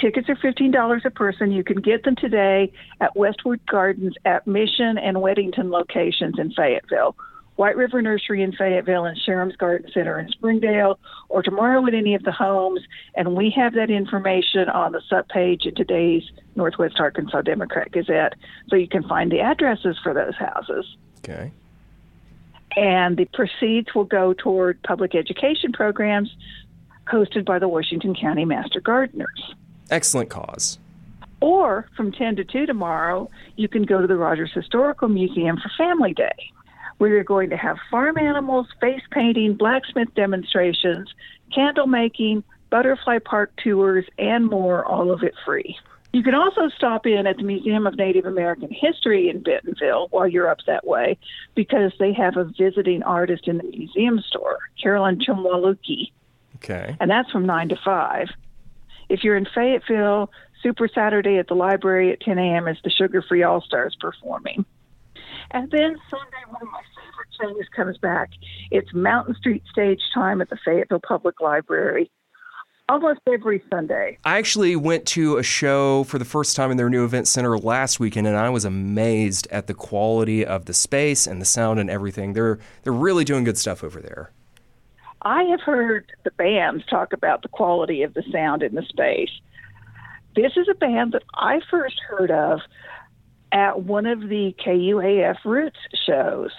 Tickets 0.00 0.28
are 0.28 0.36
$15 0.36 1.04
a 1.04 1.10
person. 1.10 1.50
You 1.50 1.64
can 1.64 1.80
get 1.80 2.04
them 2.04 2.14
today 2.14 2.72
at 3.00 3.16
Westwood 3.16 3.60
Gardens 3.66 4.14
at 4.24 4.46
Mission 4.46 4.96
and 4.96 5.16
Weddington 5.16 5.70
locations 5.70 6.38
in 6.38 6.52
Fayetteville. 6.52 7.16
White 7.58 7.76
River 7.76 8.00
Nursery 8.00 8.44
in 8.44 8.52
Fayetteville 8.52 9.04
and 9.04 9.18
Sherham's 9.18 9.56
Garden 9.56 9.90
Center 9.92 10.16
in 10.20 10.28
Springdale, 10.28 10.96
or 11.28 11.42
tomorrow 11.42 11.84
at 11.88 11.92
any 11.92 12.14
of 12.14 12.22
the 12.22 12.30
homes. 12.30 12.80
And 13.16 13.34
we 13.34 13.52
have 13.56 13.74
that 13.74 13.90
information 13.90 14.68
on 14.68 14.92
the 14.92 15.02
sub 15.10 15.26
page 15.26 15.66
in 15.66 15.74
today's 15.74 16.22
Northwest 16.54 17.00
Arkansas 17.00 17.42
Democrat 17.42 17.90
Gazette, 17.90 18.34
so 18.68 18.76
you 18.76 18.86
can 18.86 19.02
find 19.08 19.32
the 19.32 19.40
addresses 19.40 19.98
for 20.04 20.14
those 20.14 20.36
houses. 20.36 20.86
Okay. 21.18 21.50
And 22.76 23.16
the 23.16 23.24
proceeds 23.24 23.92
will 23.92 24.04
go 24.04 24.34
toward 24.34 24.80
public 24.84 25.16
education 25.16 25.72
programs 25.72 26.30
hosted 27.12 27.44
by 27.44 27.58
the 27.58 27.66
Washington 27.66 28.14
County 28.14 28.44
Master 28.44 28.80
Gardeners. 28.80 29.54
Excellent 29.90 30.30
cause. 30.30 30.78
Or 31.40 31.88
from 31.96 32.12
10 32.12 32.36
to 32.36 32.44
2 32.44 32.66
tomorrow, 32.66 33.28
you 33.56 33.66
can 33.66 33.82
go 33.82 34.00
to 34.00 34.06
the 34.06 34.16
Rogers 34.16 34.52
Historical 34.54 35.08
Museum 35.08 35.56
for 35.56 35.72
Family 35.76 36.14
Day, 36.14 36.52
where 36.98 37.10
you're 37.10 37.24
going 37.24 37.50
to 37.50 37.56
have 37.56 37.78
farm 37.90 38.18
animals, 38.18 38.66
face 38.80 39.02
painting, 39.10 39.54
blacksmith 39.54 40.12
demonstrations, 40.14 41.12
candle 41.54 41.86
making, 41.86 42.44
butterfly 42.70 43.18
park 43.18 43.52
tours, 43.62 44.04
and 44.18 44.46
more, 44.46 44.84
all 44.84 45.10
of 45.10 45.22
it 45.22 45.34
free. 45.44 45.76
You 46.12 46.22
can 46.22 46.34
also 46.34 46.68
stop 46.76 47.06
in 47.06 47.26
at 47.26 47.36
the 47.36 47.42
Museum 47.42 47.86
of 47.86 47.96
Native 47.96 48.24
American 48.24 48.70
History 48.70 49.28
in 49.28 49.42
Bentonville 49.42 50.08
while 50.10 50.26
you're 50.26 50.48
up 50.48 50.58
that 50.66 50.86
way 50.86 51.18
because 51.54 51.92
they 51.98 52.12
have 52.14 52.36
a 52.36 52.44
visiting 52.44 53.02
artist 53.02 53.46
in 53.46 53.58
the 53.58 53.64
museum 53.64 54.20
store, 54.20 54.58
Carolyn 54.82 55.18
Chumwaluki 55.18 56.12
Okay. 56.56 56.96
and 56.98 57.10
that's 57.10 57.30
from 57.30 57.46
9 57.46 57.68
to 57.68 57.76
5. 57.84 58.28
If 59.08 59.22
you're 59.22 59.36
in 59.36 59.46
Fayetteville, 59.54 60.30
Super 60.62 60.88
Saturday 60.88 61.38
at 61.38 61.46
the 61.46 61.54
library 61.54 62.12
at 62.12 62.20
10 62.20 62.38
a.m. 62.38 62.66
is 62.68 62.78
the 62.82 62.90
Sugar 62.90 63.22
Free 63.22 63.42
All 63.42 63.60
Stars 63.60 63.96
performing. 64.00 64.64
And 65.50 65.70
then 65.70 65.96
Sunday, 66.10 66.44
one 66.48 66.62
of 66.62 66.68
my 66.68 66.82
favorite 66.94 67.54
things 67.56 67.66
comes 67.74 67.98
back. 67.98 68.30
It's 68.70 68.92
Mountain 68.92 69.34
Street 69.36 69.62
stage 69.70 70.00
time 70.12 70.40
at 70.40 70.50
the 70.50 70.58
Fayetteville 70.64 71.00
Public 71.06 71.40
Library 71.40 72.10
almost 72.88 73.20
every 73.26 73.62
Sunday. 73.70 74.18
I 74.24 74.38
actually 74.38 74.74
went 74.76 75.06
to 75.08 75.36
a 75.36 75.42
show 75.42 76.04
for 76.04 76.18
the 76.18 76.24
first 76.24 76.56
time 76.56 76.70
in 76.70 76.76
their 76.76 76.88
new 76.88 77.04
event 77.04 77.28
center 77.28 77.58
last 77.58 78.00
weekend, 78.00 78.26
and 78.26 78.36
I 78.36 78.48
was 78.50 78.64
amazed 78.64 79.46
at 79.50 79.66
the 79.66 79.74
quality 79.74 80.44
of 80.44 80.64
the 80.64 80.74
space 80.74 81.26
and 81.26 81.40
the 81.40 81.46
sound 81.46 81.80
and 81.80 81.90
everything. 81.90 82.32
They're 82.32 82.58
they're 82.82 82.92
really 82.92 83.24
doing 83.24 83.44
good 83.44 83.58
stuff 83.58 83.84
over 83.84 84.00
there. 84.00 84.32
I 85.22 85.42
have 85.44 85.60
heard 85.60 86.10
the 86.24 86.30
bands 86.32 86.84
talk 86.86 87.12
about 87.12 87.42
the 87.42 87.48
quality 87.48 88.02
of 88.02 88.14
the 88.14 88.22
sound 88.32 88.62
in 88.62 88.74
the 88.74 88.82
space. 88.82 89.30
This 90.36 90.52
is 90.56 90.68
a 90.68 90.74
band 90.74 91.12
that 91.12 91.24
I 91.34 91.60
first 91.70 92.00
heard 92.08 92.30
of 92.30 92.60
at 93.52 93.82
one 93.82 94.06
of 94.06 94.20
the 94.20 94.54
KUAF 94.64 95.36
Roots 95.44 95.78
shows, 96.06 96.50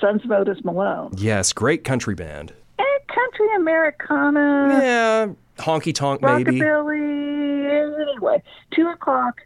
Sons 0.00 0.24
of 0.24 0.30
Otis 0.30 0.64
Malone. 0.64 1.12
Yes, 1.16 1.52
great 1.52 1.84
country 1.84 2.14
band. 2.14 2.52
And 2.78 3.08
country 3.08 3.54
Americana. 3.56 4.78
Yeah, 4.82 5.28
honky 5.58 5.94
tonk 5.94 6.22
maybe. 6.22 6.60
Rockabilly. 6.60 8.10
Anyway, 8.10 8.42
two 8.74 8.88
o'clock 8.88 9.40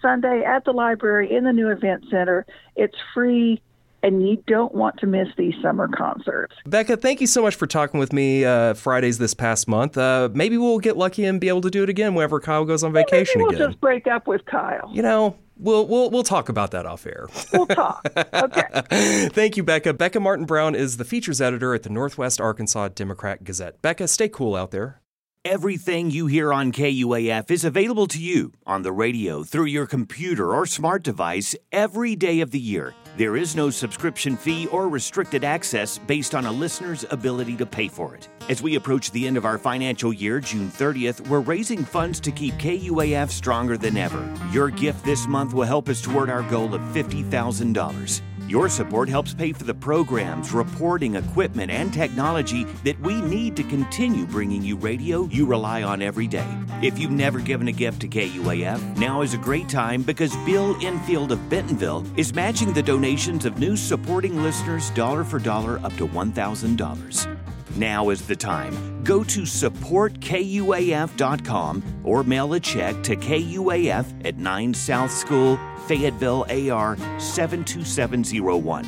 Sunday 0.00 0.42
at 0.44 0.64
the 0.64 0.72
library 0.72 1.34
in 1.34 1.44
the 1.44 1.52
new 1.52 1.70
event 1.70 2.04
center. 2.10 2.46
It's 2.76 2.96
free 3.14 3.60
and 4.04 4.28
you 4.28 4.36
don't 4.46 4.74
want 4.74 4.98
to 4.98 5.06
miss 5.06 5.28
these 5.38 5.54
summer 5.62 5.88
concerts. 5.88 6.54
Becca, 6.66 6.98
thank 6.98 7.22
you 7.22 7.26
so 7.26 7.40
much 7.40 7.54
for 7.54 7.66
talking 7.66 7.98
with 7.98 8.12
me 8.12 8.44
uh, 8.44 8.74
Fridays 8.74 9.16
this 9.16 9.32
past 9.32 9.66
month. 9.66 9.96
Uh, 9.96 10.28
maybe 10.34 10.58
we'll 10.58 10.78
get 10.78 10.98
lucky 10.98 11.24
and 11.24 11.40
be 11.40 11.48
able 11.48 11.62
to 11.62 11.70
do 11.70 11.82
it 11.82 11.88
again 11.88 12.14
whenever 12.14 12.38
Kyle 12.38 12.66
goes 12.66 12.84
on 12.84 12.92
vacation 12.92 13.38
maybe 13.40 13.44
we'll 13.44 13.54
again. 13.54 13.68
just 13.70 13.80
break 13.80 14.06
up 14.06 14.26
with 14.26 14.44
Kyle. 14.44 14.90
You 14.92 15.00
know, 15.00 15.36
we'll 15.56 15.86
we'll 15.86 16.10
we'll 16.10 16.22
talk 16.22 16.48
about 16.48 16.70
that 16.72 16.86
off 16.86 17.06
air. 17.06 17.28
We'll 17.52 17.66
talk. 17.66 18.06
Okay. 18.16 19.28
Thank 19.28 19.56
you, 19.56 19.62
Becca. 19.62 19.94
Becca 19.94 20.20
Martin 20.20 20.46
Brown 20.46 20.74
is 20.74 20.96
the 20.96 21.04
features 21.04 21.40
editor 21.40 21.74
at 21.74 21.82
the 21.82 21.90
Northwest 21.90 22.40
Arkansas 22.40 22.88
Democrat 22.88 23.44
Gazette. 23.44 23.80
Becca, 23.82 24.08
stay 24.08 24.28
cool 24.28 24.54
out 24.54 24.70
there. 24.70 25.00
Everything 25.44 26.10
you 26.10 26.26
hear 26.26 26.54
on 26.54 26.72
KUAF 26.72 27.50
is 27.50 27.64
available 27.64 28.06
to 28.06 28.18
you 28.18 28.52
on 28.66 28.80
the 28.80 28.92
radio, 28.92 29.44
through 29.44 29.66
your 29.66 29.86
computer 29.86 30.54
or 30.54 30.64
smart 30.64 31.02
device 31.02 31.54
every 31.70 32.16
day 32.16 32.40
of 32.40 32.50
the 32.50 32.58
year. 32.58 32.94
There 33.16 33.36
is 33.36 33.54
no 33.54 33.70
subscription 33.70 34.36
fee 34.36 34.66
or 34.66 34.88
restricted 34.88 35.44
access 35.44 35.98
based 35.98 36.34
on 36.34 36.46
a 36.46 36.50
listener's 36.50 37.04
ability 37.10 37.56
to 37.58 37.66
pay 37.66 37.86
for 37.86 38.16
it. 38.16 38.28
As 38.48 38.60
we 38.60 38.74
approach 38.74 39.12
the 39.12 39.24
end 39.24 39.36
of 39.36 39.44
our 39.44 39.56
financial 39.56 40.12
year, 40.12 40.40
June 40.40 40.68
30th, 40.68 41.28
we're 41.28 41.38
raising 41.38 41.84
funds 41.84 42.18
to 42.18 42.32
keep 42.32 42.54
KUAF 42.54 43.30
stronger 43.30 43.78
than 43.78 43.96
ever. 43.96 44.34
Your 44.50 44.68
gift 44.68 45.04
this 45.04 45.28
month 45.28 45.54
will 45.54 45.62
help 45.62 45.88
us 45.88 46.02
toward 46.02 46.28
our 46.28 46.42
goal 46.42 46.74
of 46.74 46.80
$50,000. 46.80 48.20
Your 48.54 48.68
support 48.68 49.08
helps 49.08 49.34
pay 49.34 49.52
for 49.52 49.64
the 49.64 49.74
programs, 49.74 50.52
reporting, 50.52 51.16
equipment, 51.16 51.72
and 51.72 51.92
technology 51.92 52.62
that 52.84 52.96
we 53.00 53.20
need 53.20 53.56
to 53.56 53.64
continue 53.64 54.26
bringing 54.26 54.62
you 54.62 54.76
radio 54.76 55.24
you 55.24 55.44
rely 55.44 55.82
on 55.82 56.00
every 56.00 56.28
day. 56.28 56.46
If 56.80 56.96
you've 56.96 57.10
never 57.10 57.40
given 57.40 57.66
a 57.66 57.72
gift 57.72 58.02
to 58.02 58.08
KUAF, 58.08 58.96
now 58.96 59.22
is 59.22 59.34
a 59.34 59.38
great 59.38 59.68
time 59.68 60.04
because 60.04 60.36
Bill 60.46 60.76
Enfield 60.80 61.32
of 61.32 61.50
Bentonville 61.50 62.06
is 62.16 62.32
matching 62.32 62.72
the 62.72 62.80
donations 62.80 63.44
of 63.44 63.58
new 63.58 63.76
supporting 63.76 64.40
listeners 64.40 64.88
dollar 64.90 65.24
for 65.24 65.40
dollar 65.40 65.80
up 65.80 65.92
to 65.96 66.06
$1,000. 66.06 67.43
Now 67.76 68.10
is 68.10 68.24
the 68.26 68.36
time. 68.36 69.02
Go 69.02 69.24
to 69.24 69.40
supportkuaf.com 69.42 71.82
or 72.04 72.22
mail 72.22 72.54
a 72.54 72.60
check 72.60 73.02
to 73.02 73.16
KUAF 73.16 74.24
at 74.24 74.38
9 74.38 74.74
South 74.74 75.10
School, 75.10 75.58
Fayetteville, 75.86 76.46
AR 76.48 76.96
72701. 77.18 78.84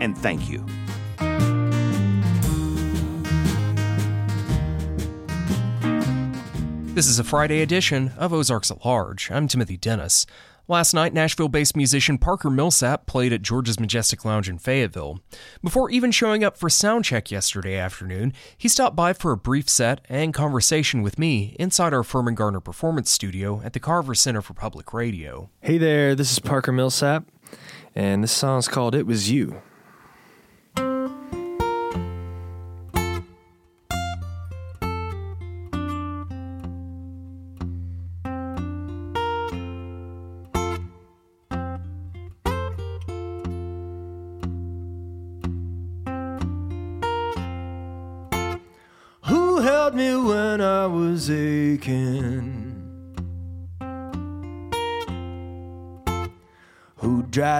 And 0.00 0.18
thank 0.18 0.50
you. 0.50 0.66
This 6.94 7.08
is 7.08 7.18
a 7.18 7.24
Friday 7.24 7.60
edition 7.60 8.12
of 8.16 8.32
Ozarks 8.32 8.70
at 8.70 8.84
Large. 8.84 9.28
I'm 9.32 9.48
Timothy 9.48 9.76
Dennis. 9.76 10.26
Last 10.66 10.94
night, 10.94 11.12
Nashville 11.12 11.50
based 11.50 11.76
musician 11.76 12.16
Parker 12.16 12.48
Millsap 12.48 13.04
played 13.04 13.34
at 13.34 13.42
George's 13.42 13.78
Majestic 13.78 14.24
Lounge 14.24 14.48
in 14.48 14.56
Fayetteville. 14.56 15.20
Before 15.62 15.90
even 15.90 16.10
showing 16.10 16.42
up 16.42 16.56
for 16.56 16.70
soundcheck 16.70 17.30
yesterday 17.30 17.76
afternoon, 17.76 18.32
he 18.56 18.66
stopped 18.66 18.96
by 18.96 19.12
for 19.12 19.32
a 19.32 19.36
brief 19.36 19.68
set 19.68 20.00
and 20.08 20.32
conversation 20.32 21.02
with 21.02 21.18
me 21.18 21.54
inside 21.60 21.92
our 21.92 22.02
Firmin 22.02 22.34
Garner 22.34 22.60
Performance 22.60 23.10
Studio 23.10 23.60
at 23.62 23.74
the 23.74 23.80
Carver 23.80 24.14
Center 24.14 24.40
for 24.40 24.54
Public 24.54 24.94
Radio. 24.94 25.50
Hey 25.60 25.76
there, 25.76 26.14
this 26.14 26.32
is 26.32 26.38
Parker 26.38 26.72
Millsap, 26.72 27.26
and 27.94 28.24
this 28.24 28.32
song's 28.32 28.66
called 28.66 28.94
It 28.94 29.06
Was 29.06 29.30
You. 29.30 29.60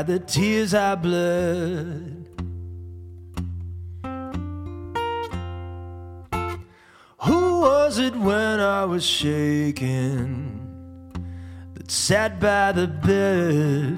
The 0.07 0.19
tears 0.19 0.75
I 0.75 0.95
bled? 0.95 2.27
Who 7.21 7.61
was 7.61 7.99
it 7.99 8.15
when 8.15 8.61
I 8.61 8.85
was 8.85 9.05
shaking 9.05 10.61
that 11.75 11.91
sat 11.91 12.39
by 12.39 12.73
the 12.73 12.87
bed, 12.87 13.97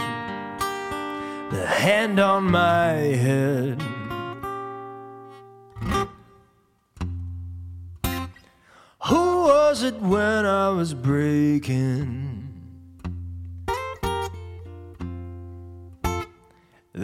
the 1.51 1.67
hand 1.67 2.21
on 2.21 2.45
my 2.45 2.93
head? 3.25 3.83
Who 9.07 9.45
was 9.45 9.83
it 9.83 10.01
when 10.01 10.47
I 10.47 10.69
was 10.71 10.95
breaking? 10.95 12.26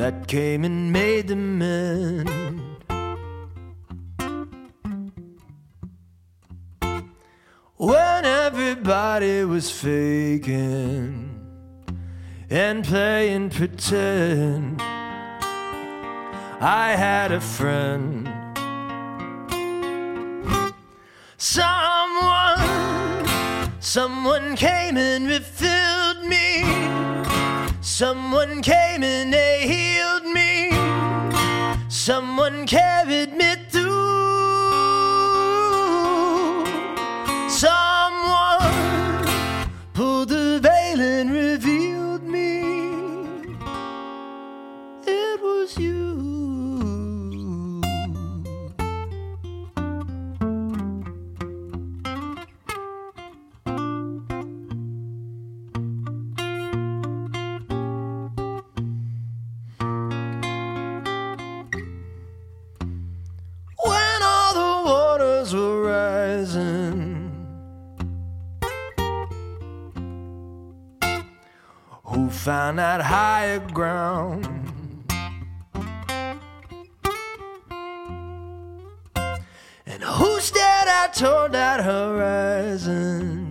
That 0.03 0.27
came 0.27 0.65
and 0.65 0.93
made 0.93 1.29
the 1.29 1.37
mend. 1.37 2.61
When 7.77 8.25
everybody 8.25 9.45
was 9.45 9.71
faking 9.71 11.31
and 12.51 12.85
playing 12.85 13.51
pretend, 13.51 14.83
I 16.61 16.97
had 16.97 17.31
a 17.31 17.41
friend. 17.41 18.29
Someone, 21.37 22.59
someone 23.79 24.57
came 24.57 24.97
and 24.97 25.29
refilled. 25.29 25.92
Someone 28.03 28.63
came 28.63 29.05
and 29.05 29.33
they 29.33 29.61
healed 29.65 30.25
me. 30.25 30.73
Someone 31.89 32.67
carried 32.67 33.33
me 33.33 33.55
through. 33.71 33.82
Found 72.73 72.79
that 72.79 73.03
higher 73.03 73.59
ground? 73.59 74.47
And 79.85 80.03
who 80.03 80.41
stared 80.41 80.89
out 80.89 81.13
toward 81.13 81.53
that 81.53 81.85
horizon? 81.85 83.43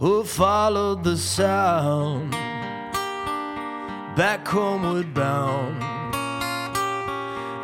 who 0.00 0.24
followed 0.24 1.04
the 1.04 1.16
sound 1.16 2.30
back 4.16 4.46
homeward 4.46 5.12
bound, 5.14 5.82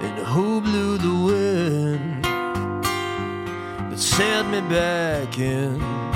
and 0.05 0.27
who 0.27 0.61
blew 0.61 0.99
the 0.99 1.17
wind 1.29 2.25
that 3.91 3.99
sailed 3.99 4.47
me 4.49 4.61
back 4.63 5.39
in. 5.39 6.10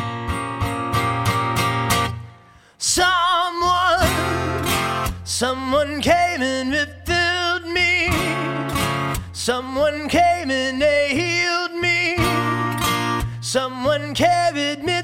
Someone 5.45 6.01
came 6.01 6.41
and 6.41 6.71
refilled 6.73 7.67
me. 7.79 8.09
Someone 9.35 10.09
came 10.09 10.51
and 10.51 10.81
they 10.81 11.05
healed 11.21 11.75
me. 11.87 12.17
Someone 13.43 14.15
carried 14.15 14.83
me 14.83 15.03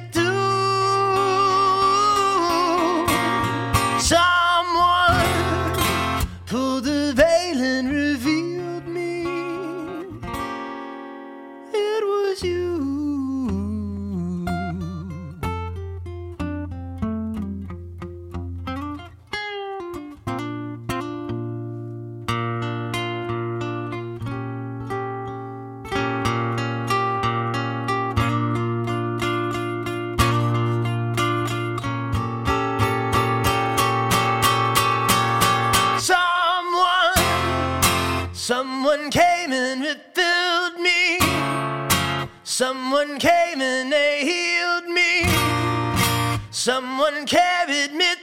Someone 42.71 43.19
came 43.19 43.61
and 43.61 43.91
they 43.91 44.23
healed 44.23 44.87
me. 44.87 45.27
Someone 46.53 47.27
carried 47.27 47.93
me 47.93 48.15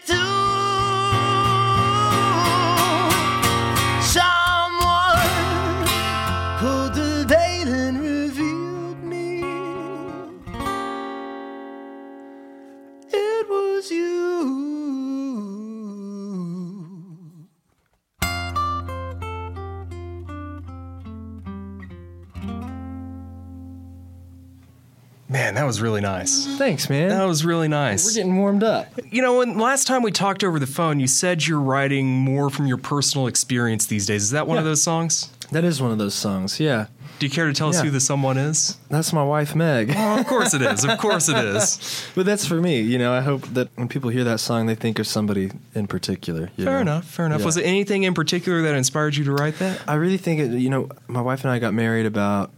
was 25.68 25.82
really 25.82 26.01
nice. 26.01 26.47
Thanks, 26.57 26.89
man. 26.89 27.09
That 27.09 27.26
was 27.26 27.45
really 27.45 27.68
nice. 27.68 28.05
We're 28.05 28.22
getting 28.22 28.38
warmed 28.38 28.63
up. 28.63 28.88
You 29.11 29.22
know, 29.22 29.39
when 29.39 29.57
last 29.57 29.86
time 29.86 30.01
we 30.01 30.11
talked 30.11 30.43
over 30.43 30.59
the 30.59 30.68
phone, 30.68 30.99
you 30.99 31.07
said 31.07 31.45
you're 31.45 31.61
writing 31.61 32.07
more 32.07 32.49
from 32.49 32.65
your 32.65 32.78
personal 32.78 33.28
experience 33.28 33.86
these 33.86 34.05
days. 34.05 34.24
Is 34.24 34.32
that 34.32 34.47
one 34.47 34.57
of 34.57 34.63
those 34.63 34.82
songs? 34.82 35.32
That 35.51 35.63
is 35.63 35.82
one 35.82 35.91
of 35.91 35.97
those 35.97 36.15
songs. 36.15 36.59
Yeah. 36.59 36.88
Do 37.20 37.26
you 37.26 37.32
care 37.32 37.47
to 37.47 37.53
tell 37.53 37.70
us 37.70 37.82
who 37.82 37.89
the 37.89 37.99
someone 37.99 38.38
is? 38.38 38.78
That's 38.89 39.11
my 39.11 39.24
wife, 39.24 39.55
Meg. 39.55 39.91
Oh, 39.95 40.20
of 40.20 40.28
course 40.28 40.53
it 40.53 40.61
is. 40.61 40.86
Of 40.86 40.99
course 40.99 41.30
it 41.30 41.38
is. 41.38 42.07
but 42.15 42.28
that's 42.28 42.45
for 42.45 42.61
me. 42.61 42.82
You 42.82 42.99
know, 42.99 43.11
I 43.11 43.22
hope 43.22 43.41
that 43.53 43.70
when 43.76 43.88
people 43.88 44.11
hear 44.11 44.24
that 44.26 44.39
song, 44.39 44.68
they 44.68 44.76
think 44.76 44.99
of 44.99 45.07
somebody 45.07 45.51
in 45.74 45.88
particular. 45.88 46.51
Fair 46.57 46.65
know? 46.65 46.80
enough. 46.80 47.05
Fair 47.05 47.26
enough. 47.26 47.39
Yeah. 47.39 47.45
Was 47.45 47.57
it 47.57 47.63
anything 47.63 48.03
in 48.03 48.13
particular 48.13 48.61
that 48.61 48.76
inspired 48.76 49.15
you 49.15 49.24
to 49.26 49.32
write 49.32 49.57
that? 49.59 49.82
I 49.88 49.95
really 49.95 50.18
think 50.18 50.41
it. 50.41 50.51
You 50.59 50.70
know, 50.70 50.89
my 51.07 51.22
wife 51.22 51.43
and 51.43 51.51
I 51.51 51.57
got 51.57 51.74
married 51.74 52.05
about 52.05 52.51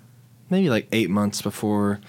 maybe 0.49 0.69
like 0.69 0.87
eight 0.91 1.09
months 1.09 1.41
before 1.41 2.01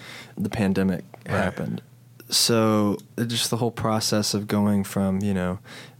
the 0.43 0.51
pandemic 0.51 1.05
happened. 1.27 1.83
So 2.29 2.97
just 3.27 3.51
the 3.51 3.57
whole 3.57 3.71
process 3.73 4.35
of 4.35 4.47
going 4.47 4.85
from 4.85 5.21
you 5.21 5.35
know 5.35 5.59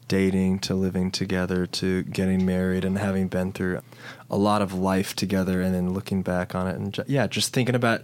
dating 0.09 0.59
to 0.59 0.75
living 0.75 1.11
together 1.11 1.67
to 1.67 2.03
getting 2.05 2.45
married 2.45 2.85
and 2.85 2.99
having 2.99 3.29
been 3.29 3.53
through 3.53 3.81
a 4.29 4.37
lot 4.37 4.61
of 4.61 4.75
life 4.75 5.15
together 5.15 5.61
and 5.61 5.73
then 5.75 5.93
looking 5.93 6.21
back 6.23 6.53
on 6.55 6.67
it 6.67 6.77
and 6.77 6.93
ju- 6.95 7.05
yeah 7.07 7.29
just 7.29 7.53
thinking 7.53 7.77
about 7.77 8.03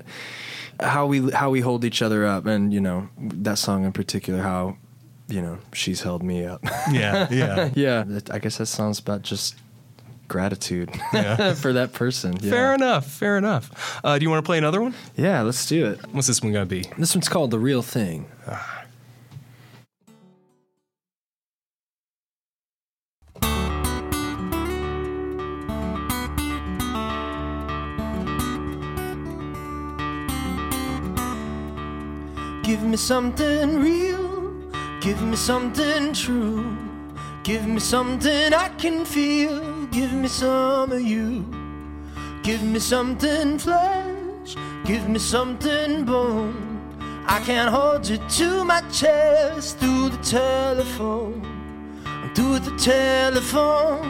how 0.79 1.05
we 1.07 1.31
how 1.33 1.51
we 1.51 1.61
hold 1.61 1.85
each 1.85 2.03
other 2.03 2.25
up 2.25 2.47
and 2.47 2.73
you 2.73 2.81
know 2.81 3.09
that 3.19 3.59
song 3.59 3.85
in 3.85 3.91
particular 3.93 4.41
how 4.41 4.77
you 5.29 5.43
know 5.43 5.59
she's 5.73 6.03
held 6.03 6.23
me 6.23 6.45
up 6.45 6.63
Yeah, 6.93 7.27
yeah. 7.31 7.71
yeah 7.75 8.05
i 8.31 8.39
guess 8.39 8.59
that 8.59 8.67
song's 8.67 9.01
about 9.01 9.23
just 9.23 9.57
gratitude 10.29 10.91
Yeah. 11.13 11.55
for 11.55 11.73
that 11.75 11.93
person 11.93 12.37
yeah. 12.41 12.51
Fair 12.51 12.75
enough. 12.75 13.07
Fair 13.07 13.37
enough. 13.39 14.01
Uh, 14.05 14.19
do 14.19 14.25
you 14.25 14.31
want 14.31 14.45
to 14.45 14.47
play 14.49 14.59
another 14.59 14.81
one? 14.83 14.95
yeah 15.17 15.43
let's 15.43 15.67
do 15.67 15.87
it 15.87 15.99
What's 16.13 16.27
this 16.27 16.43
one 16.43 16.53
gonna 16.53 16.67
be? 16.67 16.85
this 16.99 17.15
one's 17.15 17.29
called 17.29 17.51
the 17.51 17.59
real 17.59 17.83
thing 17.83 18.27
Give 32.63 32.83
me 32.83 32.97
something 32.97 33.79
real, 33.79 34.53
give 35.01 35.23
me 35.23 35.37
something 35.37 36.13
true, 36.13 36.77
give 37.45 37.65
me 37.67 37.79
something 37.79 38.53
I 38.53 38.69
can 38.71 39.05
feel, 39.05 39.63
give 39.97 40.13
me 40.13 40.29
some 40.29 40.93
of 40.93 41.01
you. 41.01 41.43
Give 42.43 42.63
me 42.63 42.79
something 42.79 43.59
flesh, 43.59 44.55
give 44.85 45.09
me 45.09 45.19
something 45.19 46.05
bone. 46.05 47.25
I 47.27 47.41
can't 47.41 47.71
hold 47.71 48.07
you 48.07 48.19
to 48.19 48.63
my 48.65 48.83
chest 48.91 49.79
through 49.79 50.11
the 50.11 50.19
telephone, 50.19 51.41
through 52.35 52.59
the 52.59 52.77
telephone. 52.77 54.05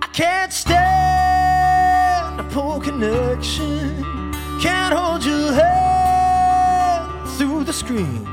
I 0.00 0.06
can't 0.12 0.52
stand 0.52 2.38
a 2.38 2.44
poor 2.44 2.80
connection. 2.80 4.32
Can't 4.60 4.94
hold 4.94 5.24
your 5.24 5.52
hand 5.52 7.28
through 7.36 7.64
the 7.64 7.72
screen. 7.72 8.24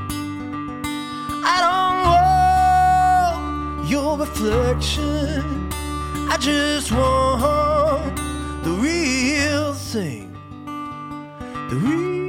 I 1.44 1.56
don't 1.66 2.02
want 2.12 3.90
your 3.90 4.16
reflection. 4.16 5.61
I 6.32 6.38
just 6.38 6.90
want 6.90 8.16
the 8.64 8.70
real 8.70 9.74
thing. 9.74 10.32
The 11.68 11.76
real 11.76 12.21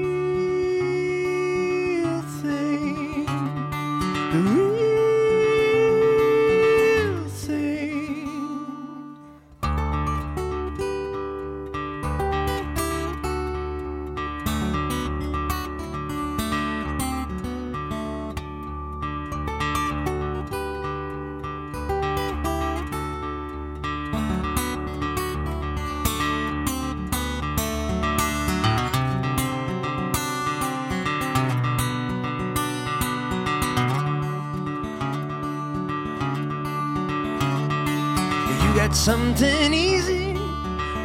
got 38.93 38.99
something 38.99 39.73
easy, 39.73 40.37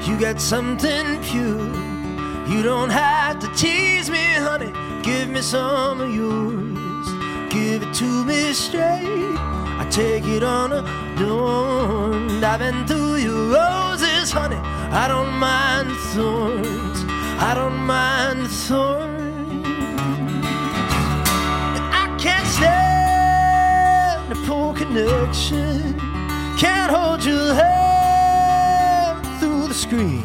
you 0.04 0.20
got 0.20 0.38
something 0.38 1.22
pure. 1.22 1.58
You 2.46 2.62
don't 2.62 2.90
have 2.90 3.38
to 3.38 3.48
tease 3.54 4.10
me, 4.10 4.24
honey. 4.34 4.72
Give 5.02 5.30
me 5.30 5.40
some 5.40 6.02
of 6.02 6.14
yours. 6.14 7.08
Give 7.50 7.82
it 7.82 7.94
to 7.94 8.26
me 8.26 8.52
straight. 8.52 9.38
I 9.80 9.88
take 9.90 10.26
it 10.26 10.42
on 10.42 10.72
a 10.72 10.82
dawn. 11.18 12.44
I've 12.44 12.58
been 12.58 12.86
through 12.86 13.16
your 13.16 13.54
roses, 13.54 14.32
honey. 14.32 14.60
I 14.92 15.08
don't 15.08 15.32
mind 15.38 15.88
the 15.88 15.94
thorns. 16.12 17.04
I 17.40 17.54
don't 17.54 17.78
mind 17.86 18.44
the 18.44 18.50
thorns. 18.50 19.64
I 22.02 22.14
can't 22.18 22.46
stand 22.48 24.32
a 24.32 24.36
poor 24.46 24.74
connection. 24.74 26.07
Can't 26.58 26.90
hold 26.90 27.24
your 27.24 27.54
hand 27.54 29.24
through 29.38 29.68
the 29.68 29.74
screen. 29.74 30.24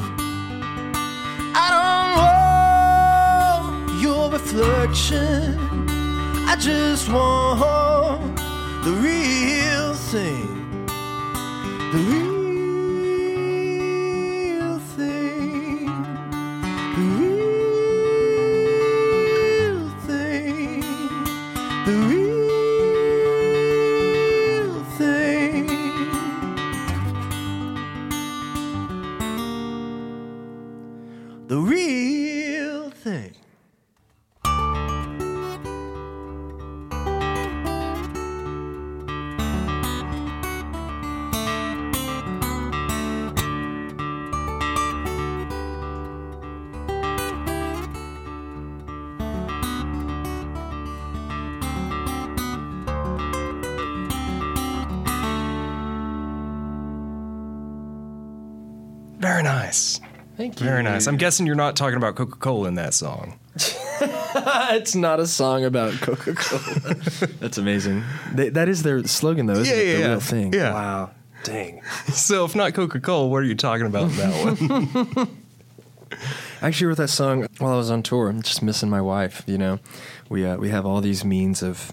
I 1.53 1.67
don't 1.75 2.15
want 3.86 4.01
your 4.01 4.31
reflection. 4.31 5.55
I 6.47 6.53
I 6.53 6.55
just 6.55 7.07
want 7.07 8.36
the 8.84 8.93
real 8.93 9.93
thing. 9.93 10.53
Very 59.24 59.41
nice. 59.43 59.99
Thank 60.38 60.59
you. 60.59 60.65
Very 60.65 60.84
nice. 60.84 61.07
I'm 61.07 61.17
guessing 61.17 61.45
you're 61.45 61.55
not 61.55 61.76
talking 61.76 61.95
about 61.97 62.15
Coca 62.15 62.36
Cola 62.38 62.67
in 62.67 62.76
that 62.76 62.93
song. 62.93 63.39
it's 63.55 64.95
not 64.95 65.19
a 65.19 65.28
song 65.28 65.63
about 65.63 65.93
Coca 66.01 66.34
Cola. 66.34 66.93
That's 67.39 67.57
amazing. 67.57 68.03
They, 68.34 68.49
that 68.49 68.67
is 68.67 68.84
their 68.84 69.03
slogan, 69.05 69.45
though, 69.45 69.53
isn't 69.53 69.65
Yeah, 69.65 69.82
it? 69.82 69.88
yeah, 69.88 69.93
the 69.93 69.99
yeah. 69.99 70.07
real 70.09 70.19
thing. 70.19 70.53
Yeah. 70.53 70.74
Wow. 70.74 71.11
Dang. 71.43 71.82
So 72.11 72.45
if 72.45 72.55
not 72.55 72.74
Coca 72.74 72.99
Cola, 72.99 73.28
what 73.28 73.38
are 73.38 73.43
you 73.45 73.55
talking 73.55 73.86
about 73.86 74.11
in 74.11 74.17
that 74.17 75.15
one? 75.15 75.28
I 76.61 76.67
actually 76.67 76.88
wrote 76.88 76.97
that 76.97 77.09
song 77.09 77.47
while 77.59 77.74
I 77.74 77.78
was 77.78 77.89
on 77.91 78.03
tour. 78.03 78.30
I'm 78.30 78.41
just 78.41 78.61
missing 78.61 78.89
my 78.89 79.01
wife. 79.01 79.43
You 79.47 79.57
know, 79.57 79.80
we 80.30 80.45
uh, 80.45 80.57
we 80.57 80.69
have 80.69 80.86
all 80.86 81.01
these 81.01 81.24
means 81.26 81.61
of 81.63 81.91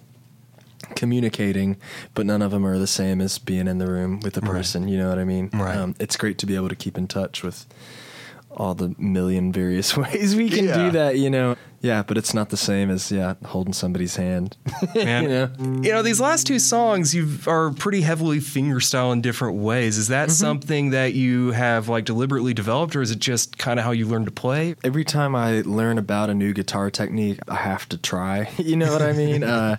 communicating, 0.97 1.77
but 2.15 2.27
none 2.27 2.43
of 2.43 2.51
them 2.51 2.67
are 2.67 2.79
the 2.79 2.87
same 2.87 3.21
as 3.21 3.39
being 3.39 3.67
in 3.69 3.79
the 3.79 3.87
room 3.89 4.21
with 4.21 4.35
the 4.35 4.41
Right. 4.41 4.51
person. 4.51 4.89
You 4.89 4.99
know 4.99 5.09
what 5.09 5.19
I 5.19 5.25
mean? 5.25 5.51
Right. 5.53 5.77
Um, 5.77 5.95
it's 5.99 6.17
great 6.17 6.39
to 6.39 6.47
be 6.47 6.57
able 6.57 6.69
to 6.69 6.77
keep 6.77 6.97
in 6.99 7.07
touch 7.09 7.43
with 7.43 7.67
all 8.51 8.75
the 8.75 8.95
million 8.99 9.53
various 9.53 9.97
ways 9.97 10.35
we 10.37 10.49
can 10.51 10.67
Yeah. 10.67 10.77
do 10.77 10.91
that. 10.93 11.19
You 11.19 11.31
know? 11.31 11.57
Yeah, 11.83 12.03
but 12.03 12.19
it's 12.19 12.35
not 12.35 12.51
the 12.51 12.59
same 12.59 12.91
as 12.91 13.11
yeah 13.11 13.35
holding 13.47 13.73
somebody's 13.73 14.17
hand. 14.17 14.55
Man, 14.95 15.23
you 15.23 15.29
know? 15.31 15.51
you 15.83 15.93
know 15.93 16.03
these 16.03 16.21
last 16.21 16.47
two 16.47 16.59
songs 16.59 17.15
you 17.15 17.39
are 17.47 17.71
pretty 17.71 18.03
heavily 18.03 18.39
fingerstyle 18.39 19.15
in 19.15 19.23
different 19.23 19.57
ways. 19.57 19.97
Is 19.97 20.09
that 20.09 20.31
something 20.31 20.91
that 20.91 21.15
you 21.15 21.53
have 21.53 21.89
like 21.89 22.05
deliberately 22.05 22.53
developed, 22.53 22.95
or 22.97 23.01
is 23.01 23.11
it 23.11 23.19
just 23.19 23.57
kind 23.57 23.79
of 23.79 23.87
how 23.87 23.93
you 23.93 24.07
learn 24.07 24.27
to 24.27 24.31
play? 24.31 24.75
Every 24.85 25.05
time 25.05 25.35
I 25.35 25.63
learn 25.63 25.97
about 25.97 26.29
a 26.29 26.35
new 26.35 26.53
guitar 26.53 26.91
technique, 26.91 27.39
I 27.49 27.55
have 27.57 27.89
to 27.89 27.97
try. 27.97 28.51
You 28.71 28.77
know 28.77 28.93
what 28.93 29.03
I 29.03 29.13
mean? 29.15 29.43
uh, 29.43 29.77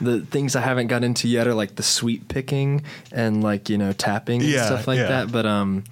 the 0.00 0.20
things 0.22 0.56
I 0.56 0.60
haven't 0.60 0.88
got 0.88 1.02
into 1.04 1.28
yet 1.28 1.46
are 1.46 1.54
like 1.54 1.76
the 1.76 1.82
sweep 1.84 2.28
picking 2.28 2.82
and 3.12 3.44
like 3.44 3.70
you 3.70 3.78
know 3.78 3.92
tapping 3.92 4.42
and 4.42 4.50
stuff 4.52 4.88
like 4.88 4.98
yeah. 4.98 5.06
that. 5.06 5.32
But 5.32 5.46
um, 5.46 5.84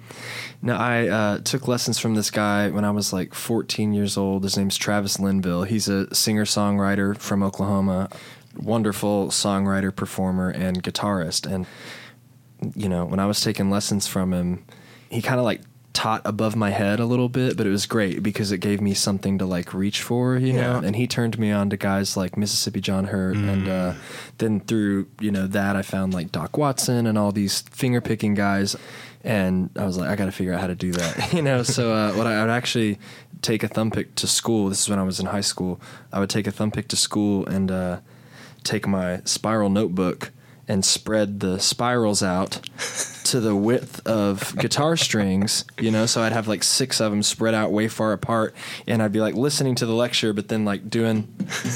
no, 0.63 0.77
I 0.77 1.09
uh, 1.09 1.39
took 1.39 1.67
lessons 1.67 1.99
from 1.99 2.15
this 2.15 2.31
guy 2.31 2.69
when 2.69 2.85
I 2.85 2.91
was 2.91 3.11
like 3.11 3.33
14 3.33 3.93
years 3.93 4.15
old. 4.15 4.43
His 4.43 4.55
name's 4.55 4.77
Travis 4.77 5.19
Linville. 5.19 5.63
He's 5.63 5.89
a 5.89 6.13
singer 6.15 6.45
songwriter 6.45 7.17
from 7.17 7.43
Oklahoma. 7.43 8.09
Wonderful 8.55 9.27
songwriter, 9.27 9.93
performer, 9.93 10.49
and 10.49 10.81
guitarist. 10.81 11.51
And 11.51 11.67
you 12.77 12.87
know, 12.87 13.03
when 13.03 13.19
I 13.19 13.25
was 13.25 13.41
taking 13.41 13.69
lessons 13.69 14.07
from 14.07 14.31
him, 14.31 14.63
he 15.09 15.21
kind 15.21 15.37
of 15.37 15.43
like 15.43 15.59
taught 15.91 16.21
above 16.25 16.55
my 16.55 16.71
head 16.71 16.99
a 16.99 17.05
little 17.05 17.29
bit, 17.29 17.55
but 17.55 17.67
it 17.67 17.69
was 17.69 17.85
great 17.85 18.23
because 18.23 18.51
it 18.51 18.59
gave 18.59 18.81
me 18.81 18.93
something 18.93 19.37
to 19.37 19.45
like 19.45 19.73
reach 19.73 20.01
for, 20.01 20.37
you 20.37 20.53
know. 20.53 20.77
And 20.77 20.95
he 20.95 21.07
turned 21.07 21.37
me 21.37 21.51
on 21.51 21.69
to 21.69 21.77
guys 21.77 22.17
like 22.17 22.35
Mississippi 22.35 22.81
John 22.81 23.05
Hurt, 23.05 23.35
and 23.35 23.67
uh, 23.67 23.93
then 24.37 24.59
through 24.61 25.07
you 25.19 25.31
know 25.31 25.45
that 25.47 25.75
I 25.75 25.81
found 25.81 26.13
like 26.13 26.31
Doc 26.31 26.57
Watson 26.57 27.05
and 27.05 27.17
all 27.17 27.31
these 27.31 27.61
finger 27.61 28.01
picking 28.01 28.33
guys, 28.33 28.75
and 29.23 29.69
I 29.77 29.85
was 29.85 29.97
like, 29.97 30.09
I 30.09 30.15
got 30.15 30.25
to 30.25 30.31
figure 30.31 30.53
out 30.53 30.61
how 30.61 30.67
to 30.67 30.75
do 30.75 30.91
that, 30.91 31.33
you 31.33 31.41
know. 31.41 31.63
So 31.63 31.93
uh, 31.93 32.13
what 32.13 32.27
I, 32.27 32.35
I 32.35 32.41
would 32.41 32.51
actually 32.51 32.99
take 33.41 33.63
a 33.63 33.67
thumb 33.67 33.91
pick 33.91 34.15
to 34.15 34.27
school. 34.27 34.69
This 34.69 34.81
is 34.81 34.89
when 34.89 34.99
I 34.99 35.03
was 35.03 35.19
in 35.19 35.27
high 35.27 35.41
school. 35.41 35.79
I 36.11 36.19
would 36.19 36.29
take 36.29 36.47
a 36.47 36.51
thumb 36.51 36.71
pick 36.71 36.87
to 36.89 36.95
school 36.95 37.45
and 37.45 37.71
uh, 37.71 37.99
take 38.63 38.87
my 38.87 39.21
spiral 39.25 39.69
notebook 39.69 40.31
and 40.67 40.83
spread 40.83 41.39
the 41.39 41.59
spirals 41.59 42.23
out 42.23 42.61
to 43.33 43.39
the 43.39 43.55
width 43.55 44.05
of 44.05 44.55
guitar 44.57 44.95
strings, 44.95 45.65
you 45.79 45.89
know, 45.89 46.05
so 46.05 46.21
I'd 46.21 46.33
have 46.33 46.47
like 46.47 46.63
six 46.63 46.99
of 46.99 47.11
them 47.11 47.23
spread 47.23 47.55
out 47.55 47.71
way 47.71 47.87
far 47.87 48.13
apart 48.13 48.53
and 48.85 49.01
I'd 49.01 49.11
be 49.11 49.21
like 49.21 49.33
listening 49.33 49.73
to 49.75 49.87
the 49.87 49.93
lecture 49.93 50.33
but 50.33 50.49
then 50.49 50.65
like 50.65 50.87
doing 50.87 51.27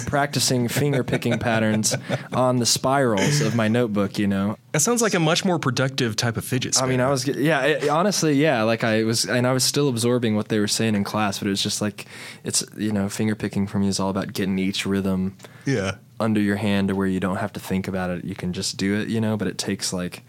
practicing 0.05 0.67
finger 0.67 1.03
picking 1.03 1.39
patterns 1.39 1.95
on 2.31 2.57
the 2.57 2.65
spirals 2.67 3.41
of 3.41 3.55
my 3.55 3.67
notebook, 3.67 4.19
you 4.19 4.27
know. 4.27 4.55
That 4.73 4.81
sounds 4.81 5.01
like 5.01 5.15
a 5.15 5.19
much 5.19 5.43
more 5.43 5.57
productive 5.57 6.15
type 6.15 6.37
of 6.37 6.45
fidget 6.45 6.79
I 6.79 6.85
mean, 6.85 7.01
I 7.01 7.09
was 7.09 7.23
ge- 7.23 7.37
yeah, 7.37 7.63
it, 7.63 7.89
honestly, 7.89 8.33
yeah, 8.33 8.61
like 8.61 8.83
I 8.83 9.03
was 9.03 9.25
and 9.25 9.47
I 9.47 9.51
was 9.51 9.63
still 9.63 9.89
absorbing 9.89 10.35
what 10.35 10.49
they 10.49 10.59
were 10.59 10.67
saying 10.67 10.93
in 10.93 11.03
class, 11.03 11.39
but 11.39 11.47
it 11.47 11.49
was 11.49 11.63
just 11.63 11.81
like 11.81 12.05
it's 12.43 12.63
you 12.77 12.91
know, 12.91 13.09
finger 13.09 13.33
picking 13.33 13.65
for 13.65 13.79
me 13.79 13.87
is 13.87 13.99
all 13.99 14.11
about 14.11 14.31
getting 14.33 14.59
each 14.59 14.85
rhythm 14.85 15.35
yeah. 15.65 15.95
under 16.19 16.39
your 16.39 16.57
hand 16.57 16.89
to 16.89 16.95
where 16.95 17.07
you 17.07 17.19
don't 17.19 17.37
have 17.37 17.53
to 17.53 17.59
think 17.59 17.87
about 17.87 18.11
it. 18.11 18.25
You 18.25 18.35
can 18.35 18.53
just 18.53 18.77
do 18.77 18.99
it, 18.99 19.07
you 19.07 19.19
know, 19.19 19.37
but 19.37 19.47
it 19.47 19.57
takes 19.57 19.91
like 19.91 20.23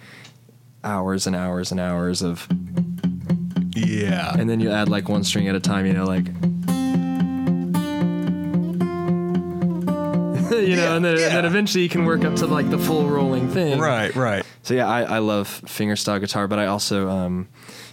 hours 0.84 1.26
and 1.26 1.34
hours 1.36 1.70
and 1.72 1.80
hours 1.80 2.22
of 2.22 2.46
Yeah. 3.74 4.34
and 4.38 4.48
then 4.48 4.60
you 4.60 4.70
add 4.70 4.88
like 4.88 5.08
one 5.08 5.24
string 5.24 5.48
at 5.48 5.54
a 5.54 5.60
time, 5.60 5.86
you 5.86 5.92
know, 5.92 6.04
like 6.04 6.26
you 10.50 10.76
know, 10.76 10.96
and, 10.96 11.04
then, 11.04 11.12
and 11.18 11.34
then 11.36 11.44
eventually 11.44 11.82
you 11.82 11.88
can 11.90 12.04
work 12.04 12.24
up 12.24 12.34
to 12.36 12.46
like 12.46 12.68
the 12.70 12.78
full 12.78 13.06
rolling 13.08 13.48
thing. 13.50 13.78
Right, 13.78 14.14
right. 14.16 14.44
So 14.62 14.74
yeah, 14.74 14.88
I, 14.88 15.02
I 15.02 15.18
love 15.18 15.48
fingerstyle 15.66 16.20
guitar, 16.20 16.48
but 16.48 16.58
I 16.58 16.66
also 16.66 17.08
um, 17.08 17.48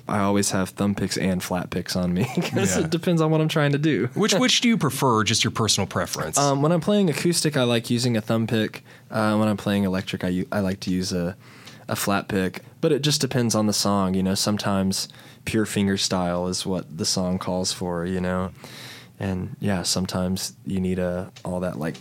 I 0.07 0.19
always 0.19 0.51
have 0.51 0.69
thumb 0.69 0.95
picks 0.95 1.17
and 1.17 1.43
flat 1.43 1.69
picks 1.69 1.95
on 1.95 2.13
me 2.13 2.27
because 2.35 2.77
Yeah. 2.77 2.85
it 2.85 2.89
depends 2.91 3.21
on 3.21 3.29
what 3.29 3.41
I'm 3.41 3.49
trying 3.49 3.73
to 3.73 3.77
do. 3.77 4.07
Which 4.15 4.33
which 4.33 4.61
do 4.61 4.67
you 4.69 4.77
prefer? 4.77 5.23
Just 5.23 5.43
your 5.43 5.51
personal 5.51 5.85
preference? 5.87 6.37
Um, 6.37 6.61
when 6.61 6.71
I'm 6.71 6.81
playing 6.81 7.09
acoustic, 7.09 7.57
I 7.57 7.63
like 7.63 7.89
using 7.89 8.15
a 8.17 8.21
thumb 8.21 8.47
pick. 8.47 8.83
Uh, 9.11 9.35
when 9.37 9.47
I'm 9.47 9.57
playing 9.57 9.83
electric, 9.83 10.23
I, 10.23 10.29
u- 10.29 10.47
I 10.51 10.59
like 10.61 10.79
to 10.81 10.91
use 10.91 11.11
a, 11.13 11.35
a 11.87 11.95
flat 11.95 12.27
pick. 12.27 12.63
But 12.81 12.91
it 12.91 13.01
just 13.01 13.21
depends 13.21 13.55
on 13.55 13.67
the 13.67 13.73
song. 13.73 14.13
You 14.13 14.23
know, 14.23 14.35
sometimes 14.35 15.07
pure 15.45 15.65
finger 15.65 15.97
style 15.97 16.47
is 16.47 16.65
what 16.65 16.97
the 16.97 17.05
song 17.05 17.39
calls 17.39 17.71
for. 17.71 18.05
You 18.05 18.21
know, 18.21 18.51
and 19.19 19.55
yeah, 19.59 19.83
sometimes 19.83 20.55
you 20.65 20.79
need 20.79 20.99
a 20.99 21.31
all 21.43 21.59
that 21.61 21.77
like 21.77 21.95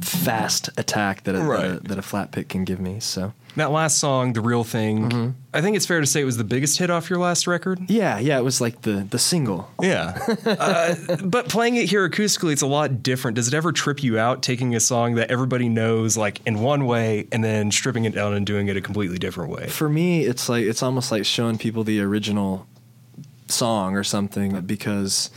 fast 0.00 0.70
attack 0.76 1.24
that 1.24 1.34
a, 1.34 1.38
that, 1.38 1.64
a, 1.64 1.80
that 1.88 1.98
a 1.98 2.02
flat 2.02 2.32
pick 2.32 2.48
can 2.48 2.64
give 2.64 2.80
me. 2.80 3.00
So 3.00 3.32
that 3.56 3.70
last 3.70 3.98
song, 3.98 4.32
the 4.32 4.40
real 4.40 4.64
thing. 4.64 5.08
Mm-hmm. 5.08 5.30
I 5.52 5.60
think 5.62 5.76
it's 5.76 5.86
fair 5.86 6.00
to 6.00 6.06
say 6.06 6.20
it 6.20 6.24
was 6.24 6.36
the 6.36 6.44
biggest 6.44 6.78
hit 6.78 6.90
off 6.90 7.08
your 7.08 7.18
last 7.18 7.46
record. 7.46 7.80
yeah, 7.88 8.18
yeah, 8.18 8.38
it 8.38 8.42
was 8.42 8.60
like 8.60 8.82
the 8.82 9.06
the 9.10 9.18
single. 9.18 9.70
Yeah. 9.80 10.18
uh, 10.46 10.94
but 11.24 11.48
playing 11.48 11.76
it 11.76 11.88
here 11.88 12.08
acoustically, 12.08 12.52
it's 12.52 12.62
a 12.62 12.66
lot 12.66 13.02
different. 13.02 13.36
Does 13.36 13.48
it 13.48 13.54
ever 13.54 13.72
trip 13.72 14.02
you 14.02 14.18
out 14.18 14.42
taking 14.42 14.74
a 14.74 14.80
song 14.80 15.14
that 15.14 15.30
everybody 15.30 15.68
knows 15.68 16.16
like 16.16 16.40
in 16.46 16.60
one 16.60 16.86
way 16.86 17.28
and 17.32 17.42
then 17.42 17.70
stripping 17.70 18.04
it 18.04 18.14
down 18.14 18.34
and 18.34 18.46
doing 18.46 18.68
it 18.68 18.76
a 18.76 18.80
completely 18.80 19.18
different 19.18 19.50
way? 19.50 19.68
For 19.68 19.88
me, 19.88 20.24
it's 20.24 20.48
like 20.48 20.64
it's 20.64 20.82
almost 20.82 21.10
like 21.10 21.24
showing 21.24 21.58
people 21.58 21.84
the 21.84 22.00
original 22.00 22.66
song 23.48 23.96
or 23.96 24.04
something 24.04 24.60
because 24.62 25.30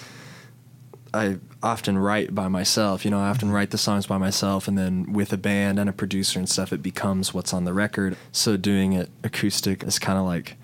I 1.13 1.37
often 1.61 1.97
write 1.97 2.33
by 2.33 2.47
myself. 2.47 3.03
You 3.05 3.11
know, 3.11 3.19
I 3.19 3.29
often 3.29 3.51
write 3.51 3.71
the 3.71 3.77
songs 3.77 4.07
by 4.07 4.17
myself, 4.17 4.67
and 4.67 4.77
then 4.77 5.13
with 5.13 5.33
a 5.33 5.37
band 5.37 5.79
and 5.79 5.89
a 5.89 5.93
producer 5.93 6.39
and 6.39 6.47
stuff, 6.47 6.71
it 6.71 6.81
becomes 6.81 7.33
what's 7.33 7.53
on 7.53 7.65
the 7.65 7.73
record. 7.73 8.17
So 8.31 8.57
doing 8.57 8.93
it 8.93 9.09
acoustic 9.23 9.83
is 9.83 9.99
kind 9.99 10.17
of 10.17 10.25
like 10.25 10.57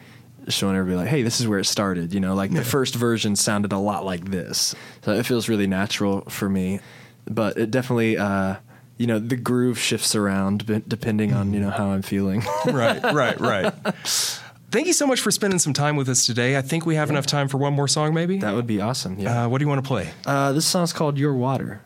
showing 0.47 0.75
everybody 0.75 1.03
like, 1.03 1.09
hey, 1.09 1.23
this 1.23 1.39
is 1.39 1.47
where 1.47 1.59
it 1.59 1.65
started. 1.65 2.13
You 2.13 2.19
know, 2.19 2.35
like 2.35 2.53
the 2.53 2.63
first 2.63 2.95
version 2.95 3.35
sounded 3.35 3.71
a 3.71 3.77
lot 3.77 4.05
like 4.05 4.25
this, 4.25 4.75
so 5.03 5.11
it 5.11 5.25
feels 5.25 5.49
really 5.49 5.67
natural 5.67 6.21
for 6.21 6.49
me. 6.49 6.79
But 7.25 7.57
it 7.57 7.71
definitely. 7.71 8.17
Uh, 8.17 8.55
you 8.97 9.07
know 9.07 9.19
the 9.19 9.35
groove 9.35 9.77
shifts 9.77 10.15
around 10.15 10.65
depending 10.87 11.33
on 11.33 11.53
you 11.53 11.59
know 11.59 11.69
how 11.69 11.87
I'm 11.87 12.01
feeling. 12.01 12.43
right, 12.65 13.03
right, 13.03 13.37
right. 13.41 13.73
Thank 14.75 14.87
you 14.87 14.93
so 14.93 15.07
much 15.07 15.21
for 15.21 15.31
spending 15.31 15.57
some 15.57 15.71
time 15.71 15.95
with 15.95 16.09
us 16.09 16.25
today. 16.25 16.57
I 16.57 16.61
think 16.61 16.85
we 16.85 16.95
have 16.95 17.09
enough 17.09 17.25
time 17.25 17.47
for 17.47 17.57
one 17.57 17.71
more 17.71 17.87
song, 17.87 18.13
maybe. 18.13 18.39
That 18.39 18.55
would 18.55 18.67
be 18.67 18.81
awesome. 18.81 19.17
Yeah. 19.17 19.45
Uh, 19.45 19.47
what 19.47 19.59
do 19.59 19.63
you 19.63 19.69
want 19.69 19.81
to 19.81 19.87
play? 19.87 20.09
Uh, 20.25 20.51
this 20.51 20.65
song's 20.65 20.91
called 20.91 21.17
Your 21.17 21.33
Water. 21.33 21.81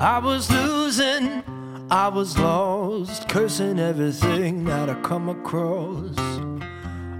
I 0.00 0.20
was 0.24 0.50
losing, 0.50 1.44
I 1.90 2.08
was 2.08 2.38
lost, 2.38 3.28
cursing 3.28 3.78
everything 3.78 4.64
that 4.64 4.88
I 4.88 4.94
come 5.02 5.28
across. 5.28 6.16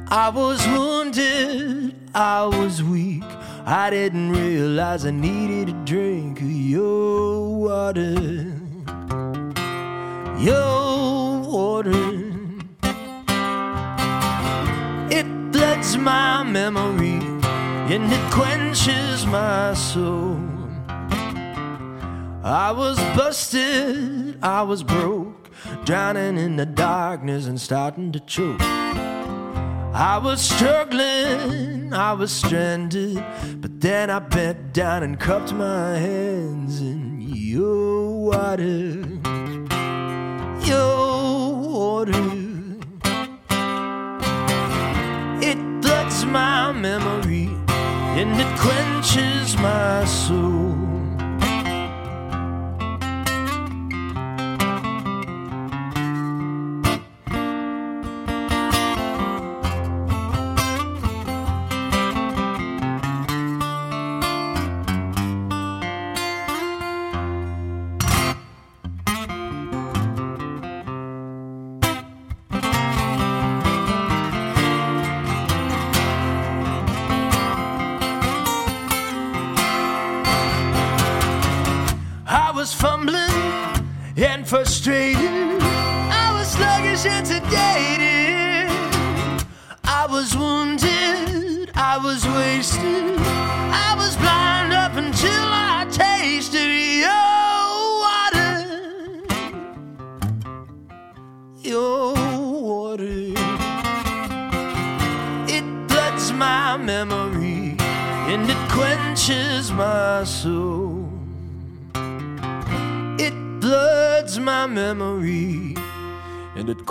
I 0.09 0.31
was 0.31 0.67
wounded, 0.69 1.95
I 2.15 2.47
was 2.47 2.83
weak. 2.83 3.25
I 3.65 3.91
didn't 3.91 4.33
realize 4.33 5.07
I 5.07 5.13
needed 5.13 5.69
a 5.69 5.85
drink 5.85 6.41
of 6.41 6.51
your 6.51 7.59
water. 7.59 8.15
Your 10.37 11.41
water. 11.41 12.33
It 15.11 15.27
floods 15.53 15.97
my 15.97 16.43
memory 16.43 17.21
and 17.93 18.13
it 18.13 18.33
quenches 18.33 19.27
my 19.27 19.75
soul. 19.75 20.41
I 22.43 22.73
was 22.73 22.99
busted, 23.17 24.43
I 24.43 24.63
was 24.63 24.83
broke, 24.83 25.51
drowning 25.85 26.37
in 26.37 26.57
the 26.57 26.67
darkness 26.67 27.47
and 27.47 27.61
starting 27.61 28.11
to 28.11 28.19
choke. 28.21 28.61
I 29.95 30.17
was 30.17 30.41
struggling, 30.41 31.93
I 31.93 32.15
was 32.15 32.33
stranded, 32.33 33.23
but 33.61 33.79
then 33.79 34.09
I 34.09 34.21
bent 34.21 34.73
down 34.73 35.03
and 35.03 35.21
cupped 35.21 35.53
my 35.53 35.99
hands 35.99 36.81
in 36.81 37.21
your 37.21 38.31
water, 38.31 39.05
your 40.65 41.57
water. 41.69 42.13
It 45.43 45.59
floods 45.83 46.25
my 46.25 46.73
memory 46.73 47.51
and 47.69 48.41
it 48.41 48.59
quenches 48.59 49.59
my 49.59 50.07
soul. 50.07 50.72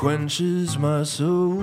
Quenches 0.01 0.77
my 0.79 1.03
soul. 1.03 1.61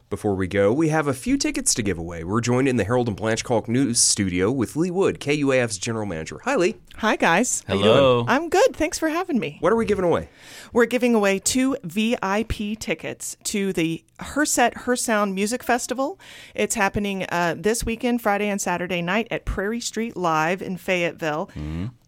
Before 0.08 0.36
we 0.36 0.46
go, 0.46 0.72
we 0.72 0.90
have 0.90 1.08
a 1.08 1.12
few 1.12 1.36
tickets 1.36 1.74
to 1.74 1.82
give 1.82 1.98
away. 1.98 2.22
We're 2.22 2.40
joined 2.40 2.68
in 2.68 2.76
the 2.76 2.84
Harold 2.84 3.08
and 3.08 3.16
Blanche 3.16 3.42
Kalk 3.42 3.68
News 3.68 3.98
studio 3.98 4.52
with 4.52 4.76
Lee 4.76 4.92
Wood, 4.92 5.18
KUAF's 5.18 5.78
general 5.78 6.06
manager. 6.06 6.40
Hi, 6.44 6.54
Lee. 6.54 6.76
Hi, 6.98 7.16
guys. 7.16 7.64
How 7.66 7.74
you 7.74 7.82
Hello. 7.82 8.18
doing? 8.22 8.28
I'm 8.28 8.48
good. 8.48 8.76
Thanks 8.76 9.00
for 9.00 9.08
having 9.08 9.40
me. 9.40 9.56
What 9.58 9.72
are 9.72 9.76
we 9.76 9.84
giving 9.84 10.04
away? 10.04 10.28
We're 10.72 10.86
giving 10.86 11.16
away 11.16 11.40
two 11.40 11.76
VIP 11.82 12.78
tickets 12.78 13.36
to 13.44 13.72
the 13.72 14.04
Her 14.20 14.46
Set, 14.46 14.76
Her 14.78 14.94
Sound 14.94 15.34
Music 15.34 15.64
Festival. 15.64 16.20
It's 16.54 16.76
happening 16.76 17.24
uh, 17.28 17.56
this 17.58 17.84
weekend, 17.84 18.22
Friday 18.22 18.48
and 18.48 18.60
Saturday 18.60 19.02
night 19.02 19.26
at 19.32 19.44
Prairie 19.44 19.80
Street 19.80 20.16
Live 20.16 20.62
in 20.62 20.76
Fayetteville. 20.76 21.50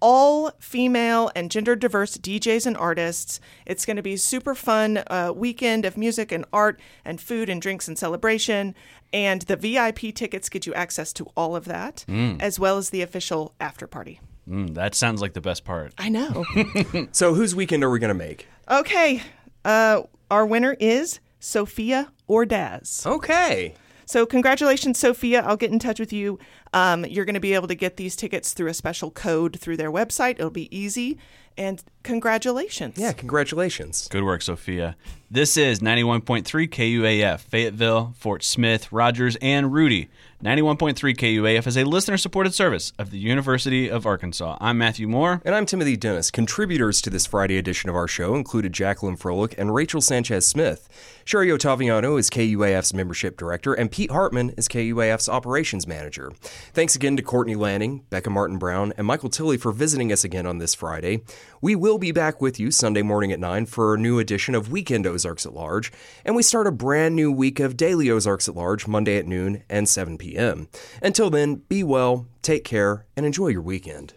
All 0.01 0.53
female 0.61 1.32
and 1.34 1.51
gender 1.51 1.74
diverse 1.74 2.16
DJs 2.16 2.66
and 2.66 2.76
artists. 2.76 3.40
It's 3.66 3.84
going 3.84 3.96
to 3.96 4.03
be 4.03 4.14
a 4.14 4.18
super 4.18 4.55
fun 4.55 4.99
uh, 5.09 5.32
weekend 5.34 5.84
of 5.84 5.96
music 5.96 6.30
and 6.30 6.44
art 6.53 6.80
and 7.05 7.20
food 7.20 7.49
and 7.49 7.61
drinks 7.61 7.88
and 7.89 7.99
celebration. 7.99 8.74
And 9.12 9.43
the 9.43 9.57
VIP 9.57 10.14
tickets 10.14 10.49
get 10.49 10.66
you 10.66 10.74
access 10.74 11.12
to 11.14 11.26
all 11.36 11.57
of 11.57 11.64
that, 11.64 12.05
Mm. 12.09 12.41
as 12.41 12.59
well 12.61 12.76
as 12.76 12.91
the 12.91 13.03
official 13.03 13.55
after 13.59 13.86
party. 13.86 14.20
Mm, 14.49 14.74
that 14.74 14.95
sounds 14.95 15.20
like 15.20 15.32
the 15.34 15.41
best 15.41 15.64
part. 15.64 15.93
I 15.99 16.09
know. 16.09 16.45
so, 17.12 17.34
whose 17.34 17.55
weekend 17.55 17.82
are 17.84 17.91
we 17.91 17.99
going 17.99 18.09
to 18.09 18.14
make? 18.14 18.47
Okay. 18.70 19.22
Uh, 19.64 20.03
our 20.30 20.47
winner 20.47 20.76
is 20.80 21.20
Sophia 21.41 22.12
Ordaz. 22.28 23.05
Okay. 23.07 23.74
So, 24.07 24.24
congratulations, 24.24 24.99
Sophia. 24.99 25.43
I'll 25.43 25.57
get 25.59 25.70
in 25.70 25.78
touch 25.78 26.01
with 26.01 26.14
you. 26.14 26.39
Um, 26.72 27.05
you're 27.05 27.26
going 27.26 27.34
to 27.34 27.41
be 27.41 27.53
able 27.53 27.68
to 27.68 27.74
get 27.74 27.99
these 27.99 28.16
tickets 28.16 28.55
through 28.55 28.68
a 28.68 28.74
special 28.74 29.11
code 29.11 29.61
through 29.61 29.76
their 29.76 29.93
website. 29.93 30.32
It'll 30.39 30.49
be 30.51 30.74
easy. 30.76 31.18
And 31.59 31.82
congratulations. 32.04 32.96
Yeah, 32.96 33.12
congratulations. 33.12 34.06
Good 34.09 34.22
work, 34.22 34.42
Sophia. 34.42 34.96
This 35.28 35.56
is 35.56 35.80
91.3 35.80 36.44
KUAF, 36.44 37.40
Fayetteville, 37.40 38.14
Fort 38.16 38.44
Smith, 38.44 38.92
Rogers, 38.92 39.36
and 39.42 39.72
Rudy. 39.72 40.09
91.3 40.43 40.95
KUAF 41.16 41.66
is 41.66 41.76
a 41.76 41.82
listener 41.82 42.16
supported 42.16 42.55
service 42.55 42.93
of 42.97 43.11
the 43.11 43.18
University 43.18 43.91
of 43.91 44.07
Arkansas. 44.07 44.57
I'm 44.61 44.78
Matthew 44.78 45.09
Moore. 45.09 45.43
And 45.45 45.53
I'm 45.53 45.66
Timothy 45.66 45.97
Dennis. 45.97 46.30
Contributors 46.30 47.03
to 47.03 47.11
this 47.11 47.26
Friday 47.26 47.59
edition 47.59 47.91
of 47.91 47.97
our 47.97 48.07
show 48.07 48.36
included 48.36 48.72
Jacqueline 48.72 49.16
Froelich 49.16 49.59
and 49.59 49.74
Rachel 49.74 50.01
Sanchez 50.01 50.47
Smith. 50.47 50.89
Sherry 51.24 51.49
Ottaviano 51.49 52.18
is 52.18 52.30
KUAF's 52.30 52.95
membership 52.95 53.36
director, 53.36 53.74
and 53.74 53.91
Pete 53.91 54.12
Hartman 54.12 54.51
is 54.51 54.68
KUAF's 54.68 55.28
operations 55.28 55.89
manager. 55.89 56.30
Thanks 56.72 56.95
again 56.95 57.16
to 57.16 57.22
Courtney 57.22 57.57
Lanning, 57.57 58.05
Becca 58.09 58.30
Martin 58.30 58.59
Brown, 58.59 58.95
and 58.97 59.09
Michael 59.09 59.28
Tilley 59.30 59.57
for 59.57 59.72
visiting 59.72 60.12
us 60.12 60.22
again 60.22 60.47
on 60.47 60.59
this 60.59 60.74
Friday. 60.74 61.20
We 61.61 61.74
will 61.74 61.99
be 61.99 62.12
back 62.12 62.41
with 62.41 62.61
you 62.61 62.70
Sunday 62.70 63.03
morning 63.03 63.32
at 63.32 63.41
9 63.41 63.66
for 63.66 63.95
a 63.95 63.99
new 63.99 64.20
edition 64.20 64.55
of 64.55 64.70
Weekend 64.70 65.05
Ozarks 65.05 65.45
at 65.45 65.53
Large, 65.53 65.91
and 66.24 66.36
we 66.36 66.45
start 66.45 66.68
a 66.68 66.72
brand 66.72 67.16
new 67.16 67.32
week 67.32 67.59
of 67.59 67.76
Daily 67.76 68.09
Ozarks 68.09 68.49
at 68.49 68.55
Large 68.55 68.86
Monday 68.86 69.18
at 69.18 69.26
noon 69.26 69.64
and 69.68 69.89
7 69.89 70.16
p.m. 70.28 70.68
Until 71.02 71.30
then, 71.30 71.56
be 71.68 71.82
well, 71.82 72.26
take 72.42 72.64
care, 72.64 73.06
and 73.16 73.24
enjoy 73.24 73.48
your 73.48 73.62
weekend. 73.62 74.14